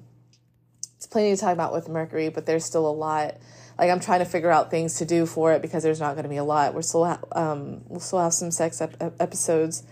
it's 0.96 1.06
plenty 1.06 1.34
to 1.34 1.40
talk 1.40 1.52
about 1.52 1.72
with 1.72 1.88
Mercury, 1.88 2.28
but 2.28 2.46
there's 2.46 2.64
still 2.64 2.88
a 2.88 2.92
lot. 2.92 3.38
Like 3.78 3.90
I'm 3.90 4.00
trying 4.00 4.18
to 4.18 4.24
figure 4.24 4.50
out 4.50 4.70
things 4.70 4.96
to 4.96 5.04
do 5.04 5.24
for 5.24 5.52
it 5.52 5.62
because 5.62 5.82
there's 5.82 6.00
not 6.00 6.14
going 6.14 6.24
to 6.24 6.28
be 6.28 6.36
a 6.36 6.44
lot. 6.44 6.74
We're 6.74 6.82
still 6.82 7.04
ha- 7.04 7.20
um, 7.32 7.82
we'll 7.86 8.00
still 8.00 8.18
have 8.18 8.34
some 8.34 8.50
sex 8.50 8.80
ep- 8.80 8.96
episodes. 9.20 9.84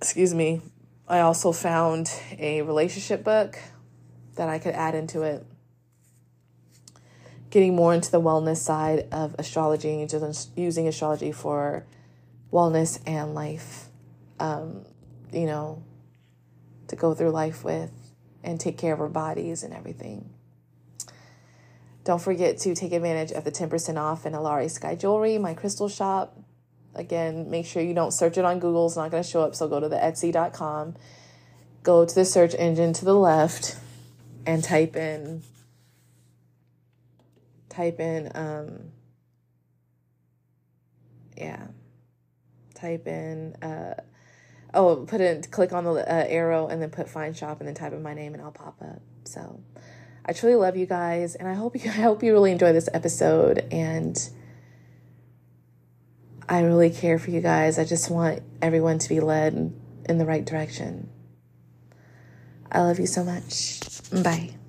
Excuse 0.00 0.32
me. 0.32 0.62
I 1.08 1.20
also 1.20 1.50
found 1.50 2.08
a 2.38 2.62
relationship 2.62 3.24
book 3.24 3.58
that 4.36 4.48
I 4.48 4.60
could 4.60 4.74
add 4.74 4.94
into 4.94 5.22
it. 5.22 5.44
Getting 7.50 7.74
more 7.74 7.92
into 7.92 8.12
the 8.12 8.20
wellness 8.20 8.58
side 8.58 9.08
of 9.10 9.34
astrology, 9.36 10.06
just 10.06 10.56
using 10.56 10.86
astrology 10.86 11.32
for 11.32 11.84
wellness 12.52 13.00
and 13.06 13.34
life. 13.34 13.88
Um, 14.38 14.84
you 15.32 15.46
know, 15.46 15.82
to 16.86 16.96
go 16.96 17.12
through 17.12 17.30
life 17.30 17.64
with 17.64 17.90
and 18.44 18.60
take 18.60 18.78
care 18.78 18.94
of 18.94 19.00
our 19.00 19.08
bodies 19.08 19.64
and 19.64 19.74
everything. 19.74 20.30
Don't 22.04 22.20
forget 22.20 22.58
to 22.58 22.74
take 22.74 22.92
advantage 22.92 23.32
of 23.32 23.44
the 23.44 23.52
10% 23.52 23.98
off 23.98 24.24
in 24.26 24.32
Alarie 24.32 24.70
Skye 24.70 24.94
Jewelry, 24.94 25.38
my 25.38 25.54
crystal 25.54 25.88
shop. 25.88 26.36
Again, 26.94 27.50
make 27.50 27.66
sure 27.66 27.82
you 27.82 27.94
don't 27.94 28.12
search 28.12 28.36
it 28.38 28.44
on 28.44 28.58
Google, 28.58 28.86
it's 28.86 28.96
not 28.96 29.10
going 29.10 29.22
to 29.22 29.28
show 29.28 29.42
up. 29.42 29.54
So 29.54 29.68
go 29.68 29.80
to 29.80 29.88
the 29.88 29.96
Etsy.com, 29.96 30.96
go 31.82 32.04
to 32.04 32.14
the 32.14 32.24
search 32.24 32.54
engine 32.54 32.92
to 32.94 33.04
the 33.04 33.14
left, 33.14 33.76
and 34.46 34.64
type 34.64 34.96
in 34.96 35.42
type 37.68 38.00
in 38.00 38.28
um 38.34 38.90
yeah 41.36 41.68
type 42.74 43.06
in 43.06 43.54
uh 43.62 43.94
oh, 44.74 45.04
put 45.06 45.20
in, 45.20 45.42
click 45.42 45.72
on 45.72 45.84
the 45.84 45.90
uh, 45.90 46.24
arrow 46.28 46.68
and 46.68 46.80
then 46.80 46.90
put 46.90 47.08
find 47.08 47.36
shop 47.36 47.60
and 47.60 47.68
then 47.68 47.74
type 47.74 47.92
in 47.92 48.02
my 48.02 48.14
name 48.14 48.34
and 48.34 48.42
I'll 48.42 48.52
pop 48.52 48.80
up. 48.82 49.00
So 49.24 49.60
I 50.24 50.32
truly 50.32 50.56
love 50.56 50.76
you 50.76 50.86
guys 50.86 51.34
and 51.34 51.48
I 51.48 51.54
hope 51.54 51.82
you, 51.82 51.90
I 51.90 52.02
hope 52.02 52.22
you 52.22 52.32
really 52.32 52.52
enjoy 52.52 52.72
this 52.72 52.88
episode 52.92 53.66
and 53.70 54.16
I 56.48 56.62
really 56.62 56.90
care 56.90 57.18
for 57.18 57.30
you 57.30 57.40
guys. 57.40 57.78
I 57.78 57.84
just 57.84 58.10
want 58.10 58.42
everyone 58.60 58.98
to 58.98 59.08
be 59.08 59.20
led 59.20 59.72
in 60.08 60.18
the 60.18 60.26
right 60.26 60.44
direction. 60.44 61.08
I 62.72 62.82
love 62.82 62.98
you 62.98 63.06
so 63.06 63.24
much. 63.24 63.80
Bye. 64.10 64.59